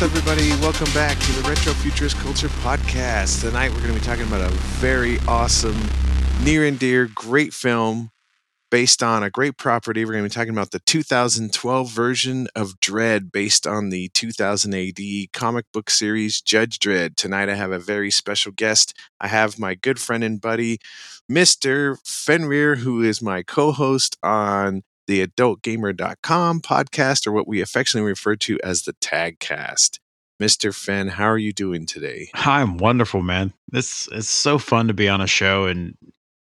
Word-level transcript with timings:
what's 0.00 0.12
up, 0.12 0.16
everybody? 0.16 0.50
Welcome 0.62 0.94
back 0.94 1.18
to 1.18 1.32
the 1.32 1.48
Retro 1.48 1.72
Futurist 1.72 2.16
Culture 2.18 2.46
Podcast. 2.46 3.40
Tonight, 3.40 3.72
we're 3.72 3.80
going 3.80 3.92
to 3.92 3.98
be 3.98 4.06
talking 4.06 4.28
about 4.28 4.48
a 4.48 4.54
very 4.54 5.18
awesome, 5.26 5.76
near 6.44 6.64
and 6.64 6.78
dear, 6.78 7.10
great 7.12 7.52
film 7.52 8.12
based 8.70 9.02
on 9.02 9.24
a 9.24 9.30
great 9.30 9.56
property. 9.56 10.04
We're 10.04 10.12
going 10.12 10.22
to 10.22 10.30
be 10.30 10.32
talking 10.32 10.52
about 10.52 10.70
the 10.70 10.78
2012 10.78 11.90
version 11.90 12.46
of 12.54 12.78
Dredd 12.78 13.32
based 13.32 13.66
on 13.66 13.88
the 13.88 14.08
2000 14.10 14.72
AD 14.72 15.32
comic 15.32 15.64
book 15.72 15.90
series 15.90 16.40
Judge 16.40 16.78
Dredd. 16.78 17.16
Tonight, 17.16 17.48
I 17.48 17.56
have 17.56 17.72
a 17.72 17.80
very 17.80 18.12
special 18.12 18.52
guest. 18.52 18.96
I 19.20 19.26
have 19.26 19.58
my 19.58 19.74
good 19.74 19.98
friend 19.98 20.22
and 20.22 20.40
buddy, 20.40 20.78
Mr. 21.28 21.98
Fenrir, 22.06 22.76
who 22.76 23.02
is 23.02 23.20
my 23.20 23.42
co 23.42 23.72
host 23.72 24.16
on 24.22 24.84
the 25.08 25.26
adultgamer.com 25.26 26.60
podcast, 26.60 27.26
or 27.26 27.32
what 27.32 27.48
we 27.48 27.60
affectionately 27.60 28.08
refer 28.08 28.36
to 28.36 28.60
as 28.62 28.82
the 28.82 28.92
Tagcast. 28.92 29.98
Mr. 30.40 30.72
Fen, 30.72 31.08
how 31.08 31.24
are 31.24 31.38
you 31.38 31.52
doing 31.52 31.84
today? 31.84 32.30
I'm 32.34 32.76
wonderful, 32.76 33.22
man. 33.22 33.52
This 33.66 34.08
it's 34.12 34.30
so 34.30 34.58
fun 34.58 34.86
to 34.86 34.94
be 34.94 35.08
on 35.08 35.20
a 35.20 35.26
show 35.26 35.66
and 35.66 35.96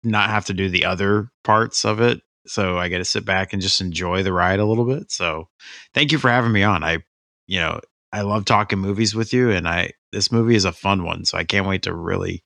not 0.03 0.30
have 0.30 0.45
to 0.45 0.53
do 0.53 0.70
the 0.70 0.86
other 0.86 1.30
parts 1.44 1.84
of 1.84 2.00
it. 2.00 2.22
So 2.48 2.78
I 2.78 2.88
get 2.88 3.00
to 3.00 3.06
sit 3.06 3.26
back 3.26 3.52
and 3.52 3.62
just 3.62 3.81
enjoy 3.81 4.23
the 4.23 4.34
ride 4.34 4.59
a 4.59 4.66
little 4.66 4.86
bit. 4.86 5.12
So 5.12 5.50
thank 5.94 6.12
you 6.12 6.18
for 6.18 6.30
having 6.30 6.53
me 6.53 6.64
on. 6.64 6.84
I, 6.84 7.00
you 7.48 7.59
know, 7.59 7.81
I 8.14 8.22
love 8.22 8.46
talking 8.46 8.80
movies 8.80 9.14
with 9.14 9.34
you, 9.34 9.52
and 9.52 9.68
I 9.68 9.92
this 10.12 10.31
movie 10.31 10.56
is 10.56 10.66
a 10.66 10.72
fun 10.72 11.03
one. 11.03 11.25
So 11.25 11.38
I 11.38 11.44
can't 11.44 11.68
wait 11.68 11.84
to 11.84 11.94
really 11.94 12.44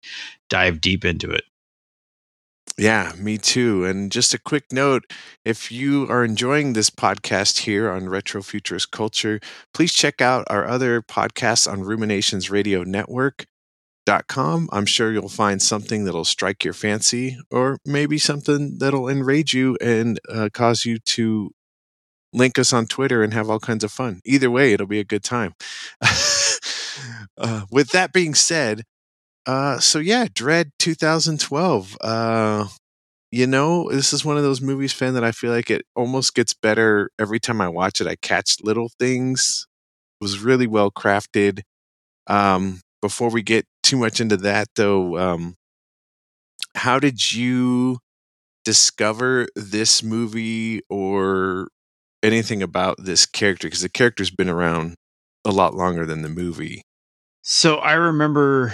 dive 0.50 0.82
deep 0.82 1.06
into 1.06 1.30
it. 1.30 1.44
Yeah, 2.78 3.14
me 3.18 3.38
too. 3.38 3.86
And 3.86 4.12
just 4.12 4.34
a 4.34 4.40
quick 4.40 4.66
note 4.72 5.04
if 5.46 5.72
you 5.72 6.08
are 6.10 6.26
enjoying 6.26 6.74
this 6.74 6.90
podcast 6.90 7.60
here 7.60 7.90
on 7.90 8.10
Retro 8.10 8.42
Futurist 8.42 8.92
Culture, 8.92 9.40
please 9.74 9.94
check 9.94 10.20
out 10.22 10.46
our 10.50 10.68
other 10.68 11.02
podcasts 11.02 11.72
on 11.72 11.82
Ruminations 11.84 12.50
Radio 12.50 12.84
Network. 12.84 13.46
Dot 14.06 14.28
com. 14.28 14.70
I'm 14.72 14.86
sure 14.88 15.14
you'll 15.14 15.30
find 15.30 15.62
something 15.62 16.06
that'll 16.06 16.26
strike 16.26 16.64
your 16.64 16.74
fancy, 16.74 17.38
or 17.52 17.78
maybe 17.86 18.18
something 18.18 18.78
that'll 18.80 19.10
enrage 19.10 19.54
you 19.54 19.78
and 19.82 20.20
uh, 20.30 20.50
cause 20.54 20.86
you 20.86 21.00
to 21.00 21.52
link 22.34 22.60
us 22.60 22.74
on 22.74 22.88
Twitter 22.88 23.24
and 23.24 23.34
have 23.34 23.50
all 23.50 23.60
kinds 23.60 23.84
of 23.84 23.92
fun. 23.92 24.22
Either 24.26 24.52
way, 24.52 24.74
it'll 24.74 24.88
be 24.88 25.00
a 25.00 25.06
good 25.06 25.24
time. 25.24 25.54
uh, 27.38 27.64
with 27.72 27.90
that 27.92 28.14
being 28.14 28.34
said, 28.34 28.84
uh, 29.46 29.80
so 29.80 30.00
yeah, 30.00 30.26
Dredd 30.26 30.72
2012. 30.80 31.98
Uh, 32.02 32.68
you 33.32 33.48
know, 33.48 33.90
this 33.92 34.14
is 34.14 34.24
one 34.24 34.38
of 34.38 34.44
those 34.44 34.62
movies, 34.62 34.94
fan, 34.94 35.14
that 35.16 35.24
I 35.24 35.32
feel 35.32 35.52
like 35.52 35.70
it 35.70 35.84
almost 35.96 36.36
gets 36.36 36.54
better 36.54 37.10
every 37.20 37.40
time 37.40 37.62
I 37.62 37.68
watch 37.68 38.00
it. 38.02 38.08
I 38.08 38.16
catch 38.16 38.58
little 38.62 38.90
things. 39.00 39.68
It 40.22 40.24
was 40.24 40.40
really 40.40 40.68
well 40.68 40.90
crafted. 40.92 41.62
Um, 42.28 42.82
before 43.02 43.30
we 43.30 43.44
get 43.44 43.66
too 43.84 43.98
much 43.98 44.20
into 44.22 44.38
that, 44.38 44.68
though, 44.76 45.18
um, 45.18 45.56
how 46.76 47.00
did 47.00 47.34
you 47.34 48.00
discover 48.64 49.48
this 49.56 50.02
movie 50.02 50.82
or 50.90 51.68
anything 52.24 52.64
about 52.64 52.98
this 53.04 53.26
character? 53.26 53.68
Because 53.68 53.82
the 53.82 53.90
character's 53.90 54.32
been 54.32 54.50
around 54.50 54.96
a 55.46 55.52
lot 55.52 55.76
longer 55.76 56.06
than 56.06 56.22
the 56.22 56.30
movie. 56.30 56.82
So 57.44 57.76
I 57.76 57.94
remember 57.94 58.74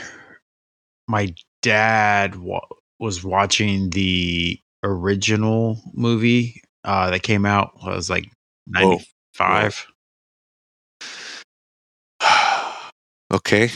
my 1.11 1.33
dad 1.61 2.37
wa- 2.37 2.65
was 2.99 3.23
watching 3.23 3.89
the 3.91 4.59
original 4.83 5.81
movie 5.93 6.61
uh, 6.85 7.11
that 7.11 7.21
came 7.21 7.45
out. 7.45 7.71
I 7.83 7.89
was 7.89 8.09
like 8.09 8.31
ninety 8.67 9.05
five. 9.33 9.85
okay. 13.33 13.69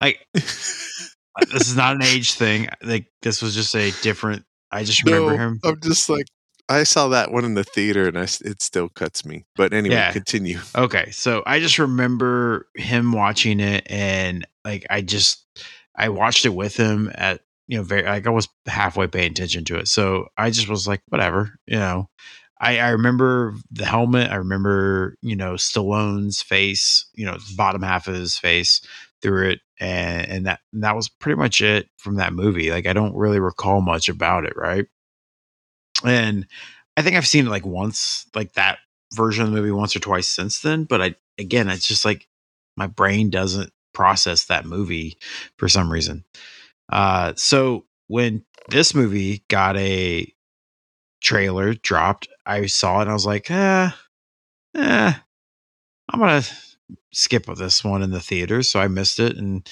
Like 0.00 0.26
this 0.34 1.06
is 1.52 1.76
not 1.76 1.96
an 1.96 2.02
age 2.02 2.34
thing. 2.34 2.68
Like 2.82 3.06
this 3.22 3.40
was 3.40 3.54
just 3.54 3.74
a 3.74 3.92
different. 4.02 4.44
I 4.70 4.82
just 4.84 5.04
remember 5.04 5.32
No, 5.32 5.38
him. 5.38 5.60
I'm 5.64 5.80
just 5.80 6.10
like 6.10 6.26
I 6.68 6.82
saw 6.82 7.08
that 7.08 7.30
one 7.30 7.44
in 7.44 7.54
the 7.54 7.64
theater, 7.64 8.08
and 8.08 8.18
I 8.18 8.24
it 8.24 8.60
still 8.60 8.88
cuts 8.88 9.24
me. 9.24 9.44
But 9.54 9.72
anyway, 9.72 9.94
Yeah. 9.96 10.12
continue. 10.12 10.58
Okay, 10.74 11.10
so 11.12 11.42
I 11.46 11.60
just 11.60 11.78
remember 11.78 12.68
him 12.74 13.12
watching 13.12 13.60
it, 13.60 13.86
and 13.88 14.44
like 14.64 14.84
I 14.90 15.00
just 15.02 15.46
I 15.96 16.08
watched 16.10 16.44
it 16.44 16.50
with 16.50 16.76
him 16.76 17.10
at 17.14 17.40
you 17.68 17.78
know 17.78 17.82
very 17.82 18.02
like 18.04 18.26
I 18.26 18.30
was 18.30 18.48
halfway 18.66 19.06
paying 19.06 19.32
attention 19.32 19.64
to 19.66 19.76
it, 19.76 19.88
so 19.88 20.28
I 20.36 20.50
just 20.50 20.68
was 20.68 20.86
like 20.86 21.02
whatever, 21.08 21.58
you 21.66 21.78
know. 21.78 22.08
I 22.60 22.78
I 22.78 22.90
remember 22.90 23.54
the 23.70 23.84
helmet. 23.86 24.30
I 24.30 24.36
remember 24.36 25.16
you 25.22 25.36
know 25.36 25.54
Stallone's 25.54 26.42
face, 26.42 27.06
you 27.14 27.26
know 27.26 27.38
bottom 27.56 27.82
half 27.82 28.08
of 28.08 28.14
his 28.14 28.38
face 28.38 28.80
through 29.22 29.50
it, 29.50 29.60
and 29.80 30.28
and 30.28 30.46
that 30.46 30.60
and 30.72 30.82
that 30.84 30.96
was 30.96 31.08
pretty 31.08 31.36
much 31.38 31.60
it 31.60 31.88
from 31.98 32.16
that 32.16 32.32
movie. 32.32 32.70
Like 32.70 32.86
I 32.86 32.92
don't 32.92 33.16
really 33.16 33.40
recall 33.40 33.80
much 33.80 34.08
about 34.08 34.44
it, 34.44 34.54
right? 34.56 34.86
And 36.04 36.46
I 36.96 37.02
think 37.02 37.16
I've 37.16 37.26
seen 37.26 37.46
it 37.46 37.50
like 37.50 37.66
once, 37.66 38.26
like 38.34 38.54
that 38.54 38.78
version 39.14 39.44
of 39.44 39.50
the 39.50 39.56
movie 39.56 39.70
once 39.70 39.94
or 39.96 40.00
twice 40.00 40.28
since 40.28 40.60
then. 40.60 40.84
But 40.84 41.02
I 41.02 41.14
again, 41.38 41.68
it's 41.68 41.86
just 41.88 42.04
like 42.04 42.26
my 42.76 42.86
brain 42.86 43.30
doesn't 43.30 43.72
process 43.96 44.44
that 44.44 44.66
movie 44.66 45.16
for 45.56 45.68
some 45.68 45.90
reason. 45.90 46.22
Uh, 46.92 47.32
so 47.34 47.86
when 48.08 48.44
this 48.68 48.94
movie 48.94 49.42
got 49.48 49.74
a 49.78 50.30
trailer 51.22 51.72
dropped, 51.72 52.28
I 52.44 52.66
saw 52.66 52.98
it 52.98 53.02
and 53.02 53.10
I 53.10 53.14
was 53.14 53.24
like, 53.24 53.50
eh, 53.50 53.90
eh, 54.76 55.14
I'm 56.10 56.20
gonna 56.20 56.42
skip 57.10 57.46
this 57.46 57.82
one 57.82 58.02
in 58.02 58.10
the 58.10 58.20
theater, 58.20 58.62
So 58.62 58.80
I 58.80 58.88
missed 58.88 59.18
it. 59.18 59.38
And 59.38 59.66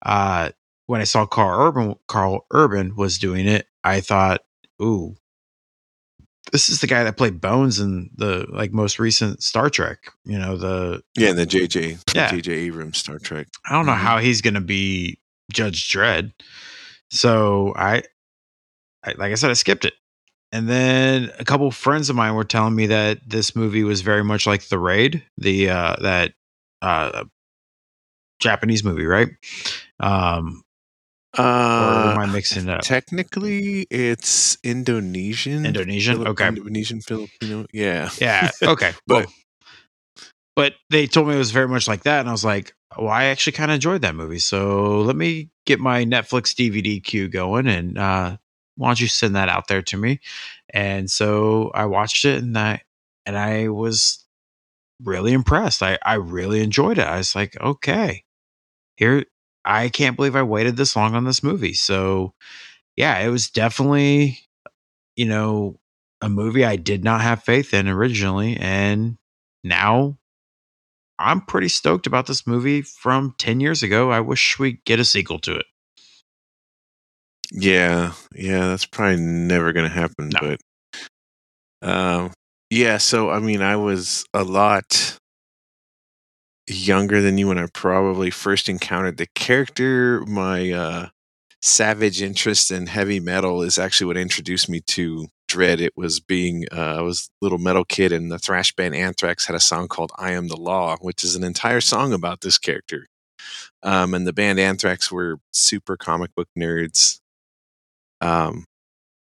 uh, 0.00 0.52
when 0.86 1.02
I 1.02 1.04
saw 1.04 1.26
Karl 1.26 1.68
Urban, 1.68 1.96
Karl 2.08 2.46
Urban 2.50 2.96
was 2.96 3.18
doing 3.18 3.46
it, 3.46 3.68
I 3.84 4.00
thought, 4.00 4.40
ooh, 4.82 5.16
this 6.52 6.68
is 6.68 6.80
the 6.80 6.86
guy 6.86 7.04
that 7.04 7.16
played 7.16 7.40
Bones 7.40 7.78
in 7.80 8.10
the 8.16 8.46
like 8.50 8.72
most 8.72 8.98
recent 8.98 9.42
Star 9.42 9.68
Trek. 9.70 9.98
You 10.24 10.38
know 10.38 10.56
the 10.56 11.02
Yeah, 11.16 11.30
and 11.30 11.38
the 11.38 11.46
JJ, 11.46 11.98
Yeah. 12.14 12.30
JJ 12.30 12.48
Abrams 12.52 12.98
Star 12.98 13.18
Trek. 13.18 13.48
I 13.68 13.72
don't 13.74 13.86
know 13.86 13.92
Mhm. 13.92 13.96
how 13.98 14.18
he's 14.18 14.40
going 14.42 14.54
to 14.54 14.60
be 14.60 15.18
Judge 15.52 15.88
Dredd. 15.90 16.32
So 17.10 17.72
I, 17.76 18.02
I, 19.04 19.12
like 19.16 19.32
I 19.32 19.34
said, 19.34 19.50
I 19.50 19.54
skipped 19.54 19.84
it. 19.84 19.94
And 20.52 20.68
then 20.68 21.30
a 21.38 21.44
couple 21.44 21.70
friends 21.70 22.08
of 22.10 22.16
mine 22.16 22.34
were 22.34 22.44
telling 22.44 22.74
me 22.74 22.86
that 22.86 23.18
this 23.28 23.54
movie 23.56 23.84
was 23.84 24.00
very 24.02 24.22
much 24.24 24.46
like 24.46 24.68
The 24.68 24.78
Raid, 24.78 25.24
the 25.36 25.70
uh, 25.70 25.96
that 26.00 26.32
uh, 26.82 27.24
Japanese 28.40 28.84
movie, 28.84 29.06
right? 29.06 29.28
Um, 30.00 30.62
or 31.38 31.42
am 31.42 32.18
Uh, 32.18 32.22
I 32.22 32.26
mixing 32.26 32.64
it 32.68 32.70
up? 32.70 32.80
technically, 32.82 33.86
it's 33.90 34.56
Indonesian. 34.62 35.66
Indonesian? 35.66 36.14
Philip- 36.16 36.28
Okay. 36.28 36.48
Indonesian 36.48 37.00
Filipino. 37.00 37.66
Yeah. 37.72 38.10
Yeah. 38.20 38.50
Okay. 38.62 38.92
But- 39.06 39.26
well, 39.26 39.32
but 40.54 40.74
they 40.90 41.06
told 41.06 41.28
me 41.28 41.34
it 41.34 41.38
was 41.38 41.50
very 41.50 41.68
much 41.68 41.86
like 41.86 42.04
that, 42.04 42.20
and 42.20 42.28
I 42.28 42.32
was 42.32 42.44
like, 42.44 42.72
"Well, 42.98 43.08
I 43.08 43.24
actually 43.24 43.52
kind 43.52 43.70
of 43.70 43.74
enjoyed 43.76 44.02
that 44.02 44.14
movie. 44.14 44.38
So 44.38 45.00
let 45.02 45.14
me 45.16 45.50
get 45.66 45.80
my 45.80 46.04
Netflix 46.04 46.54
DVD 46.54 47.02
queue 47.02 47.28
going, 47.28 47.66
and 47.66 47.98
uh, 47.98 48.36
why 48.76 48.88
don't 48.88 49.00
you 49.00 49.06
send 49.08 49.36
that 49.36 49.48
out 49.50 49.68
there 49.68 49.82
to 49.82 49.96
me?" 49.98 50.20
And 50.72 51.10
so 51.10 51.70
I 51.74 51.84
watched 51.86 52.24
it, 52.24 52.42
and 52.42 52.56
I 52.56 52.80
and 53.26 53.36
I 53.36 53.68
was 53.68 54.24
really 55.02 55.32
impressed. 55.34 55.82
I 55.82 55.98
I 56.04 56.14
really 56.14 56.62
enjoyed 56.62 56.96
it. 56.98 57.06
I 57.06 57.18
was 57.18 57.34
like, 57.34 57.60
"Okay, 57.60 58.24
here." 58.96 59.24
I 59.66 59.88
can't 59.88 60.16
believe 60.16 60.36
I 60.36 60.42
waited 60.42 60.76
this 60.76 60.94
long 60.96 61.14
on 61.14 61.24
this 61.24 61.42
movie. 61.42 61.74
So, 61.74 62.32
yeah, 62.96 63.18
it 63.18 63.28
was 63.28 63.50
definitely, 63.50 64.38
you 65.16 65.26
know, 65.26 65.76
a 66.20 66.28
movie 66.28 66.64
I 66.64 66.76
did 66.76 67.04
not 67.04 67.20
have 67.20 67.42
faith 67.42 67.74
in 67.74 67.88
originally. 67.88 68.56
And 68.56 69.18
now 69.64 70.16
I'm 71.18 71.40
pretty 71.40 71.68
stoked 71.68 72.06
about 72.06 72.26
this 72.26 72.46
movie 72.46 72.82
from 72.82 73.34
10 73.38 73.60
years 73.60 73.82
ago. 73.82 74.10
I 74.10 74.20
wish 74.20 74.58
we 74.58 74.80
get 74.84 75.00
a 75.00 75.04
sequel 75.04 75.38
to 75.40 75.56
it. 75.56 75.66
Yeah, 77.52 78.12
yeah, 78.34 78.68
that's 78.68 78.86
probably 78.86 79.20
never 79.20 79.72
going 79.72 79.88
to 79.88 79.94
happen. 79.94 80.30
No. 80.30 80.56
But, 81.80 81.88
um, 81.88 82.32
yeah. 82.70 82.98
So 82.98 83.30
I 83.30 83.38
mean, 83.38 83.62
I 83.62 83.76
was 83.76 84.24
a 84.34 84.42
lot 84.42 85.18
younger 86.68 87.20
than 87.22 87.38
you 87.38 87.48
when 87.48 87.58
I 87.58 87.66
probably 87.72 88.30
first 88.30 88.68
encountered 88.68 89.16
the 89.16 89.26
character. 89.34 90.24
My 90.26 90.70
uh, 90.72 91.08
savage 91.62 92.22
interest 92.22 92.70
in 92.70 92.86
heavy 92.86 93.20
metal 93.20 93.62
is 93.62 93.78
actually 93.78 94.08
what 94.08 94.16
introduced 94.16 94.68
me 94.68 94.80
to 94.88 95.28
Dredd. 95.48 95.80
It 95.80 95.96
was 95.96 96.20
being 96.20 96.66
uh, 96.72 96.96
I 96.98 97.02
was 97.02 97.30
a 97.40 97.44
little 97.44 97.58
metal 97.58 97.84
kid, 97.84 98.12
and 98.12 98.30
the 98.30 98.38
thrash 98.38 98.74
band 98.74 98.94
Anthrax 98.94 99.46
had 99.46 99.56
a 99.56 99.60
song 99.60 99.88
called 99.88 100.12
"I 100.18 100.32
Am 100.32 100.48
the 100.48 100.56
Law," 100.56 100.96
which 101.00 101.24
is 101.24 101.36
an 101.36 101.44
entire 101.44 101.80
song 101.80 102.12
about 102.12 102.40
this 102.40 102.58
character. 102.58 103.06
Um, 103.82 104.14
and 104.14 104.26
the 104.26 104.32
band 104.32 104.58
Anthrax 104.58 105.12
were 105.12 105.38
super 105.52 105.96
comic 105.96 106.34
book 106.34 106.48
nerds. 106.58 107.20
Um, 108.20 108.64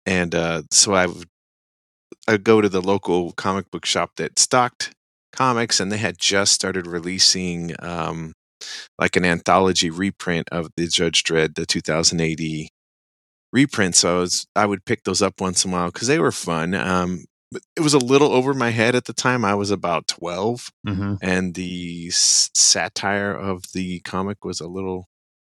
and 0.05 0.33
uh, 0.35 0.63
so 0.71 0.93
I 0.93 1.07
would 1.07 1.27
I'd 2.27 2.43
go 2.43 2.61
to 2.61 2.69
the 2.69 2.81
local 2.81 3.33
comic 3.33 3.69
book 3.71 3.85
shop 3.85 4.11
that 4.17 4.39
stocked 4.39 4.94
comics, 5.35 5.79
and 5.79 5.91
they 5.91 5.97
had 5.97 6.17
just 6.17 6.53
started 6.53 6.87
releasing 6.87 7.73
um, 7.79 8.33
like 8.99 9.15
an 9.15 9.25
anthology 9.25 9.89
reprint 9.89 10.47
of 10.51 10.69
the 10.77 10.87
Judge 10.87 11.23
Dredd, 11.23 11.55
the 11.55 11.65
2080 11.65 12.69
reprint. 13.53 13.95
So 13.95 14.17
I 14.17 14.19
was 14.19 14.45
I 14.55 14.65
would 14.65 14.85
pick 14.85 15.03
those 15.03 15.21
up 15.21 15.39
once 15.41 15.65
in 15.65 15.71
a 15.71 15.73
while 15.73 15.91
because 15.91 16.07
they 16.07 16.19
were 16.19 16.31
fun. 16.31 16.73
Um, 16.73 17.25
but 17.51 17.61
it 17.77 17.81
was 17.81 17.93
a 17.93 17.99
little 17.99 18.31
over 18.31 18.53
my 18.53 18.71
head 18.71 18.95
at 18.95 19.05
the 19.05 19.13
time. 19.13 19.45
I 19.45 19.53
was 19.55 19.71
about 19.71 20.07
12, 20.07 20.71
Mhm. 20.87 21.17
and 21.21 21.53
the 21.55 22.07
s- 22.09 22.49
satire 22.53 23.31
of 23.33 23.63
the 23.73 23.99
comic 24.01 24.43
was 24.43 24.59
a 24.59 24.67
little 24.67 25.07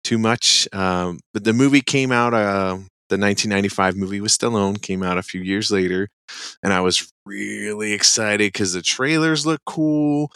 too 0.03 0.17
much. 0.17 0.67
Um, 0.73 1.19
but 1.33 1.43
the 1.43 1.53
movie 1.53 1.81
came 1.81 2.11
out. 2.11 2.33
Uh, 2.33 2.79
the 3.11 3.17
1995 3.17 3.95
movie 3.97 4.21
with 4.21 4.31
Stallone 4.31 4.81
came 4.81 5.03
out 5.03 5.17
a 5.19 5.23
few 5.23 5.41
years 5.41 5.69
later, 5.69 6.07
and 6.63 6.73
I 6.73 6.81
was 6.81 7.11
really 7.25 7.93
excited 7.93 8.51
because 8.53 8.73
the 8.73 8.81
trailers 8.81 9.45
look 9.45 9.61
cool. 9.65 10.31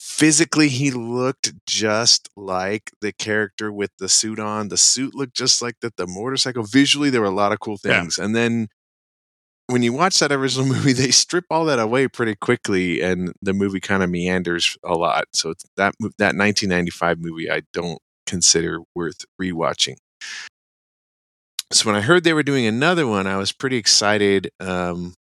Physically, 0.00 0.68
he 0.68 0.90
looked 0.90 1.52
just 1.66 2.28
like 2.36 2.90
the 3.00 3.12
character 3.12 3.72
with 3.72 3.90
the 3.98 4.08
suit 4.08 4.38
on. 4.40 4.68
The 4.68 4.76
suit 4.76 5.14
looked 5.14 5.34
just 5.34 5.62
like 5.62 5.76
that. 5.80 5.96
The 5.96 6.06
motorcycle. 6.06 6.64
Visually, 6.64 7.10
there 7.10 7.20
were 7.20 7.26
a 7.26 7.30
lot 7.30 7.52
of 7.52 7.60
cool 7.60 7.78
Yeah. 7.84 8.00
things. 8.00 8.18
And 8.18 8.34
then 8.34 8.68
when 9.68 9.82
you 9.82 9.92
watch 9.92 10.18
that 10.20 10.32
original 10.32 10.66
movie, 10.74 10.92
they 10.92 11.10
strip 11.10 11.44
all 11.50 11.64
that 11.66 11.78
away 11.78 12.08
pretty 12.08 12.34
quickly, 12.34 13.00
and 13.00 13.32
the 13.42 13.52
movie 13.52 13.80
kind 13.80 14.02
of 14.02 14.10
meanders 14.10 14.76
a 14.84 14.94
lot. 14.94 15.24
So 15.34 15.50
it's 15.50 15.64
that 15.76 15.94
that 16.18 16.34
1995 16.36 17.18
movie, 17.20 17.50
I 17.50 17.62
don't 17.72 17.98
consider 18.26 18.80
worth 18.94 19.24
rewatching. 19.40 19.96
So 21.72 21.86
when 21.86 21.96
I 21.96 22.00
heard 22.00 22.24
they 22.24 22.32
were 22.32 22.42
doing 22.42 22.66
another 22.66 23.06
one, 23.06 23.26
I 23.26 23.36
was 23.36 23.52
pretty 23.52 23.76
excited, 23.76 24.50
um, 24.60 25.14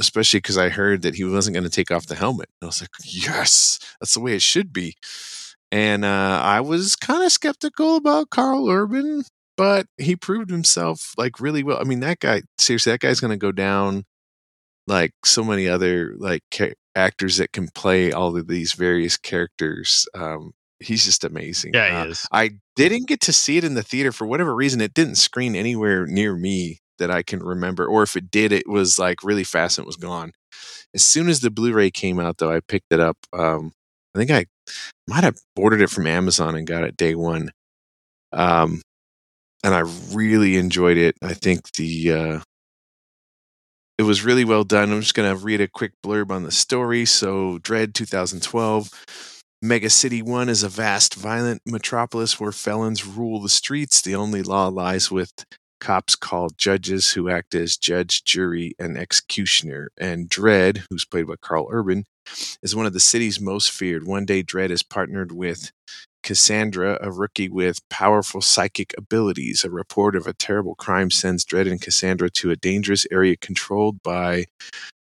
especially 0.00 0.38
because 0.38 0.58
I 0.58 0.68
heard 0.68 1.02
that 1.02 1.16
he 1.16 1.24
wasn't 1.24 1.54
going 1.54 1.64
to 1.64 1.70
take 1.70 1.90
off 1.90 2.06
the 2.06 2.14
helmet. 2.14 2.48
I 2.62 2.66
was 2.66 2.80
like, 2.80 2.90
yes, 3.04 3.78
that's 4.00 4.14
the 4.14 4.20
way 4.20 4.34
it 4.34 4.42
should 4.42 4.72
be. 4.72 4.94
And 5.72 6.04
uh, 6.04 6.40
I 6.42 6.60
was 6.60 6.96
kind 6.96 7.24
of 7.24 7.32
skeptical 7.32 7.96
about 7.96 8.30
Karl 8.30 8.68
Urban, 8.70 9.24
but 9.56 9.86
he 9.98 10.16
proved 10.16 10.50
himself 10.50 11.12
like 11.18 11.40
really 11.40 11.62
well. 11.62 11.78
I 11.80 11.84
mean, 11.84 12.00
that 12.00 12.20
guy, 12.20 12.42
seriously, 12.58 12.92
that 12.92 13.00
guy's 13.00 13.20
going 13.20 13.32
to 13.32 13.36
go 13.36 13.52
down 13.52 14.04
like 14.86 15.12
so 15.24 15.44
many 15.44 15.68
other 15.68 16.14
like 16.18 16.42
ca- 16.52 16.74
actors 16.94 17.38
that 17.38 17.52
can 17.52 17.68
play 17.74 18.12
all 18.12 18.36
of 18.36 18.48
these 18.48 18.72
various 18.74 19.16
characters. 19.16 20.06
Um, 20.14 20.52
he's 20.80 21.04
just 21.04 21.24
amazing. 21.24 21.72
Yeah, 21.74 22.00
Uh, 22.00 22.04
he 22.04 22.10
is. 22.10 22.26
I 22.32 22.50
didn't 22.76 23.08
get 23.08 23.20
to 23.22 23.32
see 23.32 23.56
it 23.56 23.64
in 23.64 23.74
the 23.74 23.82
theater 23.82 24.12
for 24.12 24.26
whatever 24.26 24.54
reason. 24.54 24.80
It 24.80 24.94
didn't 24.94 25.16
screen 25.16 25.54
anywhere 25.56 26.06
near 26.06 26.34
me 26.36 26.78
that 26.98 27.10
I 27.10 27.22
can 27.22 27.40
remember, 27.40 27.86
or 27.86 28.02
if 28.02 28.16
it 28.16 28.30
did, 28.30 28.52
it 28.52 28.68
was 28.68 28.98
like 28.98 29.22
really 29.22 29.44
fast 29.44 29.78
and 29.78 29.84
it 29.84 29.86
was 29.86 29.96
gone. 29.96 30.32
As 30.94 31.02
soon 31.02 31.28
as 31.28 31.40
the 31.40 31.50
Blu-ray 31.50 31.90
came 31.90 32.18
out, 32.18 32.38
though, 32.38 32.52
I 32.52 32.60
picked 32.60 32.92
it 32.92 33.00
up. 33.00 33.16
Um, 33.32 33.72
I 34.14 34.18
think 34.18 34.30
I 34.30 34.46
might 35.06 35.24
have 35.24 35.36
ordered 35.56 35.80
it 35.80 35.90
from 35.90 36.06
Amazon 36.06 36.56
and 36.56 36.66
got 36.66 36.84
it 36.84 36.96
day 36.96 37.14
one. 37.14 37.50
Um, 38.32 38.82
and 39.64 39.74
I 39.74 39.80
really 40.12 40.56
enjoyed 40.56 40.96
it. 40.96 41.16
I 41.22 41.34
think 41.34 41.72
the 41.72 42.12
uh, 42.12 42.40
it 43.98 44.02
was 44.04 44.24
really 44.24 44.44
well 44.44 44.64
done. 44.64 44.92
I'm 44.92 45.00
just 45.00 45.14
going 45.14 45.28
to 45.36 45.44
read 45.44 45.60
a 45.60 45.68
quick 45.68 45.92
blurb 46.04 46.30
on 46.30 46.44
the 46.44 46.52
story. 46.52 47.04
So, 47.04 47.58
Dredd 47.58 47.94
2012. 47.94 49.37
Mega 49.60 49.90
City 49.90 50.22
1 50.22 50.48
is 50.48 50.62
a 50.62 50.68
vast, 50.68 51.14
violent 51.14 51.62
metropolis 51.66 52.38
where 52.38 52.52
felons 52.52 53.04
rule 53.04 53.40
the 53.40 53.48
streets. 53.48 54.00
The 54.00 54.14
only 54.14 54.40
law 54.40 54.68
lies 54.68 55.10
with 55.10 55.32
cops 55.80 56.14
called 56.14 56.56
judges 56.56 57.12
who 57.12 57.28
act 57.28 57.56
as 57.56 57.76
judge, 57.76 58.22
jury, 58.22 58.76
and 58.78 58.96
executioner. 58.96 59.90
And 59.96 60.28
Dredd, 60.28 60.84
who's 60.88 61.04
played 61.04 61.26
by 61.26 61.34
Karl 61.40 61.66
Urban, 61.72 62.04
is 62.62 62.76
one 62.76 62.86
of 62.86 62.92
the 62.92 63.00
city's 63.00 63.40
most 63.40 63.72
feared. 63.72 64.06
One 64.06 64.24
day, 64.24 64.44
Dredd 64.44 64.70
is 64.70 64.84
partnered 64.84 65.32
with 65.32 65.72
Cassandra, 66.22 66.96
a 67.00 67.10
rookie 67.10 67.48
with 67.48 67.80
powerful 67.88 68.40
psychic 68.40 68.94
abilities. 68.96 69.64
A 69.64 69.70
report 69.70 70.14
of 70.14 70.28
a 70.28 70.34
terrible 70.34 70.76
crime 70.76 71.10
sends 71.10 71.44
Dredd 71.44 71.68
and 71.68 71.80
Cassandra 71.80 72.30
to 72.30 72.52
a 72.52 72.56
dangerous 72.56 73.08
area 73.10 73.36
controlled 73.36 74.04
by 74.04 74.44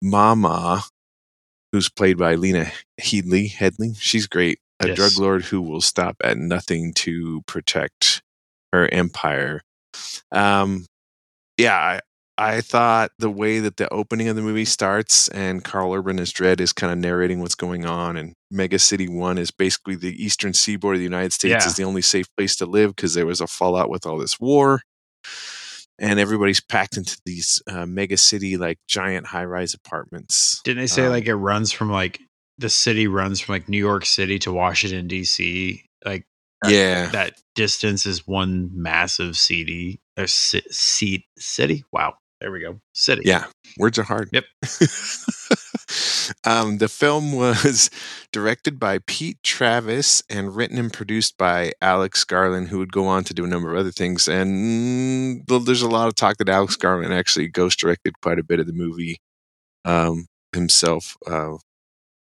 Mama, 0.02 0.86
who's 1.72 1.90
played 1.90 2.18
by 2.18 2.36
Lena 2.36 2.72
Headley. 3.00 3.48
Headley, 3.48 3.94
she's 4.00 4.28
great. 4.28 4.60
A 4.80 4.88
Yes. 4.88 4.96
drug 4.96 5.12
lord 5.18 5.44
who 5.46 5.62
will 5.62 5.82
stop 5.82 6.16
at 6.24 6.38
nothing 6.38 6.94
to 6.94 7.42
protect 7.48 8.22
her 8.72 8.88
empire. 8.94 9.62
Um, 10.32 10.86
yeah, 11.58 11.76
I, 11.76 12.00
I 12.38 12.62
thought 12.62 13.12
the 13.20 13.30
way 13.30 13.60
that 13.60 13.76
the 13.76 13.92
opening 13.94 14.30
of 14.30 14.38
the 14.38 14.42
movie 14.42 14.64
starts 14.64 15.28
and 15.30 15.62
Karl 15.66 15.94
Urban 15.94 16.18
as 16.20 16.32
Dredd 16.32 16.62
is 16.62 16.72
kind 16.72 16.94
of 16.94 16.98
narrating 16.98 17.42
what's 17.42 17.56
going 17.56 17.86
on, 17.86 18.16
and 18.16 18.34
Mega 18.50 18.80
City 18.80 19.10
One 19.10 19.38
is 19.38 19.52
basically 19.52 19.96
the 19.96 20.24
eastern 20.24 20.54
seaboard 20.54 20.96
of 20.96 21.00
the 21.00 21.04
United 21.04 21.34
States 21.34 21.66
Yeah. 21.66 21.68
is 21.68 21.76
the 21.76 21.84
only 21.84 22.02
safe 22.02 22.28
place 22.38 22.56
to 22.58 22.66
live 22.66 22.96
because 22.96 23.14
there 23.16 23.26
was 23.26 23.42
a 23.42 23.48
fallout 23.48 23.90
with 23.90 24.06
all 24.06 24.18
this 24.18 24.40
war, 24.40 24.82
and 26.00 26.20
everybody's 26.20 26.60
packed 26.62 26.98
into 26.98 27.18
these 27.26 27.62
uh, 27.68 27.86
mega 27.86 28.18
city 28.18 28.58
like 28.58 28.78
giant 28.88 29.28
high 29.28 29.46
rise 29.46 29.74
apartments. 29.74 30.62
Didn't 30.64 30.82
they 30.82 30.88
say 30.88 31.06
Um, 31.06 31.12
like 31.12 31.26
it 31.28 31.36
runs 31.36 31.72
from 31.72 31.92
like 31.92 32.20
the 32.58 32.70
city 32.70 33.08
runs 33.08 33.40
from 33.40 33.54
like 33.54 33.70
New 33.70 33.78
York 33.78 34.06
City 34.06 34.40
to 34.40 34.52
Washington 34.52 35.08
D.C. 35.08 35.84
Like 36.06 36.26
that- 36.64 36.72
Yeah. 36.72 37.10
that 37.12 37.34
distance 37.56 38.06
is 38.06 38.28
one 38.28 38.70
massive 38.74 39.38
city 39.38 40.02
or 40.18 40.28
ci- 40.28 40.64
seat 40.72 41.24
city. 41.38 41.84
Wow, 41.92 42.16
there 42.42 42.52
we 42.52 42.62
go, 42.62 42.80
city. 42.94 43.24
Yeah, 43.26 43.46
words 43.78 44.00
are 44.00 44.04
hard. 44.04 44.30
Yep. 44.32 44.46
um, 46.46 46.78
the 46.78 46.88
film 46.90 47.34
was 47.34 47.90
directed 48.32 48.80
by 48.80 49.00
Pete 49.06 49.42
Travis 49.44 50.24
and 50.30 50.56
written 50.56 50.78
and 50.78 50.92
produced 50.92 51.38
by 51.38 51.74
Alex 51.82 52.24
Garland, 52.24 52.70
who 52.70 52.78
would 52.80 52.94
go 52.94 53.08
on 53.08 53.24
to 53.26 53.34
do 53.34 53.46
a 53.46 53.48
number 53.48 53.74
of 53.74 53.80
other 53.80 53.92
things. 53.92 54.28
And 54.28 55.46
mm, 55.48 55.66
there's 55.66 55.82
a 55.82 55.90
lot 55.90 56.08
of 56.08 56.16
talk 56.16 56.38
that 56.38 56.50
Alex 56.50 56.76
Garland 56.76 57.14
actually 57.14 57.48
ghost 57.48 57.80
directed 57.80 58.22
quite 58.22 58.40
a 58.40 58.44
bit 58.44 58.60
of 58.60 58.68
the 58.68 58.74
movie 58.74 59.18
um, 59.86 60.28
himself. 60.54 61.18
Uh, 61.28 61.58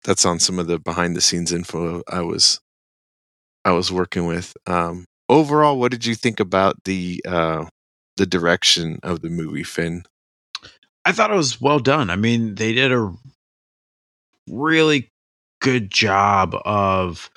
that's 0.03 0.25
on 0.25 0.39
some 0.39 0.59
of 0.59 0.67
the 0.67 0.79
behind 0.79 1.15
the 1.15 1.21
scenes 1.21 1.51
info 1.51 2.01
I 2.07 2.21
was 2.21 2.59
I 3.65 3.71
was 3.71 3.91
working 3.91 4.25
with. 4.25 4.53
Um, 4.65 5.05
overall, 5.27 5.79
what 5.79 5.91
did 5.91 6.05
you 6.05 6.15
think 6.15 6.39
about 6.39 6.83
the 6.85 7.21
uh, 7.27 7.65
the 8.17 8.25
direction 8.25 8.99
of 9.03 9.21
the 9.21 9.29
movie, 9.29 9.63
Finn? 9.63 10.03
I 11.05 11.11
thought 11.11 11.31
it 11.31 11.35
was 11.35 11.59
well 11.59 11.79
done. 11.79 12.09
I 12.09 12.15
mean, 12.15 12.55
they 12.55 12.73
did 12.73 12.91
a 12.91 13.13
really 14.47 15.11
good 15.61 15.91
job 15.91 16.55
of 16.65 17.29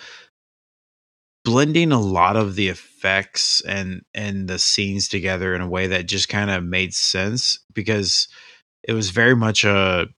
blending 1.45 1.91
a 1.91 2.01
lot 2.01 2.37
of 2.37 2.55
the 2.55 2.69
effects 2.69 3.61
and 3.63 4.03
and 4.15 4.49
the 4.49 4.59
scenes 4.59 5.09
together 5.09 5.55
in 5.55 5.61
a 5.61 5.69
way 5.69 5.89
that 5.89 6.07
just 6.07 6.29
kind 6.29 6.51
of 6.51 6.63
made 6.63 6.95
sense 6.95 7.59
because 7.73 8.29
it 8.85 8.93
was 8.93 9.11
very 9.11 9.37
much 9.37 9.65
a 9.65 10.09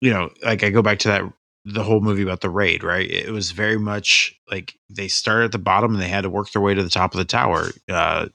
you 0.00 0.10
know, 0.10 0.30
like 0.44 0.62
I 0.62 0.70
go 0.70 0.82
back 0.82 0.98
to 1.00 1.08
that 1.08 1.22
the 1.64 1.82
whole 1.82 2.00
movie 2.00 2.22
about 2.22 2.40
the 2.40 2.48
raid, 2.50 2.82
right? 2.82 3.10
It 3.10 3.30
was 3.30 3.50
very 3.50 3.78
much 3.78 4.34
like 4.50 4.74
they 4.88 5.08
started 5.08 5.46
at 5.46 5.52
the 5.52 5.58
bottom 5.58 5.92
and 5.92 6.02
they 6.02 6.08
had 6.08 6.22
to 6.22 6.30
work 6.30 6.50
their 6.52 6.62
way 6.62 6.72
to 6.74 6.82
the 6.82 6.88
top 6.88 7.12
of 7.12 7.18
the 7.18 7.24
tower. 7.24 7.68
Uh 7.88 8.28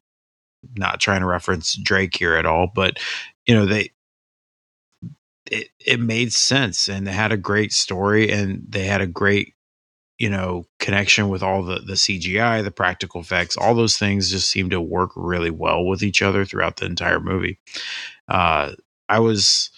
not 0.76 1.00
trying 1.00 1.22
to 1.22 1.28
reference 1.28 1.76
Drake 1.76 2.16
here 2.16 2.36
at 2.36 2.46
all, 2.46 2.70
but 2.74 2.98
you 3.46 3.54
know, 3.54 3.66
they 3.66 3.92
it 5.52 5.70
it 5.80 6.00
made 6.00 6.34
sense 6.34 6.88
and 6.88 7.06
they 7.06 7.12
had 7.12 7.32
a 7.32 7.38
great 7.38 7.74
story 7.74 8.32
and 8.32 8.64
they 8.68 8.86
had 8.86 9.02
a 9.02 9.08
great 9.08 9.54
you 10.18 10.30
know 10.30 10.66
connection 10.80 11.30
with 11.30 11.44
all 11.44 11.64
the 11.64 11.80
the 11.80 11.94
CGI, 11.94 12.64
the 12.64 12.72
practical 12.72 13.22
effects, 13.22 13.58
all 13.58 13.76
those 13.76 13.98
things 13.98 14.32
just 14.32 14.50
seemed 14.50 14.72
to 14.72 14.82
work 14.82 15.12
really 15.16 15.52
well 15.52 15.86
with 15.86 16.04
each 16.04 16.22
other 16.22 16.46
throughout 16.46 16.78
the 16.78 16.86
entire 16.86 17.20
movie. 17.20 17.60
Uh 18.28 18.74
I 19.10 19.20
was 19.20 19.70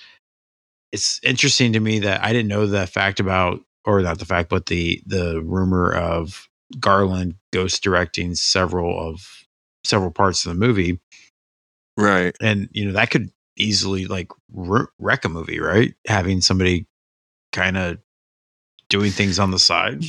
it's 0.91 1.19
interesting 1.23 1.73
to 1.73 1.79
me 1.79 1.99
that 1.99 2.23
I 2.23 2.31
didn't 2.31 2.47
know 2.47 2.67
the 2.67 2.87
fact 2.87 3.19
about 3.19 3.59
or 3.85 4.01
not 4.01 4.19
the 4.19 4.25
fact 4.25 4.49
but 4.49 4.67
the 4.67 5.01
the 5.05 5.41
rumor 5.41 5.91
of 5.91 6.47
Garland 6.79 7.35
ghost 7.51 7.83
directing 7.83 8.35
several 8.35 9.09
of 9.09 9.44
several 9.85 10.11
parts 10.11 10.45
of 10.45 10.49
the 10.53 10.59
movie 10.59 10.99
Right. 11.97 12.35
and 12.41 12.67
you 12.71 12.85
know 12.85 12.91
that 12.93 13.11
could 13.11 13.31
easily 13.57 14.05
like 14.05 14.31
wreck 14.51 15.23
a 15.25 15.29
movie 15.29 15.59
right 15.59 15.93
having 16.07 16.41
somebody 16.41 16.85
kind 17.53 17.77
of 17.77 17.99
doing 18.89 19.11
things 19.11 19.39
on 19.39 19.51
the 19.51 19.59
side 19.59 20.03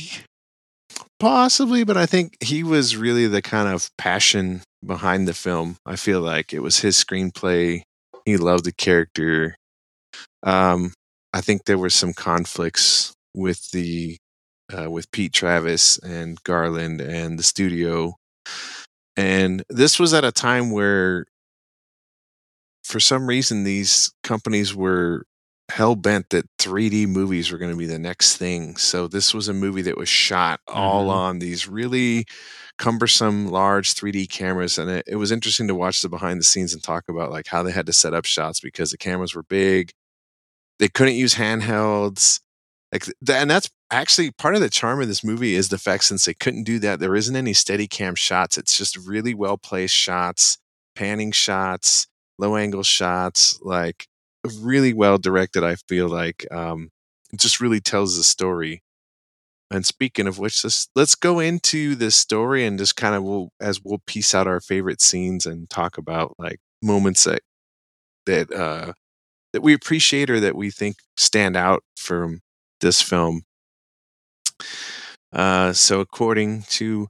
Possibly, 1.19 1.83
but 1.83 1.97
I 1.97 2.05
think 2.05 2.37
he 2.43 2.63
was 2.63 2.95
really 2.95 3.25
the 3.27 3.41
kind 3.41 3.67
of 3.67 3.89
passion 3.97 4.61
behind 4.85 5.27
the 5.27 5.33
film. 5.33 5.77
I 5.85 5.95
feel 5.95 6.21
like 6.21 6.53
it 6.53 6.59
was 6.59 6.79
his 6.79 6.95
screenplay. 7.03 7.81
He 8.25 8.37
loved 8.37 8.65
the 8.65 8.71
character. 8.71 9.55
Um, 10.43 10.93
I 11.33 11.41
think 11.41 11.65
there 11.65 11.77
were 11.77 11.89
some 11.89 12.13
conflicts 12.13 13.13
with 13.33 13.71
the 13.71 14.17
uh, 14.71 14.91
with 14.91 15.09
Pete 15.11 15.33
Travis 15.33 15.97
and 15.99 16.41
Garland 16.43 17.01
and 17.01 17.39
the 17.39 17.43
studio, 17.43 18.15
and 19.17 19.63
this 19.69 19.99
was 19.99 20.13
at 20.13 20.25
a 20.25 20.31
time 20.31 20.71
where, 20.71 21.25
for 22.83 22.99
some 22.99 23.27
reason, 23.27 23.63
these 23.63 24.11
companies 24.23 24.73
were 24.73 25.25
hell 25.69 25.95
bent 25.95 26.29
that 26.29 26.45
3D 26.57 27.05
movies 27.05 27.51
were 27.51 27.57
going 27.57 27.71
to 27.71 27.77
be 27.77 27.85
the 27.85 27.99
next 27.99 28.37
thing. 28.37 28.77
So 28.77 29.07
this 29.07 29.33
was 29.33 29.49
a 29.49 29.53
movie 29.53 29.81
that 29.81 29.97
was 29.97 30.07
shot 30.07 30.61
all 30.67 31.07
Mhm. 31.07 31.13
on 31.13 31.39
these 31.39 31.67
really 31.67 32.25
cumbersome 32.77 33.47
large 33.49 33.93
3D 33.93 34.27
cameras 34.27 34.77
and 34.77 34.89
it, 34.89 35.03
it 35.07 35.15
was 35.17 35.31
interesting 35.31 35.67
to 35.67 35.75
watch 35.75 36.01
the 36.01 36.09
behind 36.09 36.39
the 36.39 36.43
scenes 36.45 36.73
and 36.73 36.83
talk 36.83 37.05
about 37.09 37.31
like 37.31 37.47
how 37.47 37.63
they 37.63 37.71
had 37.71 37.87
to 37.87 37.93
set 37.93 38.13
up 38.13 38.23
shots 38.25 38.59
because 38.61 38.91
the 38.91 38.97
cameras 38.97 39.35
were 39.35 39.43
big. 39.43 39.91
They 40.79 40.89
couldn't 40.89 41.15
use 41.15 41.35
handhelds. 41.35 42.41
Like 42.91 43.05
and 43.29 43.49
that's 43.49 43.69
actually 43.91 44.31
part 44.31 44.55
of 44.55 44.61
the 44.61 44.69
charm 44.69 45.01
of 45.01 45.07
this 45.07 45.23
movie 45.23 45.55
is 45.55 45.69
the 45.69 45.77
fact 45.77 46.05
since 46.05 46.25
they 46.25 46.33
couldn't 46.33 46.63
do 46.63 46.79
that 46.79 46.99
there 46.99 47.15
isn't 47.15 47.35
any 47.35 47.53
steady 47.53 47.87
cam 47.87 48.15
shots. 48.15 48.57
It's 48.57 48.77
just 48.77 48.97
really 48.97 49.33
well 49.33 49.57
placed 49.57 49.95
shots, 49.95 50.57
panning 50.95 51.31
shots, 51.31 52.07
low 52.39 52.55
angle 52.55 52.83
shots, 52.83 53.59
like 53.61 54.07
really 54.61 54.93
well 54.93 55.17
directed 55.17 55.61
i 55.63 55.75
feel 55.89 56.07
like 56.07 56.45
um 56.51 56.89
it 57.33 57.39
just 57.39 57.59
really 57.59 57.81
tells 57.81 58.15
the 58.15 58.23
story 58.23 58.81
and 59.71 59.85
speaking 59.85 60.27
of 60.27 60.39
which 60.39 60.63
let's 60.63 60.89
let's 60.95 61.15
go 61.15 61.39
into 61.39 61.95
this 61.95 62.15
story 62.15 62.65
and 62.65 62.79
just 62.79 62.95
kind 62.95 63.15
of 63.15 63.23
we'll 63.23 63.49
as 63.59 63.81
we'll 63.83 64.01
piece 64.07 64.33
out 64.33 64.47
our 64.47 64.61
favorite 64.61 65.01
scenes 65.01 65.45
and 65.45 65.69
talk 65.69 65.97
about 65.97 66.33
like 66.39 66.59
moments 66.81 67.25
that 67.25 67.41
that 68.25 68.51
uh 68.53 68.93
that 69.53 69.61
we 69.61 69.73
appreciate 69.73 70.29
or 70.29 70.39
that 70.39 70.55
we 70.55 70.71
think 70.71 70.97
stand 71.17 71.57
out 71.57 71.83
from 71.97 72.41
this 72.81 73.01
film 73.01 73.41
uh 75.33 75.73
so 75.73 75.99
according 75.99 76.63
to 76.63 77.07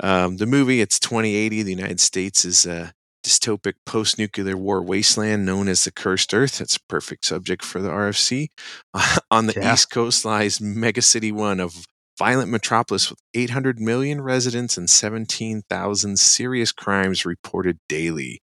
um, 0.00 0.36
the 0.36 0.46
movie 0.46 0.80
it's 0.80 0.98
2080 0.98 1.62
the 1.62 1.70
united 1.70 2.00
states 2.00 2.44
is 2.44 2.66
a 2.66 2.92
dystopic 3.24 3.74
post 3.84 4.18
nuclear 4.18 4.56
war 4.56 4.82
wasteland 4.82 5.44
known 5.44 5.66
as 5.66 5.82
the 5.82 5.90
Cursed 5.90 6.32
Earth. 6.32 6.60
It's 6.60 6.76
a 6.76 6.80
perfect 6.88 7.24
subject 7.24 7.64
for 7.64 7.80
the 7.82 7.88
RFC. 7.88 8.48
On 9.32 9.46
the 9.48 9.54
Yeah. 9.56 9.74
East 9.74 9.90
Coast 9.90 10.24
lies 10.24 10.60
Megacity 10.60 11.32
One, 11.32 11.58
a 11.58 11.68
violent 12.16 12.52
metropolis 12.52 13.10
with 13.10 13.18
800 13.34 13.80
million 13.80 14.20
residents 14.20 14.76
and 14.76 14.88
17,000 14.88 16.18
serious 16.20 16.70
crimes 16.70 17.26
reported 17.26 17.78
daily. 17.88 18.40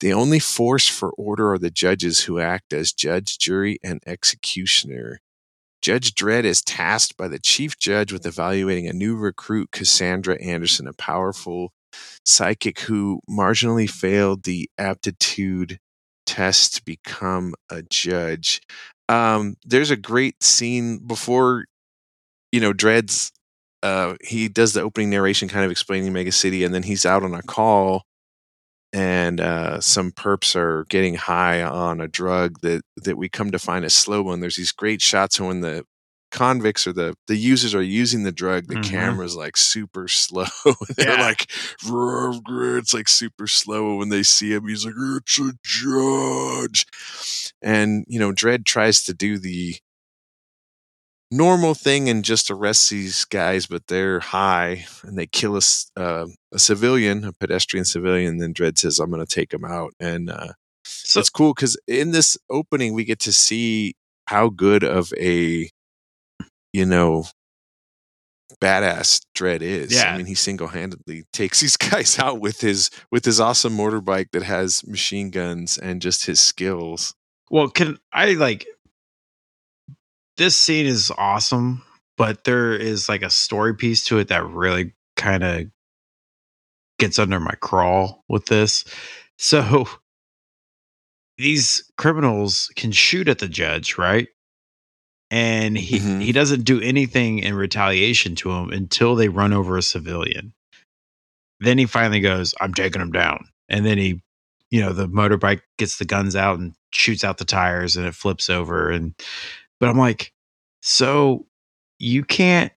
The 0.00 0.12
only 0.12 0.38
force 0.38 0.88
for 0.88 1.10
order 1.12 1.50
are 1.52 1.58
the 1.58 1.70
judges 1.70 2.22
who 2.24 2.38
act 2.38 2.74
as 2.74 2.92
judge, 2.92 3.38
jury, 3.38 3.78
and 3.82 4.00
executioner. 4.06 5.20
Judge 5.82 6.14
Dredd 6.14 6.44
is 6.44 6.62
tasked 6.62 7.16
by 7.16 7.26
the 7.26 7.40
chief 7.40 7.76
judge 7.76 8.12
with 8.12 8.24
evaluating 8.24 8.86
a 8.86 8.92
new 8.92 9.16
recruit, 9.16 9.72
Cassandra 9.72 10.40
Anderson, 10.40 10.86
a 10.86 10.92
powerful 10.92 11.72
psychic 12.24 12.80
who 12.80 13.20
marginally 13.28 13.90
failed 13.90 14.44
the 14.44 14.70
aptitude 14.78 15.78
test 16.24 16.76
to 16.76 16.84
become 16.84 17.54
a 17.68 17.82
judge. 17.82 18.60
Um, 19.08 19.56
there's 19.64 19.90
a 19.90 19.96
great 19.96 20.42
scene 20.42 20.98
before, 21.04 21.64
you 22.52 22.60
know, 22.60 22.72
Dredd's. 22.72 23.32
Uh, 23.82 24.14
he 24.22 24.48
does 24.48 24.74
the 24.74 24.80
opening 24.82 25.10
narration, 25.10 25.48
kind 25.48 25.64
of 25.64 25.72
explaining 25.72 26.12
Mega 26.12 26.30
City, 26.30 26.62
and 26.62 26.72
then 26.72 26.84
he's 26.84 27.04
out 27.04 27.24
on 27.24 27.34
a 27.34 27.42
call, 27.42 28.04
and 28.92 29.40
uh, 29.40 29.80
some 29.80 30.12
perps 30.12 30.54
are 30.56 30.84
getting 30.88 31.14
high 31.14 31.62
on 31.62 32.00
a 32.00 32.08
drug 32.08 32.60
that 32.62 32.82
that 33.04 33.16
we 33.16 33.28
come 33.28 33.50
to 33.52 33.58
find 33.58 33.84
is 33.84 33.94
slow. 33.94 34.30
And 34.30 34.42
there's 34.42 34.56
these 34.56 34.72
great 34.72 35.00
shots 35.02 35.40
when 35.40 35.60
the 35.60 35.84
convicts 36.30 36.86
or 36.86 36.92
the 36.94 37.14
the 37.26 37.36
users 37.36 37.74
are 37.74 37.82
using 37.82 38.22
the 38.22 38.32
drug 38.32 38.66
the 38.66 38.76
Mhm. 38.76 38.82
camera's 38.90 39.36
like 39.36 39.54
super 39.56 40.08
slow 40.08 40.46
they're 40.96 41.16
Yeah. 41.16 41.20
like 41.20 41.50
it's 41.84 42.94
like 42.94 43.08
super 43.08 43.46
slow 43.46 43.96
when 43.96 44.08
they 44.08 44.22
see 44.22 44.52
him 44.52 44.66
he's 44.66 44.84
like 44.84 44.94
it's 44.96 45.38
a 45.38 45.52
judge 45.62 46.86
and 47.62 48.04
you 48.08 48.18
know 48.18 48.32
Dredd 48.32 48.64
tries 48.64 49.02
to 49.04 49.14
do 49.14 49.38
the 49.38 49.76
normal 51.32 51.74
thing 51.74 52.08
and 52.08 52.24
just 52.24 52.50
arrest 52.50 52.90
these 52.90 53.24
guys 53.24 53.66
but 53.66 53.86
they're 53.86 54.20
high 54.20 54.84
and 55.02 55.16
they 55.16 55.26
kill 55.26 55.56
a, 55.56 55.60
uh, 55.98 56.26
a 56.52 56.58
civilian 56.58 57.24
a 57.24 57.32
pedestrian 57.32 57.84
civilian 57.84 58.36
then 58.36 58.52
Dredd 58.52 58.76
says 58.76 58.98
i'm 58.98 59.10
going 59.10 59.24
to 59.24 59.34
take 59.34 59.52
him 59.52 59.64
out 59.64 59.94
and 59.98 60.30
uh, 60.30 60.52
So 60.84 61.20
it's 61.20 61.30
cool 61.30 61.54
because 61.54 61.76
in 61.88 62.10
this 62.12 62.36
opening 62.50 62.92
we 62.92 63.04
get 63.04 63.18
to 63.20 63.32
see 63.32 63.94
how 64.26 64.50
good 64.50 64.84
of 64.84 65.12
a 65.18 65.70
you 66.72 66.86
know 66.86 67.26
badass 68.60 69.20
Dredd 69.36 69.60
is. 69.60 69.92
Yeah. 69.92 70.12
I 70.12 70.16
mean, 70.16 70.26
he 70.26 70.34
single 70.34 70.68
handedly 70.68 71.24
takes 71.32 71.60
these 71.60 71.76
guys 71.90 72.18
out 72.18 72.40
with 72.40 72.60
his 72.60 72.90
with 73.10 73.24
his 73.24 73.40
awesome 73.40 73.76
motorbike 73.76 74.30
that 74.32 74.42
has 74.42 74.86
machine 74.86 75.30
guns 75.30 75.78
and 75.78 76.00
just 76.00 76.26
his 76.26 76.40
skills. 76.40 77.14
Well, 77.50 77.68
can 77.68 77.98
I 78.12 78.32
like 78.34 78.66
this 80.36 80.56
scene 80.56 80.86
is 80.86 81.12
awesome, 81.16 81.82
but 82.16 82.44
there 82.44 82.74
is 82.74 83.08
like 83.08 83.22
a 83.22 83.30
story 83.30 83.74
piece 83.74 84.04
to 84.04 84.18
it 84.18 84.28
that 84.28 84.46
really 84.46 84.92
kind 85.16 85.42
of 85.44 85.66
gets 86.98 87.18
under 87.18 87.40
my 87.40 87.54
crawl 87.60 88.24
with 88.28 88.46
this. 88.46 88.84
So 89.38 89.86
these 91.38 91.90
criminals 91.98 92.70
can 92.76 92.92
shoot 92.92 93.28
at 93.28 93.38
the 93.38 93.48
judge, 93.48 93.98
right? 93.98 94.28
And 95.30 95.76
he 95.76 95.98
Mhm. 95.98 96.22
he 96.22 96.32
doesn't 96.32 96.64
do 96.64 96.80
anything 96.80 97.38
in 97.38 97.54
retaliation 97.54 98.36
to 98.36 98.50
him 98.52 98.70
until 98.70 99.14
they 99.14 99.28
run 99.28 99.52
over 99.52 99.76
a 99.76 99.82
civilian. 99.82 100.52
Then 101.60 101.78
he 101.78 101.86
finally 101.86 102.20
goes, 102.20 102.54
"I'm 102.60 102.74
taking 102.74 103.00
him 103.00 103.12
down." 103.12 103.48
And 103.68 103.86
then 103.86 103.98
he, 103.98 104.22
you 104.70 104.80
know, 104.80 104.92
the 104.92 105.08
motorbike 105.08 105.62
gets 105.78 105.96
the 105.98 106.04
guns 106.04 106.36
out 106.36 106.58
and 106.58 106.74
shoots 106.92 107.24
out 107.24 107.38
the 107.38 107.44
tires 107.44 107.96
and 107.96 108.06
it 108.06 108.14
flips 108.14 108.50
over 108.50 108.90
and 108.90 109.14
but 109.82 109.90
I'm 109.90 109.98
like, 109.98 110.32
"So 110.80 111.46
you 111.98 112.22
can't 112.22 112.72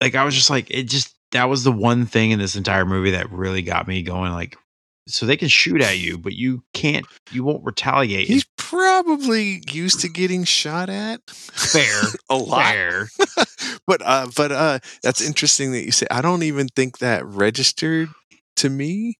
like 0.00 0.14
I 0.14 0.24
was 0.24 0.34
just 0.34 0.48
like 0.48 0.70
it 0.70 0.84
just 0.84 1.14
that 1.32 1.50
was 1.50 1.64
the 1.64 1.72
one 1.72 2.06
thing 2.06 2.30
in 2.30 2.38
this 2.38 2.56
entire 2.56 2.86
movie 2.86 3.10
that 3.10 3.30
really 3.30 3.60
got 3.60 3.86
me 3.86 4.02
going 4.02 4.32
like 4.32 4.56
so 5.06 5.26
they 5.26 5.36
can 5.36 5.48
shoot 5.48 5.82
at 5.82 5.98
you, 5.98 6.16
but 6.16 6.32
you 6.32 6.64
can't 6.72 7.04
you 7.30 7.44
won't 7.44 7.62
retaliate. 7.62 8.26
He's 8.26 8.46
probably 8.56 9.62
used 9.70 10.00
to 10.00 10.08
getting 10.08 10.44
shot 10.44 10.88
at. 10.88 11.20
Fair. 11.28 12.04
a 12.30 12.36
lot. 12.36 12.62
fair. 12.64 13.08
but 13.86 14.00
uh 14.02 14.28
but 14.34 14.50
uh 14.50 14.78
that's 15.02 15.20
interesting 15.20 15.72
that 15.72 15.84
you 15.84 15.92
say 15.92 16.06
I 16.10 16.22
don't 16.22 16.42
even 16.42 16.68
think 16.68 17.00
that 17.00 17.26
registered 17.26 18.08
to 18.56 18.70
me. 18.70 19.18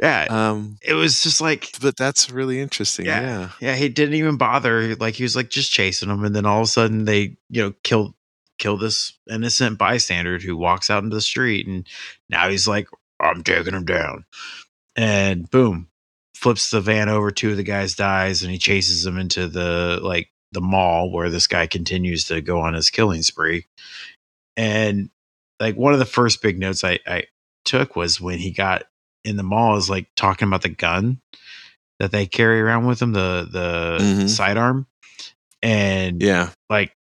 Yeah. 0.00 0.26
Um 0.30 0.78
it 0.82 0.94
was 0.94 1.22
just 1.22 1.40
like 1.40 1.72
but 1.80 1.96
that's 1.96 2.30
really 2.30 2.60
interesting. 2.60 3.06
Yeah. 3.06 3.20
Yeah. 3.20 3.50
Yeah, 3.60 3.74
he 3.76 3.88
didn't 3.88 4.14
even 4.14 4.36
bother. 4.36 4.96
Like 4.96 5.14
he 5.14 5.22
was 5.22 5.36
like 5.36 5.50
just 5.50 5.72
chasing 5.72 6.08
them, 6.08 6.24
and 6.24 6.34
then 6.34 6.46
all 6.46 6.60
of 6.60 6.64
a 6.64 6.68
sudden 6.68 7.04
they, 7.04 7.36
you 7.48 7.62
know, 7.62 7.74
kill 7.82 8.14
kill 8.58 8.76
this 8.76 9.18
innocent 9.28 9.78
bystander 9.78 10.38
who 10.38 10.56
walks 10.56 10.90
out 10.90 11.02
into 11.02 11.16
the 11.16 11.20
street, 11.20 11.66
and 11.66 11.86
now 12.28 12.48
he's 12.48 12.68
like, 12.68 12.88
"I'm 13.18 13.42
taking 13.42 13.74
him 13.74 13.84
down," 13.84 14.24
and 14.96 15.50
boom, 15.50 15.88
flips 16.34 16.70
the 16.70 16.80
van 16.80 17.08
over. 17.08 17.30
Two 17.30 17.50
of 17.50 17.56
the 17.56 17.62
guys 17.62 17.94
dies, 17.94 18.42
and 18.42 18.52
he 18.52 18.58
chases 18.58 19.02
them 19.02 19.18
into 19.18 19.48
the 19.48 19.98
like 20.02 20.28
the 20.52 20.60
mall 20.60 21.10
where 21.12 21.30
this 21.30 21.46
guy 21.46 21.66
continues 21.66 22.24
to 22.26 22.40
go 22.40 22.60
on 22.60 22.74
his 22.74 22.90
killing 22.90 23.22
spree. 23.22 23.66
And 24.56 25.10
like 25.58 25.76
one 25.76 25.92
of 25.92 25.98
the 25.98 26.06
first 26.06 26.42
big 26.42 26.58
notes 26.58 26.84
I, 26.84 26.98
I 27.06 27.24
took 27.64 27.96
was 27.96 28.20
when 28.20 28.38
he 28.38 28.50
got 28.50 28.84
in 29.24 29.36
the 29.36 29.42
mall 29.42 29.76
is 29.76 29.90
like 29.90 30.08
talking 30.16 30.48
about 30.48 30.62
the 30.62 30.68
gun 30.68 31.20
that 31.98 32.12
they 32.12 32.26
carry 32.26 32.60
around 32.60 32.86
with 32.86 32.98
them, 32.98 33.12
the 33.12 33.48
the 33.50 33.98
Mhm. 34.00 34.28
sidearm. 34.28 34.86
And 35.62 36.22
Yeah. 36.22 36.50
like 36.70 36.94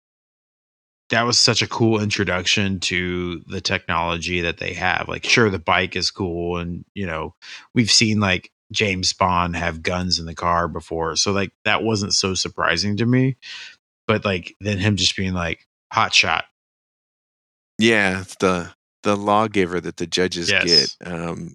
that 1.10 1.22
was 1.22 1.38
such 1.38 1.62
a 1.62 1.68
cool 1.68 2.00
introduction 2.02 2.80
to 2.80 3.40
the 3.46 3.60
technology 3.60 4.40
that 4.40 4.58
they 4.58 4.72
have. 4.74 5.06
Like, 5.08 5.24
sure, 5.24 5.50
the 5.50 5.58
bike 5.58 5.94
is 5.94 6.10
cool, 6.10 6.58
and 6.58 6.84
you 6.94 7.06
know, 7.06 7.34
we've 7.74 7.90
seen 7.90 8.18
like 8.18 8.50
James 8.72 9.12
Bond 9.12 9.54
have 9.56 9.82
guns 9.82 10.18
in 10.18 10.26
the 10.26 10.34
car 10.34 10.66
before, 10.66 11.14
so 11.16 11.30
like 11.32 11.52
that 11.64 11.84
wasn't 11.84 12.14
so 12.14 12.34
surprising 12.34 12.96
to 12.96 13.06
me. 13.06 13.36
But 14.08 14.24
like 14.24 14.54
then 14.60 14.78
him 14.78 14.96
just 14.96 15.16
being 15.16 15.34
like 15.34 15.66
hot 15.92 16.12
shot, 16.14 16.44
Yeah, 17.78 18.24
the 18.40 18.74
the 19.02 19.16
lawgiver 19.16 19.80
that 19.80 19.98
the 19.98 20.06
judges 20.06 20.50
Yes. 20.50 20.96
get. 21.00 21.12
Um, 21.12 21.54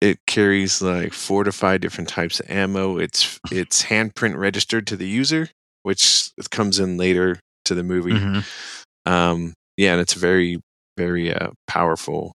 it 0.00 0.18
carries 0.26 0.80
like 0.80 1.12
four 1.12 1.44
to 1.44 1.52
five 1.52 1.80
different 1.80 2.08
types 2.08 2.40
of 2.40 2.50
ammo. 2.50 2.98
It's 2.98 3.40
it's 3.50 3.84
handprint 3.84 4.36
registered 4.36 4.86
to 4.88 4.96
the 4.96 5.08
user, 5.08 5.48
which 5.82 6.30
comes 6.50 6.78
in 6.78 6.96
later 6.96 7.40
to 7.64 7.74
the 7.74 7.82
movie. 7.82 8.12
Mm-hmm. 8.12 9.10
Um, 9.12 9.54
yeah, 9.76 9.92
and 9.92 10.00
it's 10.00 10.14
very 10.14 10.60
very 10.96 11.32
uh, 11.32 11.50
powerful 11.66 12.32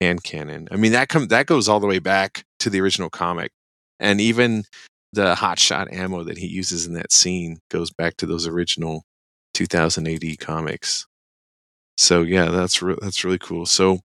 hand 0.00 0.24
cannon. 0.24 0.68
I 0.70 0.76
mean 0.76 0.92
that 0.92 1.08
come 1.08 1.28
that 1.28 1.46
goes 1.46 1.68
all 1.68 1.80
the 1.80 1.86
way 1.86 1.98
back 1.98 2.44
to 2.60 2.70
the 2.70 2.80
original 2.80 3.10
comic, 3.10 3.52
and 4.00 4.20
even 4.20 4.64
the 5.12 5.36
hot 5.36 5.58
shot 5.60 5.92
ammo 5.92 6.24
that 6.24 6.38
he 6.38 6.46
uses 6.46 6.86
in 6.86 6.94
that 6.94 7.12
scene 7.12 7.58
goes 7.70 7.90
back 7.92 8.16
to 8.16 8.26
those 8.26 8.48
original 8.48 9.04
2000 9.54 10.08
AD 10.08 10.38
comics. 10.40 11.06
So 11.96 12.22
yeah, 12.22 12.46
that's 12.46 12.82
re- 12.82 12.98
that's 13.00 13.24
really 13.24 13.38
cool. 13.38 13.66
So 13.66 14.00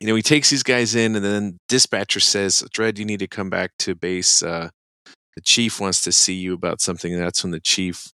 you 0.00 0.06
know, 0.06 0.14
he 0.14 0.22
takes 0.22 0.50
these 0.50 0.62
guys 0.62 0.94
in, 0.94 1.16
and 1.16 1.24
then 1.24 1.58
dispatcher 1.68 2.20
says, 2.20 2.62
"Dredd, 2.74 2.98
you 2.98 3.04
need 3.04 3.20
to 3.20 3.28
come 3.28 3.50
back 3.50 3.72
to 3.80 3.94
base. 3.94 4.42
Uh, 4.42 4.70
the 5.34 5.42
chief 5.42 5.80
wants 5.80 6.02
to 6.02 6.12
see 6.12 6.34
you 6.34 6.54
about 6.54 6.80
something. 6.80 7.16
That's 7.18 7.42
when 7.44 7.52
the 7.52 7.60
chief 7.60 8.08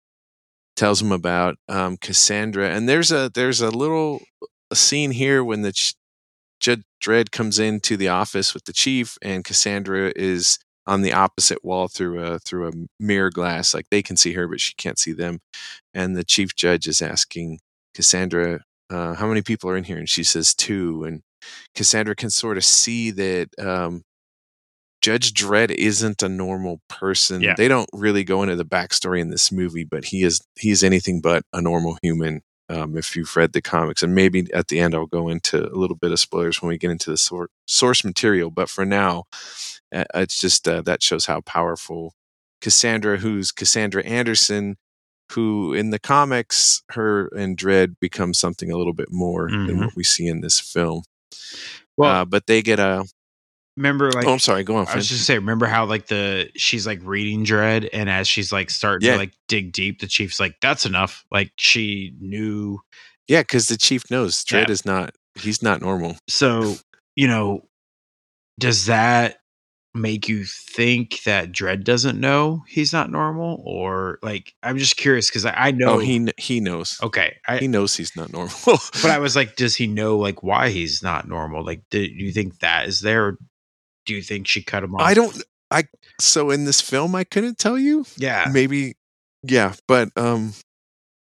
tells 0.76 1.02
him 1.02 1.12
about 1.12 1.58
um, 1.70 1.98
Cassandra. 1.98 2.70
And 2.70 2.90
there's 2.90 3.12
a 3.12 3.32
there's 3.34 3.62
a 3.62 3.70
little 3.70 4.22
a 4.72 4.76
scene 4.76 5.12
here 5.12 5.44
when 5.44 5.62
the 5.62 5.74
ch- 5.74 5.96
Judge 6.60 6.84
Dredd 7.04 7.32
comes 7.32 7.60
into 7.60 7.98
the 7.98 8.08
office 8.10 8.54
with 8.54 8.66
the 8.66 8.74
chief, 8.74 9.18
and 9.22 9.44
Cassandra 9.44 10.14
is 10.16 10.60
on 10.88 11.02
the 11.04 11.14
opposite 11.14 11.64
wall 11.64 11.88
through 11.88 12.24
a 12.24 12.40
through 12.40 12.68
a 12.70 12.72
mirror 13.00 13.32
glass. 13.32 13.74
Like 13.74 13.88
they 13.92 14.02
can 14.04 14.18
see 14.18 14.34
her, 14.34 14.48
but 14.48 14.62
she 14.62 14.74
can't 14.76 15.00
see 15.00 15.14
them. 15.14 15.40
And 15.94 16.16
the 16.16 16.24
chief 16.24 16.56
judge 16.56 16.88
is 16.88 17.02
asking 17.02 17.60
Cassandra, 17.96 18.62
uh, 18.90 19.16
"How 19.16 19.28
many 19.28 19.42
people 19.42 19.70
are 19.70 19.78
in 19.78 19.86
here?" 19.86 19.98
And 19.98 20.10
she 20.10 20.24
says 20.24 20.54
two. 20.56 21.04
And 21.04 21.22
Cassandra 21.76 22.16
can 22.16 22.30
sort 22.30 22.58
of 22.58 22.64
see 22.66 23.12
that 23.12 23.50
um, 23.60 24.04
Judge 25.02 25.34
Dredd 25.34 25.72
isn't 25.72 26.22
a 26.22 26.30
normal 26.30 26.80
person. 26.88 27.42
Yeah. 27.42 27.56
They 27.58 27.68
don't 27.68 27.90
really 27.94 28.24
go 28.24 28.44
into 28.44 28.56
the 28.56 28.66
backstory 28.66 29.20
in 29.20 29.30
this 29.30 29.52
movie, 29.52 29.84
but 29.84 30.06
he 30.06 30.24
is 30.24 30.42
he 30.60 30.70
is 30.70 30.84
anything 30.84 31.22
but 31.22 31.44
a 31.54 31.62
normal 31.62 31.98
human. 32.02 32.42
Um, 32.70 32.96
if 32.96 33.18
you've 33.18 33.36
read 33.36 33.52
the 33.52 33.62
comics, 33.62 34.02
and 34.02 34.16
maybe 34.16 34.48
at 34.54 34.70
the 34.70 34.80
end 34.80 34.96
I'll 34.96 35.06
go 35.06 35.28
into 35.28 35.68
a 35.70 35.76
little 35.76 35.98
bit 35.98 36.14
of 36.14 36.20
spoilers 36.22 36.62
when 36.62 36.70
we 36.70 36.78
get 36.78 36.90
into 36.92 37.10
the 37.10 37.18
sor- 37.18 37.50
source 37.68 38.06
material. 38.06 38.50
But 38.50 38.70
for 38.70 38.86
now, 38.86 39.26
uh, 39.94 40.06
it's 40.14 40.40
just 40.40 40.66
uh, 40.70 40.82
that 40.84 41.04
shows 41.04 41.26
how 41.26 41.42
powerful 41.42 42.14
Cassandra, 42.62 43.18
who's 43.18 43.52
Cassandra 43.52 44.04
Anderson, 44.06 44.78
who 45.34 45.74
in 45.74 45.90
the 45.90 46.00
comics, 46.00 46.82
her 46.92 47.28
and 47.36 47.58
Dredd 47.58 47.96
become 48.00 48.34
something 48.34 48.72
a 48.72 48.78
little 48.78 48.94
bit 48.94 49.12
more 49.12 49.50
than 49.50 49.68
Mhm. 49.68 49.80
what 49.88 49.96
we 49.98 50.04
see 50.06 50.28
in 50.28 50.40
this 50.40 50.58
film. 50.60 51.04
Well, 51.98 52.10
uh, 52.22 52.26
but 52.26 52.48
they 52.48 52.62
get 52.62 52.80
a. 52.80 53.06
remember, 53.78 54.12
like 54.12 54.26
oh, 54.26 54.34
I'm 54.34 54.40
sorry. 54.40 54.64
Go 54.64 54.78
on. 54.78 54.88
I 54.88 54.96
was 54.96 55.08
just 55.10 55.26
say, 55.26 55.36
remember 55.38 55.66
how 55.66 55.86
like 55.86 56.08
the 56.08 56.50
she's 56.56 56.88
like 56.88 57.00
reading 57.04 57.46
Dredd, 57.46 57.90
and 57.94 58.10
as 58.10 58.28
she's 58.28 58.52
like 58.52 58.70
starting 58.70 59.06
Yeah. 59.08 59.14
to 59.14 59.20
like 59.20 59.34
dig 59.48 59.72
deep, 59.74 60.00
the 60.00 60.08
chief's 60.08 60.40
like, 60.40 60.56
"That's 60.62 60.86
enough." 60.86 61.26
Like 61.32 61.52
she 61.58 62.14
knew. 62.20 62.80
Yeah, 63.28 63.42
because 63.42 63.68
the 63.68 63.78
chief 63.78 64.10
knows 64.10 64.44
Dredd 64.44 64.68
Yeah. 64.68 64.72
is 64.72 64.86
not. 64.86 65.14
He's 65.36 65.62
not 65.62 65.82
normal. 65.82 66.18
So 66.28 66.76
you 67.16 67.28
know, 67.28 67.68
does 68.60 68.86
that 68.86 69.38
make 69.94 70.30
you 70.30 70.46
think 70.46 71.22
that 71.24 71.52
Dredd 71.52 71.84
doesn't 71.84 72.20
know 72.20 72.64
he's 72.68 72.94
not 72.94 73.12
normal, 73.12 73.62
or 73.66 74.20
like 74.22 74.54
I'm 74.64 74.78
just 74.78 74.96
curious 74.98 75.30
because 75.30 75.46
I, 75.46 75.54
I 75.54 75.72
know 75.72 75.96
Oh, 75.96 75.98
he 76.00 76.28
he 76.38 76.60
knows. 76.62 76.98
okay, 77.04 77.36
I 77.48 77.58
He 77.58 77.68
knows 77.68 77.96
he's 77.98 78.16
not 78.16 78.32
normal. 78.32 78.54
but 78.66 79.06
I 79.06 79.20
was 79.20 79.36
like, 79.36 79.56
does 79.56 79.76
he 79.76 79.88
know 79.88 80.18
like 80.18 80.44
why 80.44 80.70
he's 80.70 81.04
not 81.04 81.28
normal? 81.28 81.64
Like, 81.66 81.84
do, 81.90 82.06
do 82.08 82.14
you 82.14 82.32
think 82.32 82.60
that 82.60 82.88
is 82.88 83.02
there? 83.02 83.26
Or 83.28 83.38
do 84.06 84.16
you 84.16 84.22
think 84.22 84.48
she 84.48 84.64
cut 84.64 84.84
him 84.84 84.96
off? 84.96 85.02
I 85.02 85.14
don't. 85.14 85.44
I 85.70 85.84
so 86.20 86.50
in 86.52 86.66
this 86.66 86.82
film 86.82 87.14
I 87.16 87.24
couldn't 87.24 87.58
tell 87.58 87.78
you. 87.78 88.06
Yeah, 88.18 88.50
Maybe. 88.52 88.94
Yeah, 89.44 89.74
but 89.88 90.10
um, 90.16 90.54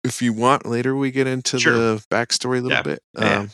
if 0.03 0.21
you 0.21 0.33
want, 0.33 0.65
later 0.65 0.95
we 0.95 1.11
get 1.11 1.27
into 1.27 1.59
Sure. 1.59 1.73
the 1.73 2.05
backstory 2.11 2.57
a 2.59 2.61
little 2.61 2.71
Yeah. 2.71 2.81
bit. 2.81 2.99
Yeah. 3.17 3.39
Um, 3.39 3.49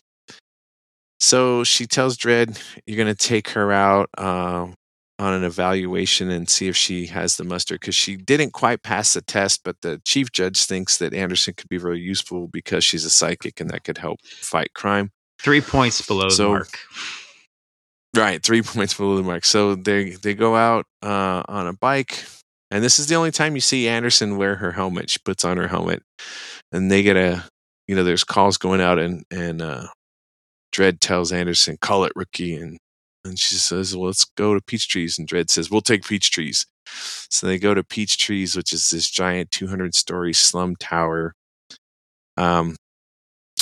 so 1.19 1.63
she 1.63 1.85
tells 1.85 2.17
Dredd, 2.17 2.61
"You're 2.85 3.05
to 3.05 3.15
take 3.15 3.49
her 3.49 3.71
out 3.71 4.09
um, 4.17 4.75
on 5.23 5.33
an 5.33 5.43
evaluation 5.43 6.29
and 6.29 6.49
see 6.49 6.67
if 6.67 6.75
she 6.75 7.05
has 7.07 7.37
the 7.37 7.43
muster 7.43 7.75
because 7.75 7.95
she 7.95 8.15
didn't 8.17 8.51
quite 8.51 8.83
pass 8.83 9.13
the 9.13 9.21
test, 9.21 9.61
but 9.63 9.77
the 9.81 10.01
chief 10.05 10.31
judge 10.31 10.65
thinks 10.65 10.97
that 10.97 11.13
Anderson 11.13 11.53
could 11.53 11.69
be 11.69 11.77
really 11.77 12.01
useful 12.01 12.47
because 12.47 12.83
she's 12.83 13.05
a 13.05 13.09
psychic 13.09 13.59
and 13.61 13.69
that 13.69 13.83
could 13.85 13.97
help 13.97 14.19
fight 14.25 14.73
crime." 14.73 15.11
three 15.41 15.61
points 15.61 16.05
below 16.07 16.29
So- 16.29 16.43
the 16.43 16.49
mark. 16.49 16.79
Right, 18.15 18.41
three 18.43 18.61
points 18.73 18.93
below 18.93 19.15
the 19.17 19.23
mark. 19.23 19.43
So 19.45 19.75
they 19.75 20.11
they 20.11 20.33
go 20.35 20.55
out 20.55 20.85
uh, 21.01 21.43
on 21.47 21.67
a 21.67 21.73
bike, 21.73 22.23
and 22.71 22.83
this 22.83 22.99
is 22.99 23.07
the 23.07 23.15
only 23.15 23.31
time 23.31 23.55
you 23.55 23.61
see 23.61 23.87
Anderson 23.87 24.37
wear 24.37 24.55
her 24.55 24.71
helmet. 24.71 25.09
She 25.09 25.19
puts 25.25 25.43
on 25.43 25.57
her 25.57 25.67
helmet, 25.67 26.03
and 26.71 26.91
they 26.91 27.01
get 27.03 27.17
a, 27.17 27.43
you 27.87 27.95
know, 27.95 28.03
there's 28.03 28.23
calls 28.23 28.57
going 28.57 28.81
out, 28.81 28.99
and 28.99 29.23
and 29.31 29.61
uh, 29.61 29.87
Dredd 30.73 30.99
tells 30.99 31.31
Anderson, 31.31 31.77
"Call 31.81 32.03
it, 32.05 32.11
rookie," 32.15 32.55
and 32.55 32.77
and 33.25 33.39
she 33.39 33.55
says, 33.55 33.95
"Well, 33.95 34.07
let's 34.07 34.25
go 34.25 34.53
to 34.53 34.61
Peach 34.61 34.87
Trees," 34.87 35.17
and 35.17 35.27
Dredd 35.27 35.49
says, 35.49 35.69
"We'll 35.69 35.81
take 35.81 36.05
Peach 36.05 36.31
Trees." 36.31 36.65
So 37.29 37.47
they 37.47 37.57
go 37.57 37.73
to 37.73 37.83
Peach 37.83 38.17
Trees, 38.17 38.55
which 38.55 38.73
is 38.73 38.89
this 38.89 39.09
giant 39.09 39.51
200 39.51 39.95
story 39.95 40.33
slum 40.33 40.75
tower. 40.75 41.33
Um, 42.37 42.75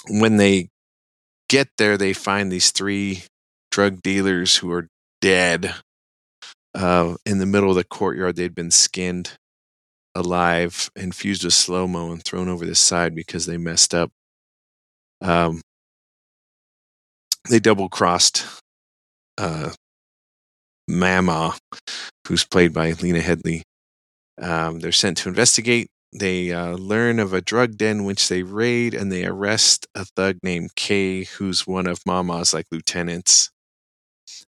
when 0.10 0.38
they 0.38 0.70
get 1.50 1.70
there, 1.78 1.98
they 1.98 2.14
find 2.14 2.52
these 2.52 2.72
three 2.72 3.24
drug 3.72 4.02
dealers 4.02 4.58
who 4.58 4.72
are 4.72 4.88
dead 5.22 5.76
uh, 6.74 7.16
in 7.26 7.40
the 7.40 7.46
middle 7.46 7.70
of 7.70 7.76
the 7.76 7.84
courtyard. 7.84 8.36
They'd 8.36 8.56
been 8.56 8.72
skinned 8.72 9.38
alive, 10.16 10.90
infused 10.96 11.44
with 11.44 11.54
slow 11.54 11.88
mo, 11.88 12.12
and 12.12 12.24
thrown 12.24 12.50
over 12.50 12.66
the 12.66 12.76
side 12.76 13.16
because 13.16 13.46
they 13.46 13.58
messed 13.58 13.94
up. 13.94 14.12
Um, 15.22 15.62
they 17.50 17.60
double 17.60 17.90
crossed 17.90 18.61
uh, 19.42 19.72
Mama, 20.88 21.58
who's 22.28 22.46
played 22.46 22.74
by 22.74 22.92
Lena 22.92 23.22
Headley. 23.22 23.64
Um, 24.40 24.80
they're 24.80 24.92
sent 24.92 25.18
to 25.18 25.30
investigate. 25.30 25.88
They 26.14 26.52
uh, 26.52 26.74
learn 26.74 27.20
of 27.20 27.34
a 27.34 27.42
drug 27.42 27.78
den 27.78 28.04
which 28.04 28.28
they 28.30 28.44
raid, 28.44 28.94
and 28.94 29.12
they 29.12 29.26
arrest 29.26 29.88
a 29.96 30.06
thug 30.06 30.38
named 30.44 30.76
Kay, 30.76 31.24
who's 31.24 31.66
one 31.66 31.88
of 31.88 32.00
Mama's 32.06 32.54
like 32.54 32.66
lieutenants. 32.72 33.50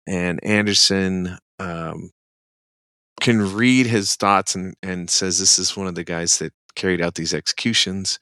And 0.07 0.42
Anderson 0.42 1.38
um, 1.59 2.11
can 3.20 3.55
read 3.55 3.87
his 3.87 4.14
thoughts 4.16 4.55
and, 4.55 4.74
and 4.83 5.11
says 5.11 5.38
this 5.38 5.59
is 5.59 5.77
one 5.77 5.87
of 5.87 5.96
the 5.96 6.05
guys 6.05 6.38
that 6.38 6.53
carried 6.77 7.03
out 7.03 7.16
these 7.16 7.35
executions. 7.35 8.18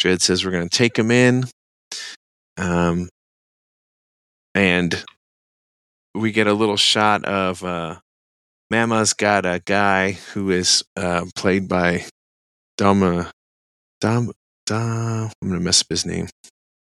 Dredd 0.00 0.20
says 0.20 0.44
we're 0.44 0.52
going 0.52 0.68
to 0.68 0.78
take 0.78 0.96
him 0.96 1.10
in. 1.10 1.44
Um, 2.58 3.08
and 4.54 5.04
we 6.16 6.32
get 6.32 6.46
a 6.46 6.54
little 6.54 6.76
shot 6.76 7.24
of 7.24 7.62
uh, 7.62 7.96
Mama's 8.70 9.12
got 9.12 9.46
a 9.46 9.62
guy 9.64 10.12
who 10.12 10.50
is 10.50 10.82
uh, 10.96 11.26
played 11.34 11.68
by 11.68 12.04
Dama. 12.76 13.30
Dom, 14.00 14.32
Dom, 14.66 15.30
I'm 15.42 15.48
going 15.48 15.60
to 15.60 15.64
mess 15.64 15.82
up 15.82 15.88
his 15.88 16.06
name. 16.06 16.28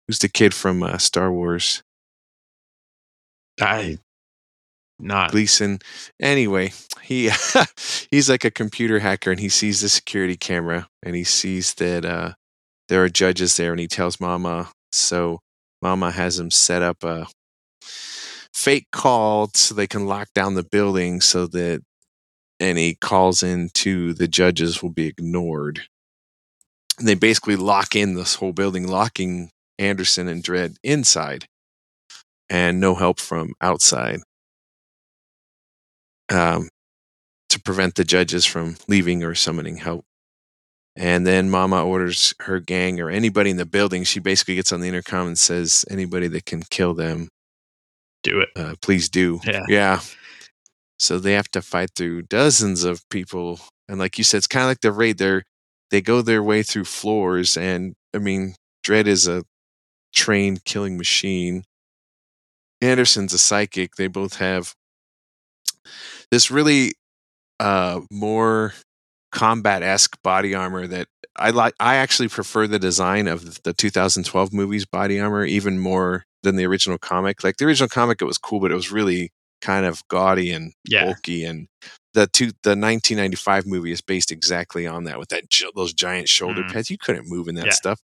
Who's 0.07 0.19
the 0.19 0.29
kid 0.29 0.53
from 0.53 0.83
uh, 0.83 0.99
Star 0.99 1.33
Wars? 1.33 1.83
I 3.61 3.99
not 4.99 5.31
Gleeson. 5.31 5.81
Anyway, 6.21 6.73
he 7.03 7.31
he's 8.11 8.29
like 8.29 8.45
a 8.45 8.51
computer 8.51 8.99
hacker, 8.99 9.31
and 9.31 9.41
he 9.41 9.49
sees 9.49 9.81
the 9.81 9.89
security 9.89 10.37
camera, 10.37 10.89
and 11.03 11.15
he 11.15 11.25
sees 11.25 11.75
that 11.75 12.05
uh, 12.05 12.33
there 12.89 13.03
are 13.03 13.09
judges 13.09 13.57
there, 13.57 13.73
and 13.73 13.81
he 13.81 13.89
tells 13.89 14.21
Mama. 14.21 14.71
So 14.93 15.41
Mama 15.81 16.11
has 16.11 16.39
him 16.39 16.51
set 16.51 16.83
up 16.83 17.03
a 17.03 17.27
fake 18.61 18.89
call 18.93 19.51
so 19.55 19.75
they 19.75 19.87
can 19.87 20.07
lock 20.07 20.29
down 20.35 20.55
the 20.55 20.63
building, 20.63 21.21
so 21.21 21.47
that 21.47 21.83
any 22.61 22.95
calls 22.95 23.43
into 23.43 24.13
the 24.13 24.29
judges 24.29 24.83
will 24.83 24.91
be 24.91 25.07
ignored. 25.07 25.81
And 26.99 27.09
they 27.09 27.15
basically 27.15 27.57
lock 27.57 27.97
in 27.97 28.15
this 28.15 28.35
whole 28.35 28.53
building, 28.53 28.87
locking 28.87 29.51
Anderson 29.79 30.29
and 30.29 30.45
Dredd 30.45 30.77
inside, 30.85 31.47
and 32.51 32.79
no 32.79 32.95
help 32.95 33.19
from 33.19 33.55
outside 33.63 34.21
um, 36.31 36.69
to 37.49 37.61
prevent 37.61 37.95
the 37.95 38.05
judges 38.05 38.45
from 38.45 38.77
leaving 38.87 39.25
or 39.25 39.35
summoning 39.35 39.77
help. 39.79 40.05
And 40.97 41.27
then 41.27 41.49
Mama 41.49 41.83
orders 41.83 42.35
her 42.41 42.61
gang 42.61 43.01
or 43.01 43.09
anybody 43.09 43.49
in 43.49 43.57
the 43.57 43.65
building. 43.65 44.05
She 44.05 44.21
basically 44.21 44.57
gets 44.57 44.71
on 44.71 44.83
the 44.83 44.89
intercom 44.89 45.29
and 45.29 45.39
says, 45.39 45.87
"Anybody 45.89 46.29
that 46.29 46.45
can 46.45 46.63
kill 46.69 46.93
them, 46.93 47.31
do 48.23 48.41
it. 48.41 48.49
uh, 48.57 48.75
please 48.83 49.09
do." 49.09 49.41
Yeah. 49.45 49.65
Yeah. 49.69 50.01
So 50.99 51.19
they 51.19 51.33
have 51.33 51.51
to 51.53 51.63
fight 51.63 51.91
through 51.97 52.23
dozens 52.23 52.85
of 52.85 53.09
people, 53.11 53.61
and 53.89 53.99
like 53.99 54.19
you 54.19 54.25
said, 54.25 54.39
it's 54.39 54.47
kind 54.47 54.65
of 54.65 54.69
like 54.69 54.81
the 54.81 54.93
raid. 54.93 55.19
They're 55.19 55.45
they 55.91 56.01
go 56.01 56.23
their 56.23 56.43
way 56.43 56.63
through 56.63 56.85
floors, 56.85 57.57
and 57.57 57.95
I 58.15 58.19
mean, 58.19 58.55
Dredd 58.87 59.07
is 59.07 59.27
a 59.29 59.45
trained 60.15 60.65
killing 60.65 60.97
machine. 60.99 61.65
Anderson's 62.81 63.33
a 63.35 63.39
psychic. 63.39 63.97
They 63.97 64.07
both 64.09 64.37
have 64.37 64.75
this 66.31 66.51
really 66.51 66.93
uh, 67.59 68.01
more 68.11 68.75
combat 69.33 69.83
esque 69.83 70.21
body 70.23 70.55
armor 70.55 70.87
that 70.87 71.09
I 71.37 71.51
like. 71.51 71.75
I 71.81 71.97
actually 71.97 72.29
prefer 72.29 72.67
the 72.67 72.79
design 72.79 73.29
of 73.29 73.63
the 73.63 73.73
2012 73.73 74.53
movie's 74.53 74.85
body 74.87 75.21
armor 75.21 75.45
even 75.45 75.79
more 75.79 76.25
than 76.43 76.57
the 76.57 76.67
original 76.67 76.99
comic. 76.99 77.45
Like 77.45 77.57
the 77.59 77.65
original 77.67 77.89
comic, 77.89 78.21
it 78.21 78.25
was 78.27 78.39
cool, 78.39 78.61
but 78.61 78.73
it 78.73 78.75
was 78.77 78.91
really 78.91 79.31
kind 79.61 79.87
of 79.87 80.07
gaudy 80.09 80.51
and 80.51 80.73
Yeah. 80.85 81.05
bulky. 81.05 81.45
And 81.45 81.69
the 82.15 82.27
two, 82.27 82.51
the 82.63 82.75
1995 82.75 83.67
movie 83.67 83.93
is 83.93 84.01
based 84.01 84.33
exactly 84.33 84.87
on 84.87 85.05
that 85.05 85.19
with 85.19 85.29
that 85.29 85.45
those 85.77 85.93
giant 85.93 86.29
shoulder 86.29 86.63
Mm. 86.63 86.73
pads. 86.73 86.91
You 86.91 86.99
couldn't 86.99 87.29
move 87.29 87.47
in 87.47 87.55
that 87.57 87.67
Yeah. 87.67 87.73
stuff. 87.73 88.01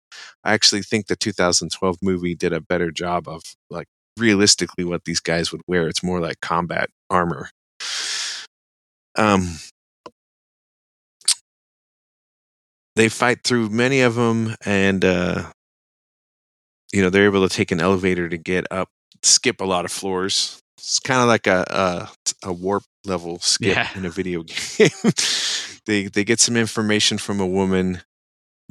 I 0.43 0.53
actually 0.53 0.81
think 0.81 1.07
the 1.07 1.15
2012 1.15 1.97
movie 2.01 2.35
did 2.35 2.53
a 2.53 2.59
better 2.61 2.91
job 2.91 3.27
of 3.27 3.43
like 3.69 3.87
realistically 4.17 4.83
what 4.83 5.05
these 5.05 5.19
guys 5.19 5.51
would 5.51 5.61
wear. 5.67 5.87
It's 5.87 6.03
more 6.03 6.19
like 6.19 6.41
combat 6.41 6.89
armor. 7.09 7.49
Um, 9.15 9.59
they 12.95 13.09
fight 13.09 13.43
through 13.43 13.69
many 13.69 14.01
of 14.01 14.15
them, 14.15 14.55
and 14.65 15.03
uh, 15.03 15.51
you 16.91 17.01
know 17.01 17.09
they're 17.09 17.25
able 17.25 17.47
to 17.47 17.53
take 17.55 17.71
an 17.71 17.81
elevator 17.81 18.29
to 18.29 18.37
get 18.37 18.65
up, 18.71 18.89
skip 19.23 19.61
a 19.61 19.65
lot 19.65 19.85
of 19.85 19.91
floors. 19.91 20.59
It's 20.77 20.99
kind 20.99 21.21
of 21.21 21.27
like 21.27 21.47
a, 21.47 21.65
a 22.43 22.49
a 22.49 22.53
warp 22.53 22.83
level 23.05 23.39
skip 23.39 23.75
Yeah. 23.75 23.89
in 23.95 24.05
a 24.05 24.09
video 24.09 24.43
game. 24.77 24.89
they 25.85 26.07
they 26.07 26.23
get 26.23 26.39
some 26.39 26.57
information 26.57 27.17
from 27.17 27.39
a 27.39 27.47
woman 27.47 28.01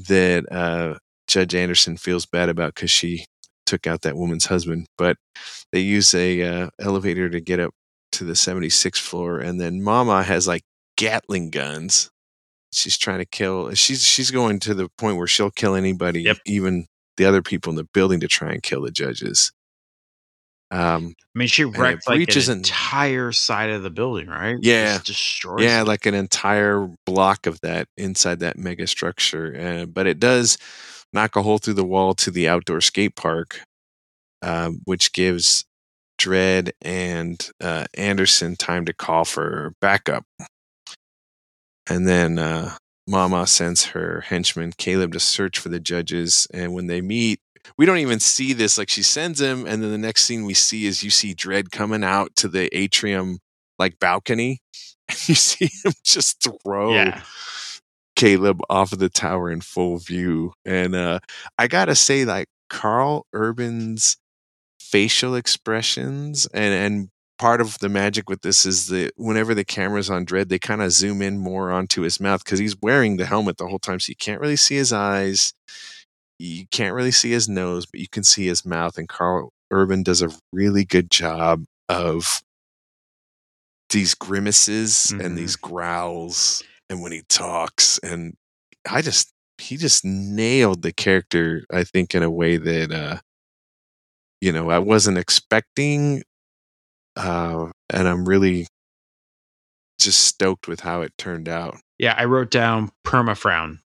that 0.08 0.50
uh, 0.52 0.98
Judge 1.28 1.54
Anderson 1.54 1.96
feels 1.96 2.26
bad 2.26 2.48
about 2.48 2.74
because 2.74 2.90
she 2.90 3.26
took 3.66 3.86
out 3.86 4.02
that 4.02 4.16
woman's 4.16 4.46
husband. 4.46 4.86
But 4.98 5.16
they 5.72 5.80
use 5.80 6.14
a 6.14 6.42
uh, 6.42 6.70
elevator 6.80 7.30
to 7.30 7.40
get 7.40 7.60
up 7.60 7.72
to 8.12 8.24
the 8.24 8.34
76th 8.34 8.98
floor, 8.98 9.38
and 9.38 9.60
then 9.60 9.82
Mama 9.82 10.22
has 10.22 10.46
like 10.46 10.62
Gatling 10.98 11.50
guns. 11.50 12.10
She's 12.72 12.96
trying 12.96 13.18
to 13.18 13.26
kill. 13.26 13.72
She's 13.74 14.04
she's 14.04 14.30
going 14.30 14.58
to 14.60 14.74
the 14.74 14.88
point 14.98 15.16
where 15.18 15.26
she'll 15.26 15.50
kill 15.50 15.74
anybody, 15.74 16.22
Yep. 16.22 16.38
even 16.46 16.86
the 17.16 17.24
other 17.26 17.42
people 17.42 17.70
in 17.70 17.76
the 17.76 17.84
building, 17.92 18.20
to 18.20 18.28
try 18.28 18.50
and 18.52 18.62
kill 18.62 18.82
the 18.82 18.90
judges. 18.90 19.52
Um, 20.70 21.14
I 21.36 21.38
mean, 21.38 21.48
she 21.48 21.64
wrecked 21.64 22.08
like 22.08 22.34
an 22.34 22.50
an- 22.50 22.56
entire 22.58 23.30
side 23.32 23.68
of 23.68 23.82
the 23.82 23.90
building, 23.90 24.28
right? 24.28 24.56
Yeah. 24.62 24.94
Just 24.94 25.04
destroys. 25.06 25.62
yeah, 25.62 25.82
it. 25.82 25.86
like 25.86 26.06
an 26.06 26.14
entire 26.14 26.88
block 27.04 27.46
of 27.46 27.60
that 27.60 27.88
inside 27.98 28.40
that 28.40 28.56
mega 28.56 28.86
structure. 28.86 29.54
Uh, 29.82 29.84
but 29.86 30.06
it 30.06 30.18
does 30.18 30.56
knock 31.12 31.36
a 31.36 31.42
hole 31.42 31.58
through 31.58 31.74
the 31.74 31.84
wall 31.84 32.14
to 32.14 32.30
the 32.30 32.48
outdoor 32.48 32.80
skate 32.80 33.16
park, 33.16 33.60
um, 34.40 34.80
which 34.86 35.12
gives 35.12 35.66
Dredd 36.18 36.70
and 36.80 37.50
uh, 37.60 37.84
Anderson 37.94 38.56
time 38.56 38.86
to 38.86 38.94
call 38.94 39.26
for 39.26 39.74
backup. 39.82 40.24
And 41.88 42.06
then 42.06 42.38
uh, 42.38 42.76
Mama 43.06 43.46
sends 43.46 43.86
her 43.86 44.20
henchman 44.22 44.72
Caleb 44.76 45.12
to 45.12 45.20
search 45.20 45.58
for 45.58 45.68
the 45.68 45.80
judges. 45.80 46.46
And 46.52 46.72
when 46.72 46.86
they 46.86 47.00
meet, 47.00 47.40
we 47.76 47.86
don't 47.86 47.98
even 47.98 48.20
see 48.20 48.52
this. 48.52 48.78
Like 48.78 48.88
she 48.88 49.02
sends 49.02 49.40
him, 49.40 49.66
and 49.66 49.82
then 49.82 49.90
the 49.90 49.98
next 49.98 50.24
scene 50.24 50.44
we 50.44 50.54
see 50.54 50.86
is 50.86 51.02
you 51.02 51.10
see 51.10 51.34
Dredd 51.34 51.70
coming 51.70 52.04
out 52.04 52.34
to 52.36 52.48
the 52.48 52.74
atrium 52.76 53.38
like 53.78 53.98
balcony. 53.98 54.60
And 55.08 55.28
you 55.28 55.34
see 55.34 55.68
him 55.84 55.92
just 56.04 56.48
throw 56.64 56.94
yeah. 56.94 57.22
Caleb 58.14 58.60
off 58.70 58.92
of 58.92 59.00
the 59.00 59.08
tower 59.08 59.50
in 59.50 59.60
full 59.60 59.98
view. 59.98 60.52
And 60.64 60.94
uh, 60.94 61.18
I 61.58 61.66
gotta 61.66 61.96
say, 61.96 62.24
like 62.24 62.46
Karl 62.70 63.26
Urban's 63.34 64.16
facial 64.80 65.34
expressions 65.34 66.46
and 66.54 66.72
and 66.72 67.08
part 67.38 67.60
of 67.60 67.78
the 67.80 67.88
magic 67.88 68.28
with 68.28 68.42
this 68.42 68.64
is 68.66 68.86
that 68.88 69.12
whenever 69.16 69.54
the 69.54 69.64
camera's 69.64 70.10
on 70.10 70.24
Dredd, 70.26 70.48
they 70.48 70.58
kind 70.58 70.82
of 70.82 70.92
zoom 70.92 71.22
in 71.22 71.38
more 71.38 71.70
onto 71.70 72.02
his 72.02 72.20
mouth 72.20 72.44
because 72.44 72.58
he's 72.58 72.76
wearing 72.80 73.16
the 73.16 73.26
helmet 73.26 73.56
the 73.58 73.66
whole 73.66 73.78
time, 73.78 74.00
so 74.00 74.10
you 74.10 74.16
can't 74.16 74.40
really 74.40 74.56
see 74.56 74.76
his 74.76 74.92
eyes. 74.92 75.52
You 76.38 76.66
can't 76.70 76.94
really 76.94 77.12
see 77.12 77.30
his 77.30 77.48
nose, 77.48 77.86
but 77.86 78.00
you 78.00 78.08
can 78.10 78.24
see 78.24 78.46
his 78.46 78.64
mouth. 78.64 78.98
And 78.98 79.08
Karl 79.08 79.50
Urban 79.70 80.02
does 80.02 80.22
a 80.22 80.30
really 80.52 80.84
good 80.84 81.10
job 81.10 81.64
of 81.88 82.42
these 83.90 84.14
grimaces 84.14 85.12
Mhm. 85.14 85.24
and 85.24 85.38
these 85.38 85.56
growls 85.56 86.62
and 86.88 87.02
when 87.02 87.12
he 87.12 87.22
talks 87.28 87.98
and 87.98 88.34
I 88.88 89.02
just 89.02 89.32
he 89.58 89.76
just 89.76 90.04
nailed 90.04 90.82
the 90.82 90.92
character 90.92 91.64
I 91.70 91.84
think 91.84 92.14
in 92.14 92.22
a 92.22 92.30
way 92.30 92.56
that 92.56 92.90
uh 92.90 93.20
you 94.40 94.52
know 94.52 94.70
I 94.70 94.78
wasn't 94.78 95.18
expecting 95.18 96.22
uh 97.16 97.70
and 97.90 98.08
I'm 98.08 98.24
really 98.26 98.66
just 99.98 100.22
stoked 100.22 100.68
with 100.68 100.80
how 100.80 101.02
it 101.02 101.12
turned 101.16 101.48
out. 101.48 101.76
Yeah. 101.98 102.14
I 102.16 102.24
wrote 102.24 102.50
down 102.50 102.90
perma 103.04 103.36
frown. 103.36 103.80